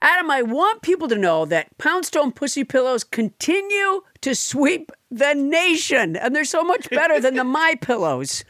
Adam, 0.02 0.30
I 0.30 0.40
want 0.40 0.80
people 0.80 1.08
to 1.08 1.16
know 1.16 1.44
that 1.44 1.76
Poundstone 1.76 2.32
Pussy 2.32 2.64
Pillows 2.64 3.04
continue 3.04 4.00
to 4.22 4.34
sweep 4.34 4.90
the 5.10 5.34
nation, 5.34 6.16
and 6.16 6.34
they're 6.34 6.44
so 6.44 6.64
much 6.64 6.88
better 6.88 7.20
than 7.20 7.34
the 7.34 7.44
My 7.60 7.74
Pillows. 7.82 8.44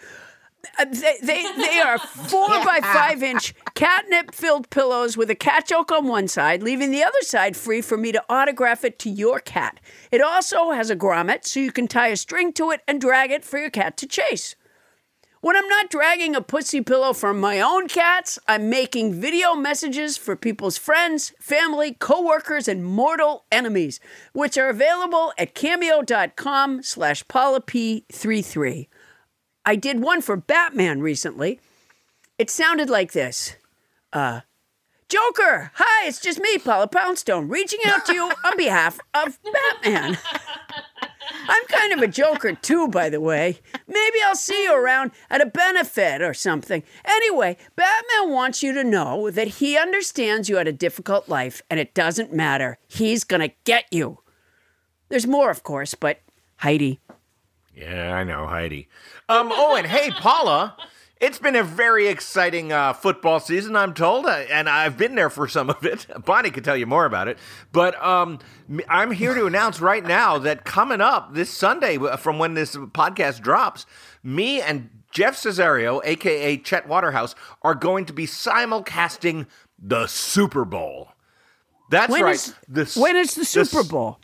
Uh, 0.81 0.85
They, 0.91 1.17
they, 1.23 1.43
they 1.57 1.79
are 1.81 1.99
four 1.99 2.49
by 2.49 2.81
five 2.83 3.23
inch 3.23 3.55
catnip 3.75 4.35
filled 4.35 4.71
pillows 4.71 5.17
with 5.17 5.31
a 5.31 5.35
cat 5.35 5.67
joke 5.67 5.93
on 5.93 6.09
one 6.09 6.27
side, 6.29 6.63
leaving 6.63 6.91
the 6.91 7.03
other 7.05 7.21
side 7.23 7.57
free 7.57 7.83
for 7.83 7.97
me 7.97 8.13
to 8.13 8.25
autograph 8.29 8.85
it 8.85 8.99
to 9.01 9.11
your 9.11 9.41
cat. 9.41 9.79
It 10.11 10.21
also 10.23 10.71
has 10.71 10.89
a 10.91 10.97
grommet 10.97 11.45
so 11.45 11.61
you 11.61 11.73
can 11.73 11.87
tie 11.87 12.09
a 12.09 12.17
string 12.17 12.53
to 12.55 12.71
it 12.71 12.81
and 12.89 13.01
drag 13.01 13.31
it 13.31 13.45
for 13.45 13.59
your 13.59 13.71
cat 13.71 13.97
to 13.99 14.07
chase. 14.07 14.57
When 15.43 15.57
I'm 15.57 15.69
not 15.69 15.89
dragging 15.89 16.37
a 16.37 16.43
pussy 16.43 16.83
pillow 16.83 17.15
for 17.15 17.33
my 17.33 17.61
own 17.61 17.89
cats, 17.89 18.39
I'm 18.47 18.69
making 18.69 19.15
video 19.19 19.55
messages 19.55 20.19
for 20.19 20.37
people's 20.37 20.77
friends, 20.77 21.33
family, 21.41 21.95
coworkers, 21.95 22.69
and 22.69 22.85
mortal 22.85 23.47
enemies, 23.51 24.01
which 24.35 24.59
are 24.59 24.69
available 24.69 25.33
at 25.39 25.55
cameo.com 25.55 26.83
slash 26.83 27.25
polyp33. 27.25 28.89
I 29.71 29.77
did 29.77 30.01
one 30.01 30.21
for 30.21 30.37
Batman 30.37 31.01
recently. 31.01 31.61
It 32.39 32.51
sounded 32.51 32.91
like 32.91 33.13
this. 33.13 33.55
Uh, 34.13 34.41
Joker, 35.09 35.71
hi, 35.77 36.09
it's 36.09 36.19
just 36.19 36.41
me, 36.41 36.59
Paula 36.59 36.89
Poundstone, 36.89 37.47
reaching 37.47 37.79
out 37.87 38.05
to 38.07 38.13
you 38.13 38.33
on 38.45 38.57
behalf 38.57 38.99
of 39.15 39.39
Batman. 39.45 40.19
I'm 41.49 41.65
kind 41.69 41.93
of 41.93 42.01
a 42.01 42.09
joker 42.09 42.53
too, 42.53 42.89
by 42.89 43.11
the 43.11 43.21
way. 43.21 43.61
Maybe 43.87 44.19
I'll 44.27 44.35
see 44.35 44.65
you 44.65 44.75
around 44.75 45.13
at 45.31 45.41
a 45.41 45.47
benefit 45.47 46.21
or 46.21 46.35
something. 46.35 46.83
Anyway, 47.05 47.57
Batman 47.77 48.33
wants 48.33 48.65
you 48.65 48.73
to 48.73 48.83
know 48.83 49.31
that 49.31 49.47
he 49.47 49.79
understands 49.79 50.49
you 50.49 50.57
had 50.57 50.67
a 50.67 50.73
difficult 50.73 51.29
life 51.29 51.63
and 51.71 51.79
it 51.79 51.95
doesn't 51.95 52.33
matter. 52.33 52.79
He's 52.89 53.23
gonna 53.23 53.51
get 53.63 53.85
you. 53.93 54.19
There's 55.11 55.29
more, 55.29 55.49
of 55.49 55.63
course, 55.63 55.95
but 55.95 56.19
Heidi. 56.57 56.99
Yeah, 57.81 58.15
I 58.15 58.25
know, 58.25 58.47
Heidi. 58.47 58.89
Um, 59.29 59.51
oh, 59.53 59.75
and 59.77 59.87
hey, 59.87 60.11
Paula, 60.11 60.77
it's 61.21 61.39
been 61.39 61.57
a 61.57 61.63
very 61.63 62.09
exciting 62.09 62.73
uh, 62.73 62.93
football 62.93 63.41
season, 63.41 63.75
I'm 63.77 63.95
told, 63.95 64.27
uh, 64.27 64.31
and 64.51 64.69
I've 64.69 64.97
been 64.99 65.15
there 65.15 65.31
for 65.31 65.49
some 65.49 65.71
of 65.71 65.85
it. 65.85 66.07
Bonnie 66.25 66.51
could 66.51 66.65
tell 66.65 66.77
you 66.77 66.87
more 66.87 67.05
about 67.07 67.29
it. 67.29 67.39
But 67.73 68.03
um, 68.05 68.39
I'm 68.89 69.11
here 69.11 69.35
to 69.35 69.47
announce 69.47 69.81
right 69.81 70.05
now 70.05 70.39
that 70.39 70.65
coming 70.65 71.01
up 71.01 71.35
this 71.35 71.51
Sunday, 71.51 71.97
uh, 71.97 72.17
from 72.17 72.39
when 72.39 72.55
this 72.55 72.77
podcast 72.77 73.41
drops, 73.41 73.87
me 74.23 74.61
and 74.61 74.91
Jeff 75.11 75.37
Cesario, 75.37 76.01
aka 76.05 76.57
Chet 76.59 76.87
Waterhouse, 76.87 77.35
are 77.63 77.75
going 77.75 78.05
to 78.07 78.13
be 78.13 78.27
simulcasting 78.27 79.47
the 79.79 80.07
Super 80.07 80.65
Bowl. 80.65 81.09
That's 81.91 82.13
When 82.13 82.23
right. 82.23 82.35
is- 82.35 82.55
the 82.69 82.85
when 83.01 83.17
is 83.17 83.35
the 83.35 83.45
Super 83.45 83.83
Bowl? 83.83 84.19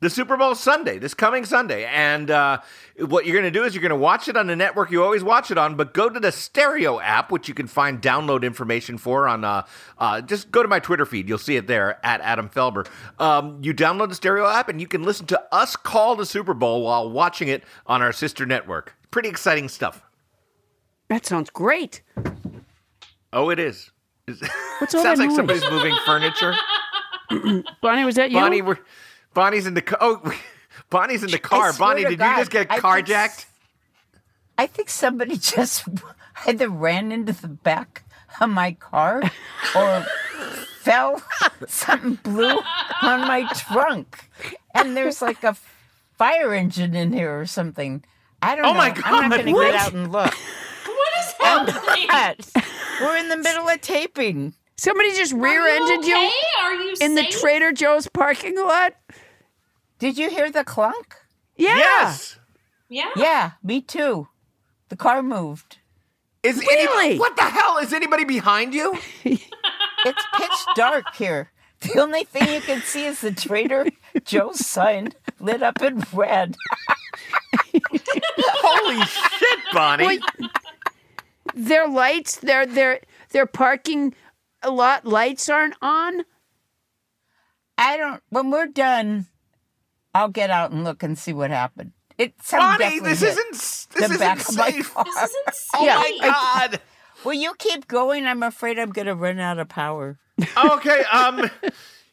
The 0.00 0.08
Super 0.08 0.36
Bowl 0.36 0.54
Sunday, 0.54 0.98
this 0.98 1.14
coming 1.14 1.44
Sunday. 1.44 1.84
And 1.86 2.30
uh, 2.30 2.60
what 2.98 3.26
you're 3.26 3.34
going 3.40 3.52
to 3.52 3.58
do 3.58 3.64
is 3.64 3.74
you're 3.74 3.82
going 3.82 3.90
to 3.90 3.96
watch 3.96 4.28
it 4.28 4.36
on 4.36 4.46
the 4.46 4.54
network 4.56 4.90
you 4.90 5.02
always 5.02 5.24
watch 5.24 5.50
it 5.50 5.58
on, 5.58 5.74
but 5.74 5.92
go 5.92 6.08
to 6.08 6.20
the 6.20 6.30
Stereo 6.30 7.00
app, 7.00 7.32
which 7.32 7.48
you 7.48 7.54
can 7.54 7.66
find 7.66 8.00
download 8.00 8.42
information 8.44 8.96
for 8.98 9.26
on. 9.26 9.44
Uh, 9.44 9.66
uh, 9.98 10.20
just 10.20 10.50
go 10.50 10.62
to 10.62 10.68
my 10.68 10.78
Twitter 10.78 11.04
feed. 11.04 11.28
You'll 11.28 11.38
see 11.38 11.56
it 11.56 11.66
there 11.66 12.04
at 12.06 12.20
Adam 12.20 12.48
Felber. 12.48 12.86
Um, 13.18 13.58
you 13.62 13.74
download 13.74 14.08
the 14.08 14.14
Stereo 14.14 14.46
app 14.46 14.68
and 14.68 14.80
you 14.80 14.86
can 14.86 15.02
listen 15.02 15.26
to 15.26 15.54
us 15.54 15.74
call 15.76 16.14
the 16.16 16.26
Super 16.26 16.54
Bowl 16.54 16.82
while 16.84 17.10
watching 17.10 17.48
it 17.48 17.64
on 17.86 18.02
our 18.02 18.12
sister 18.12 18.46
network. 18.46 18.94
Pretty 19.10 19.28
exciting 19.28 19.68
stuff. 19.68 20.02
That 21.08 21.26
sounds 21.26 21.50
great. 21.50 22.02
Oh, 23.32 23.50
it 23.50 23.58
is. 23.58 23.90
What's 24.78 24.94
all 24.94 25.02
Sounds 25.02 25.18
like 25.18 25.28
noise? 25.28 25.36
somebody's 25.36 25.70
moving 25.70 25.94
furniture. 26.04 26.54
Bonnie, 27.82 28.04
was 28.04 28.14
that 28.16 28.30
you? 28.30 28.38
Bonnie, 28.38 28.62
we're, 28.62 28.78
Bonnie's 29.38 29.68
in 29.68 29.74
the 29.74 29.82
car. 29.82 29.98
Oh, 30.00 30.34
Bonnie's 30.90 31.22
in 31.22 31.30
the 31.30 31.38
car. 31.38 31.72
Bonnie, 31.72 32.02
did 32.04 32.18
God, 32.18 32.30
you 32.32 32.36
just 32.38 32.50
get 32.50 32.66
I 32.70 32.80
think 32.80 32.84
carjacked? 33.06 33.44
I 34.58 34.66
think 34.66 34.88
somebody 34.90 35.36
just 35.38 35.84
either 36.44 36.68
ran 36.68 37.12
into 37.12 37.32
the 37.32 37.46
back 37.46 38.02
of 38.40 38.50
my 38.50 38.72
car 38.72 39.22
or 39.76 40.04
fell, 40.80 41.22
something 41.68 42.14
blew 42.24 42.58
on 43.02 43.20
my 43.28 43.48
trunk. 43.54 44.28
And 44.74 44.96
there's 44.96 45.22
like 45.22 45.44
a 45.44 45.54
fire 46.16 46.52
engine 46.52 46.96
in 46.96 47.12
here 47.12 47.38
or 47.38 47.46
something. 47.46 48.02
I 48.42 48.56
don't 48.56 48.64
Oh 48.66 48.72
know. 48.72 48.78
my 48.78 48.88
I'm 49.04 49.30
not 49.30 49.30
God, 49.30 49.30
going 49.30 49.46
to 49.46 49.52
what? 49.52 49.70
get 49.70 49.80
out 49.80 49.92
and 49.92 50.10
look. 50.10 50.34
What 50.84 51.12
is 51.20 51.32
happening? 51.38 52.08
not. 52.08 52.64
We're 53.00 53.16
in 53.18 53.28
the 53.28 53.36
middle 53.36 53.68
of 53.68 53.80
taping. 53.82 54.54
Somebody 54.76 55.10
just 55.16 55.32
rear-ended 55.32 56.04
you. 56.06 56.14
you, 56.16 56.26
Okay? 56.28 56.32
Are 56.60 56.74
you 56.74 56.94
in 57.00 57.14
the? 57.16 57.24
Trader 57.24 57.72
Joe's 57.72 58.06
parking 58.06 58.56
lot. 58.56 58.94
Did 59.98 60.16
you 60.18 60.30
hear 60.30 60.50
the 60.50 60.64
clunk? 60.64 61.16
Yeah. 61.56 61.76
Yes. 61.76 62.38
Yeah. 62.88 63.10
Yeah, 63.16 63.50
me 63.62 63.80
too. 63.80 64.28
The 64.88 64.96
car 64.96 65.22
moved. 65.22 65.78
Is 66.42 66.56
Really? 66.58 66.78
anybody, 66.78 67.18
what 67.18 67.36
the 67.36 67.42
hell? 67.42 67.78
Is 67.78 67.92
anybody 67.92 68.24
behind 68.24 68.74
you? 68.74 68.96
It's 70.04 70.24
pitch 70.36 70.74
dark 70.76 71.12
here. 71.16 71.50
The 71.80 71.98
only 72.00 72.22
thing 72.22 72.54
you 72.54 72.60
can 72.60 72.80
see 72.82 73.04
is 73.04 73.20
the 73.20 73.32
Trader 73.32 73.86
Joe's 74.24 74.64
sign 74.64 75.12
lit 75.40 75.60
up 75.60 75.82
in 75.82 76.04
red. 76.12 76.54
Holy 78.38 79.04
shit, 79.04 79.58
Bonnie. 79.72 80.06
Wait. 80.06 80.22
Their 81.54 81.88
lights, 81.88 82.36
their 82.36 82.64
their 82.64 83.00
their 83.30 83.46
parking 83.46 84.14
lot 84.66 85.04
lights 85.04 85.48
aren't 85.48 85.74
on. 85.82 86.22
I 87.76 87.96
don't. 87.96 88.22
When 88.28 88.50
we're 88.52 88.66
done, 88.68 89.26
I'll 90.18 90.28
get 90.28 90.50
out 90.50 90.70
and 90.72 90.82
look 90.84 91.02
and 91.02 91.16
see 91.18 91.32
what 91.32 91.50
happened. 91.50 91.92
It 92.18 92.34
sounds 92.42 92.78
Bonnie, 92.78 92.98
this 93.00 93.22
isn't 93.22 93.52
this 93.52 93.86
the 93.94 94.04
isn't 94.04 94.18
back 94.18 94.40
of 94.48 94.56
my 94.56 94.70
safe. 94.72 94.92
car. 94.92 95.04
This 95.04 95.16
isn't 95.16 95.54
Oh 95.74 95.84
Yeah, 95.84 95.94
my 95.96 96.18
I- 96.22 96.28
god. 96.68 96.80
Will 97.24 97.34
you 97.34 97.54
keep 97.58 97.86
going? 97.88 98.26
I'm 98.26 98.42
afraid 98.42 98.78
I'm 98.78 98.90
going 98.90 99.06
to 99.06 99.14
run 99.14 99.38
out 99.38 99.58
of 99.58 99.68
power. 99.68 100.18
okay, 100.56 101.04
um 101.12 101.48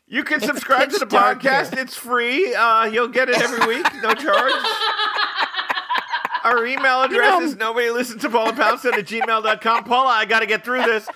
you 0.07 0.23
can 0.23 0.37
It's 0.43 0.45
subscribe 0.45 0.89
to 0.91 0.99
the 0.99 1.07
podcast. 1.07 1.73
here. 1.73 1.83
It's 1.83 1.95
free. 1.97 2.53
Uh 2.53 2.85
you'll 2.85 3.07
get 3.07 3.29
it 3.29 3.41
every 3.41 3.65
week, 3.67 3.85
no 4.03 4.13
charge. 4.25 4.53
Our 6.43 6.63
email 6.67 7.01
address 7.01 7.39
know- 7.39 7.41
is 7.41 7.55
nobody 7.55 7.89
listens 7.89 8.21
to 8.21 8.29
Paula 8.29 8.53
Poundstone 8.53 8.93
at 8.93 9.05
gmail.com. 9.05 9.83
Paula, 9.85 10.09
I 10.11 10.25
gotta 10.25 10.45
get 10.45 10.63
through 10.63 10.83
this. 10.83 11.07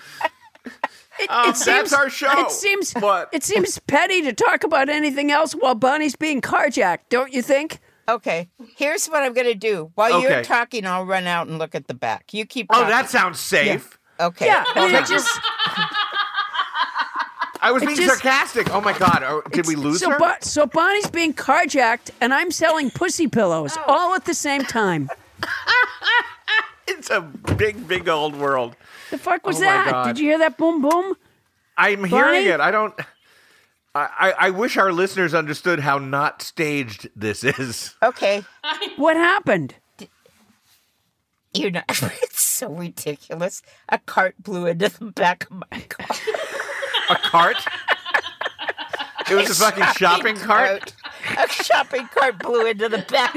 It, 1.20 1.30
Um, 1.30 1.50
it 1.50 1.56
seems, 1.56 1.64
that's 1.90 1.92
our 1.92 2.08
show. 2.10 2.30
It 2.46 2.50
seems 2.50 2.92
What? 2.94 3.28
it 3.32 3.44
seems 3.44 3.78
petty 3.80 4.22
to 4.22 4.32
talk 4.32 4.64
about 4.64 4.88
anything 4.88 5.30
else 5.30 5.52
while 5.52 5.74
Bonnie's 5.74 6.16
being 6.16 6.40
carjacked, 6.40 7.08
don't 7.10 7.32
you 7.32 7.42
think? 7.42 7.78
Okay, 8.08 8.48
here's 8.76 9.06
what 9.06 9.22
I'm 9.22 9.32
going 9.34 9.46
to 9.46 9.54
do. 9.54 9.92
While 9.94 10.14
Okay. 10.14 10.28
you're 10.28 10.42
talking, 10.42 10.84
I'll 10.86 11.04
run 11.06 11.26
out 11.28 11.46
and 11.46 11.58
look 11.58 11.74
at 11.76 11.86
the 11.86 11.94
back. 11.94 12.32
You 12.34 12.44
keep 12.44 12.66
Oh, 12.70 12.86
that 12.86 13.08
sounds 13.10 13.38
safe. 13.38 13.98
Okay. 14.18 14.46
Yeah, 14.46 14.64
I 14.74 14.86
mean, 14.86 14.96
Okay. 14.96 15.04
just 15.06 15.28
I 17.62 17.70
was 17.72 17.84
being 17.84 17.94
just- 17.96 18.08
sarcastic. 18.08 18.70
Oh 18.74 18.80
my 18.80 18.96
god. 18.96 19.22
Oh, 19.24 19.42
did 19.52 19.66
we 19.66 19.76
lose 19.76 20.00
so, 20.00 20.10
her? 20.10 20.18
Bo- 20.18 20.34
so 20.40 20.66
Bonnie's 20.66 21.10
being 21.10 21.34
carjacked, 21.34 22.10
and 22.20 22.32
I'm 22.32 22.50
selling 22.50 22.90
pussy 22.90 23.28
pillows 23.28 23.76
Oh. 23.76 23.82
all 23.86 24.14
at 24.14 24.24
the 24.24 24.34
same 24.34 24.62
time. 24.62 25.10
it's 26.88 27.10
a 27.10 27.20
big, 27.20 27.86
big 27.86 28.08
old 28.08 28.34
world. 28.34 28.76
The 29.10 29.18
fuck 29.18 29.46
was 29.46 29.56
Oh 29.58 29.60
that? 29.60 29.90
God. 29.90 30.06
Did 30.06 30.18
you 30.18 30.30
hear 30.30 30.38
that 30.38 30.56
boom 30.56 30.82
boom? 30.82 31.14
I'm 31.76 32.04
hearing 32.04 32.46
it. 32.46 32.60
I 32.60 32.70
don't. 32.70 32.94
I, 33.94 34.08
I, 34.18 34.34
I 34.46 34.50
wish 34.50 34.76
our 34.76 34.92
listeners 34.92 35.34
understood 35.34 35.80
how 35.80 35.98
not 35.98 36.42
staged 36.42 37.08
this 37.16 37.42
is. 37.42 37.94
Okay. 38.02 38.44
What 38.96 39.16
happened? 39.16 39.74
You're 41.54 41.70
not. 41.70 41.84
It's 42.22 42.40
so 42.40 42.72
ridiculous. 42.74 43.62
A 43.88 43.98
cart 43.98 44.34
blew 44.38 44.66
into 44.66 44.88
the 44.90 45.06
back 45.12 45.46
of 45.50 45.62
my 45.70 45.80
car. 45.88 46.16
A 47.08 47.16
cart? 47.16 47.56
It 49.30 49.34
was 49.34 49.50
a 49.50 49.54
fucking 49.54 49.84
shopping 49.96 50.36
cart? 50.36 50.92
A 51.38 51.48
shopping 51.48 52.06
cart 52.14 52.38
blew 52.38 52.66
into 52.66 52.88
the 52.88 52.98
back 52.98 53.34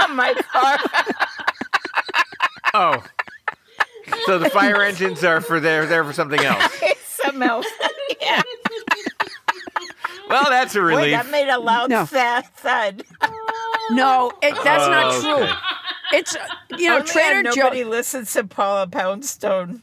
of 0.00 0.14
my 0.14 0.34
car. 0.34 0.78
Oh. 2.74 3.04
So 4.26 4.38
the 4.38 4.50
fire 4.50 4.82
engines 4.82 5.24
are 5.24 5.40
for 5.40 5.58
there 5.60 5.84
there 5.86 6.04
for 6.04 6.12
something 6.12 6.40
else. 6.40 6.62
Something 7.22 7.42
else. 7.42 7.66
Yeah. 8.20 8.42
Well, 10.28 10.44
that's 10.48 10.74
a 10.74 10.78
Boy, 10.78 10.84
relief. 10.86 11.12
that 11.12 11.30
made 11.30 11.48
a 11.48 11.58
loud 11.58 11.90
No. 11.90 12.04
thud. 12.06 12.44
thud. 12.56 13.02
No, 13.90 14.30
it, 14.42 14.54
that's 14.64 14.88
not 14.88 15.12
Oh, 15.14 15.20
true. 15.20 15.44
okay. 15.44 15.52
It's 16.12 16.36
you 16.78 16.88
know 16.88 16.94
oh, 16.96 16.98
Only 17.00 17.10
Trader 17.10 17.42
nobody 17.42 17.82
Joe. 17.82 17.88
listens 17.88 18.32
to 18.34 18.44
Paula 18.44 18.86
Poundstone. 18.86 19.82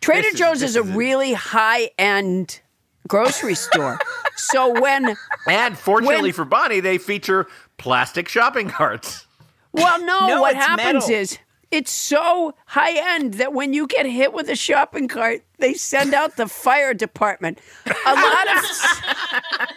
Trader 0.00 0.22
This 0.22 0.34
is- 0.34 0.38
Joe's 0.38 0.60
this 0.60 0.70
is 0.70 0.76
a 0.76 0.80
is 0.82 0.88
it. 0.90 0.94
really 0.94 1.32
high 1.32 1.90
end 1.98 2.60
grocery 3.08 3.54
store. 3.54 3.98
So 4.36 4.78
when 4.80 5.16
And 5.48 5.78
fortunately 5.78 6.22
When- 6.28 6.32
for 6.32 6.44
Bonnie, 6.44 6.80
they 6.80 6.98
feature 6.98 7.48
plastic 7.78 8.28
shopping 8.28 8.68
carts. 8.68 9.26
well, 9.72 9.98
no, 10.04 10.26
No, 10.26 10.40
what 10.42 10.54
happens 10.56 11.08
metal. 11.08 11.10
is 11.10 11.38
it's 11.72 11.90
so 11.90 12.54
high 12.66 13.14
end 13.16 13.34
that 13.34 13.52
when 13.52 13.72
you 13.72 13.86
get 13.88 14.06
hit 14.06 14.32
with 14.32 14.48
a 14.48 14.54
shopping 14.56 15.08
cart, 15.08 15.42
they 15.58 15.74
send 15.74 16.14
out 16.14 16.36
the 16.36 16.46
fire 16.46 16.94
department. 16.94 17.58
A 18.06 18.14
lot 18.14 18.56
of 18.56 18.64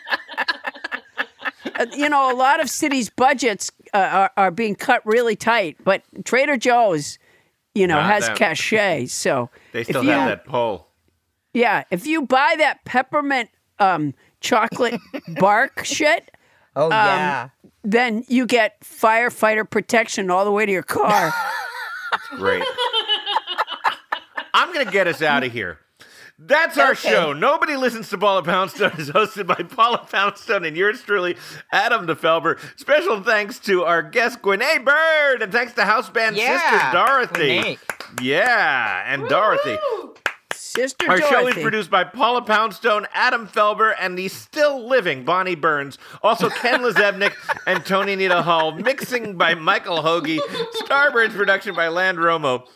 Uh, 1.78 1.86
you 1.94 2.08
know, 2.08 2.32
a 2.32 2.36
lot 2.36 2.62
of 2.62 2.70
cities' 2.70 3.10
budgets 3.10 3.70
uh, 3.94 3.98
are, 3.98 4.32
are 4.38 4.52
being 4.52 4.76
cut 4.76 5.06
really 5.06 5.36
tight, 5.36 5.76
but 5.84 6.04
Trader 6.24 6.56
Joe's, 6.56 7.20
you 7.74 7.86
know, 7.86 7.96
Not 7.96 8.06
has 8.14 8.26
them. 8.28 8.38
cachet. 8.38 9.08
So 9.08 9.50
They 9.74 9.82
if 9.82 9.88
still 9.88 10.04
you- 10.06 10.12
have 10.12 10.30
that 10.30 10.46
pole. 10.46 10.88
Yeah, 11.54 11.84
if 11.92 12.06
you 12.08 12.22
buy 12.22 12.56
that 12.60 12.86
peppermint 12.86 13.50
um, 13.80 14.14
chocolate 14.40 15.02
bark 15.40 15.84
shit, 15.84 16.32
Oh, 16.78 16.90
yeah. 16.90 17.50
then 17.84 18.24
you 18.30 18.46
get 18.46 18.80
firefighter 18.82 19.70
protection 19.70 20.30
all 20.32 20.46
the 20.46 20.52
way 20.52 20.66
to 20.66 20.72
your 20.72 20.84
car. 20.84 21.34
Great. 22.38 22.64
I'm 24.54 24.74
going 24.74 24.86
to 24.86 24.92
get 24.92 25.08
us 25.08 25.22
out 25.22 25.44
of 25.44 25.52
here. 25.52 25.80
That's 26.38 26.78
our 26.78 26.92
Okay. 26.92 27.10
show. 27.12 27.32
Nobody 27.34 27.78
listens 27.78 28.10
to 28.10 28.18
Paula 28.18 28.44
Poundstone 28.44 28.92
is 28.98 29.10
hosted 29.10 29.48
by 29.48 29.56
Paula 29.56 30.06
Poundstone 30.12 30.66
and 30.66 30.76
yours 30.76 31.02
truly, 31.02 31.38
Adam 31.72 32.08
DeFelber. 32.08 32.60
Special 32.78 33.24
thanks 33.24 33.58
to 33.60 33.86
our 33.86 34.02
guest, 34.04 34.42
Gwenay 34.42 34.84
Bird, 34.84 35.42
and 35.42 35.52
thanks 35.52 35.72
to 35.74 35.86
house 35.86 36.10
band 36.10 36.36
Yeah, 36.36 36.60
sister 36.60 36.92
Dorothy. 36.92 37.80
Yeah, 38.22 39.04
and 39.14 39.28
Dorothy. 39.30 39.78
Sister 40.66 41.10
Our 41.10 41.22
show 41.22 41.48
is 41.48 41.54
produced 41.54 41.92
by 41.92 42.04
Paula 42.04 42.42
Poundstone, 42.42 43.06
Adam 43.14 43.48
Felber, 43.48 43.94
and 44.00 44.18
the 44.18 44.28
still 44.28 44.88
living 44.88 45.24
Bonnie 45.24 45.54
Burns. 45.54 46.00
Also, 46.24 46.50
Ken 46.50 46.82
LaZebnik 46.82 47.34
and 47.68 47.86
Toni 47.86 48.14
Anita 48.14 48.42
Hull. 48.42 48.72
Mixing 48.72 49.38
by 49.38 49.54
Michael 49.54 50.00
Hoagie. 50.00 50.40
Starburns 50.82 51.36
production 51.36 51.76
by 51.76 51.88
Land 51.88 52.18
Romo. 52.18 52.68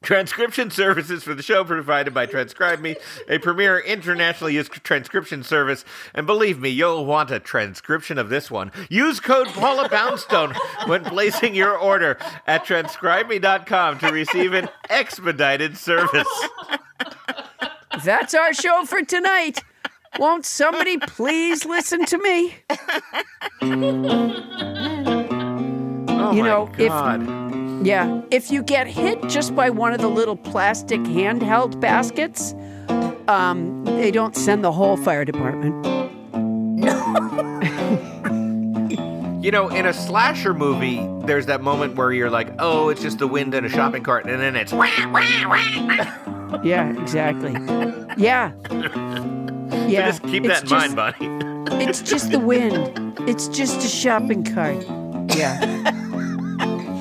Transcription 0.00 0.70
services 0.70 1.24
for 1.24 1.34
the 1.34 1.42
show 1.42 1.64
provided 1.64 2.14
by 2.14 2.24
Transcribe 2.24 2.80
Me, 2.80 2.94
a 3.28 3.38
premier 3.38 3.78
internationally 3.80 4.54
used 4.54 4.70
transcription 4.84 5.42
service. 5.42 5.84
And 6.14 6.24
believe 6.26 6.58
me, 6.60 6.68
you'll 6.68 7.04
want 7.04 7.30
a 7.32 7.40
transcription 7.40 8.16
of 8.16 8.28
this 8.28 8.48
one. 8.50 8.70
Use 8.88 9.18
code 9.18 9.48
Paula 9.48 9.88
Poundstone 9.88 10.54
when 10.86 11.04
placing 11.04 11.54
your 11.54 11.76
order 11.76 12.16
at 12.46 12.64
transcribeme.com 12.64 13.98
to 13.98 14.12
receive 14.12 14.52
an 14.54 14.68
expedited 14.88 15.76
service. 15.76 16.28
That's 18.04 18.34
our 18.34 18.54
show 18.54 18.84
for 18.84 19.02
tonight. 19.02 19.64
Won't 20.18 20.46
somebody 20.46 20.96
please 20.98 21.64
listen 21.64 22.04
to 22.06 22.18
me? 22.18 22.54
Oh 26.20 26.32
You 26.32 26.42
my 26.42 26.48
know, 26.48 26.70
if- 26.76 26.88
God. 26.88 27.67
Yeah. 27.82 28.22
If 28.30 28.50
you 28.50 28.62
get 28.62 28.86
hit 28.86 29.22
just 29.28 29.54
by 29.54 29.70
one 29.70 29.92
of 29.92 30.00
the 30.00 30.08
little 30.08 30.36
plastic 30.36 31.00
handheld 31.00 31.80
baskets, 31.80 32.54
um, 33.28 33.84
they 33.84 34.10
don't 34.10 34.34
send 34.36 34.64
the 34.64 34.72
whole 34.72 34.96
fire 34.96 35.24
department. 35.24 35.74
No. 36.34 37.60
You 39.40 39.52
know, 39.52 39.68
in 39.68 39.86
a 39.86 39.92
slasher 39.92 40.52
movie, 40.52 41.06
there's 41.24 41.46
that 41.46 41.62
moment 41.62 41.94
where 41.94 42.12
you're 42.12 42.28
like, 42.28 42.48
oh, 42.58 42.88
it's 42.88 43.00
just 43.00 43.18
the 43.20 43.28
wind 43.28 43.54
in 43.54 43.64
a 43.64 43.68
shopping 43.68 44.02
cart, 44.02 44.26
and 44.26 44.40
then 44.40 44.56
it's. 44.56 44.72
Yeah, 46.64 46.90
exactly. 47.00 47.52
Yeah. 48.20 48.52
Yeah. 49.86 50.06
just 50.10 50.24
keep 50.24 50.44
it's 50.44 50.54
that 50.54 50.62
in 50.64 50.68
just- 50.68 50.70
mind, 50.70 50.96
buddy. 50.96 51.84
It's 51.84 52.02
just 52.02 52.32
the 52.32 52.40
wind. 52.40 53.16
It's 53.28 53.46
just 53.48 53.84
a 53.84 53.88
shopping 53.88 54.42
cart. 54.42 54.84
Yeah. 55.36 55.60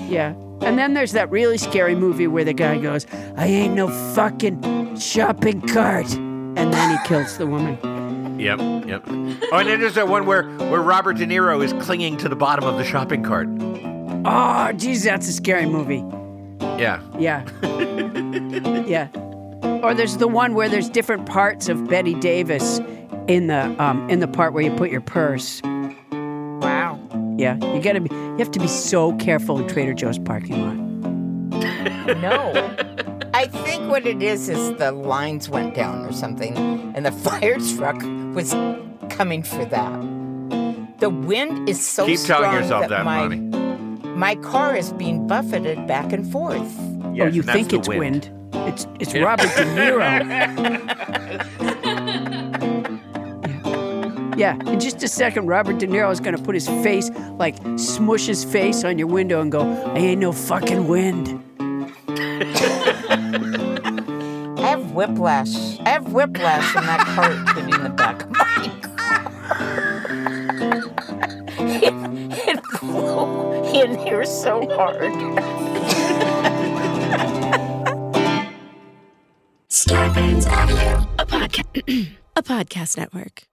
Yeah. 0.08 0.34
And 0.62 0.78
then 0.78 0.94
there's 0.94 1.12
that 1.14 1.30
really 1.32 1.58
scary 1.58 1.96
movie 1.96 2.28
where 2.28 2.44
the 2.44 2.54
guy 2.54 2.78
goes, 2.78 3.06
I 3.36 3.48
ain't 3.48 3.76
no 3.76 3.88
fucking 4.14 4.98
shopping 5.00 5.62
cart. 5.62 6.12
And 6.14 6.74
then 6.74 6.98
he 6.98 7.08
kills 7.08 7.38
the 7.38 7.46
woman. 7.48 7.78
Yep, 8.40 8.60
yep. 8.88 9.04
Oh, 9.08 9.58
and 9.58 9.68
then 9.68 9.80
there's 9.80 9.96
that 9.96 10.08
one 10.08 10.26
where, 10.26 10.44
where 10.44 10.82
Robert 10.82 11.18
De 11.18 11.26
Niro 11.26 11.64
is 11.64 11.74
clinging 11.84 12.18
to 12.18 12.30
the 12.30 12.36
bottom 12.36 12.66
of 12.66 12.78
the 12.78 12.84
shopping 12.84 13.24
cart. 13.24 13.48
Oh, 14.26 14.72
geez, 14.74 15.04
that's 15.04 15.28
a 15.28 15.34
scary 15.34 15.66
movie. 15.66 16.04
Yeah. 16.80 17.02
Yeah. 17.18 17.48
yeah. 18.86 19.08
Or 19.84 19.94
there's 19.94 20.18
the 20.18 20.28
one 20.28 20.54
where 20.54 20.70
there's 20.70 20.90
different 20.90 21.26
parts 21.26 21.70
of 21.70 21.88
Bette 21.88 22.16
Davis 22.16 22.80
in 23.28 23.48
the 23.48 23.76
um, 23.84 24.10
in 24.10 24.20
the 24.20 24.28
part 24.28 24.54
where 24.54 24.64
you 24.64 24.72
put 24.76 24.90
your 24.90 25.02
purse. 25.02 25.62
Wow. 27.38 27.58
Yeah, 27.60 27.74
you 27.76 27.82
gotta 27.82 28.00
be. 28.02 28.10
You 28.14 28.38
have 28.40 28.52
to 28.52 28.60
be 28.60 28.68
so 28.68 29.14
careful 29.18 29.60
in 29.60 29.68
Trader 29.68 29.94
Joe's 29.94 30.18
parking 30.20 30.66
lot. 30.66 30.76
No. 32.18 32.52
I 33.34 33.48
think 33.48 33.90
what 33.90 34.06
it 34.08 34.22
is 34.24 34.50
is 34.50 34.74
the 34.78 34.92
lines 34.92 35.48
went 35.50 35.76
down 35.76 36.06
or 36.06 36.12
something, 36.14 36.58
and 36.96 37.06
the 37.06 37.12
fire 37.24 37.58
truck 37.76 38.02
was 38.34 38.54
coming 39.10 39.44
for 39.44 39.66
that. 39.66 40.02
The 41.00 41.10
wind 41.12 41.70
is 41.70 41.86
so 41.86 42.06
Keep 42.08 42.22
telling 42.22 42.50
strong 42.50 42.56
yourself 42.56 42.88
that, 42.90 43.06
my, 43.06 43.28
Bonnie. 43.28 43.40
my 44.16 44.34
car 44.36 44.76
is 44.76 44.92
being 44.94 45.28
buffeted 45.28 45.86
back 45.86 46.12
and 46.12 46.26
forth. 46.32 46.74
oh, 47.04 47.14
you 47.14 47.42
and 47.44 47.52
think 47.52 47.72
it's 47.74 47.88
wind. 47.88 48.26
wind? 48.26 48.32
It's 48.68 48.88
it's 49.00 49.14
Robert 49.14 49.54
De 49.56 49.64
Niro. 49.76 50.08
Yeah, 54.38 54.56
in 54.68 54.80
just 54.80 55.02
a 55.02 55.08
second, 55.08 55.48
Robert 55.48 55.80
De 55.80 55.88
Niro 55.88 56.12
is 56.12 56.20
going 56.20 56.38
to 56.38 56.44
put 56.44 56.54
his 56.54 56.68
face, 56.68 57.10
like, 57.40 57.56
smush 57.76 58.28
his 58.28 58.46
face 58.46 58.84
on 58.84 59.00
your 59.00 59.08
window 59.08 59.42
and 59.42 59.52
go, 59.52 59.62
I 59.96 59.98
ain't 59.98 60.22
no 60.22 60.32
fucking 60.32 60.88
wind. 60.88 61.44
I 62.08 62.12
have 64.62 64.92
whiplash. 64.92 65.80
I 65.80 65.90
have 65.90 66.14
whiplash 66.14 66.72
from 66.72 66.86
that 66.86 67.00
cart 67.16 67.36
hitting 67.58 67.82
the 67.84 67.90
back 67.90 68.22
of 68.22 68.30
my 68.30 68.72
car. 68.84 69.34
it, 71.60 71.94
it 72.48 72.60
blew 72.80 73.64
in 73.82 73.98
here 73.98 74.24
so 74.24 74.70
hard. 74.70 75.14
Starburns 79.70 80.46
Audio, 80.48 81.08
a, 81.18 81.26
podca- 81.26 82.08
a 82.36 82.44
podcast 82.44 82.98
network. 82.98 83.48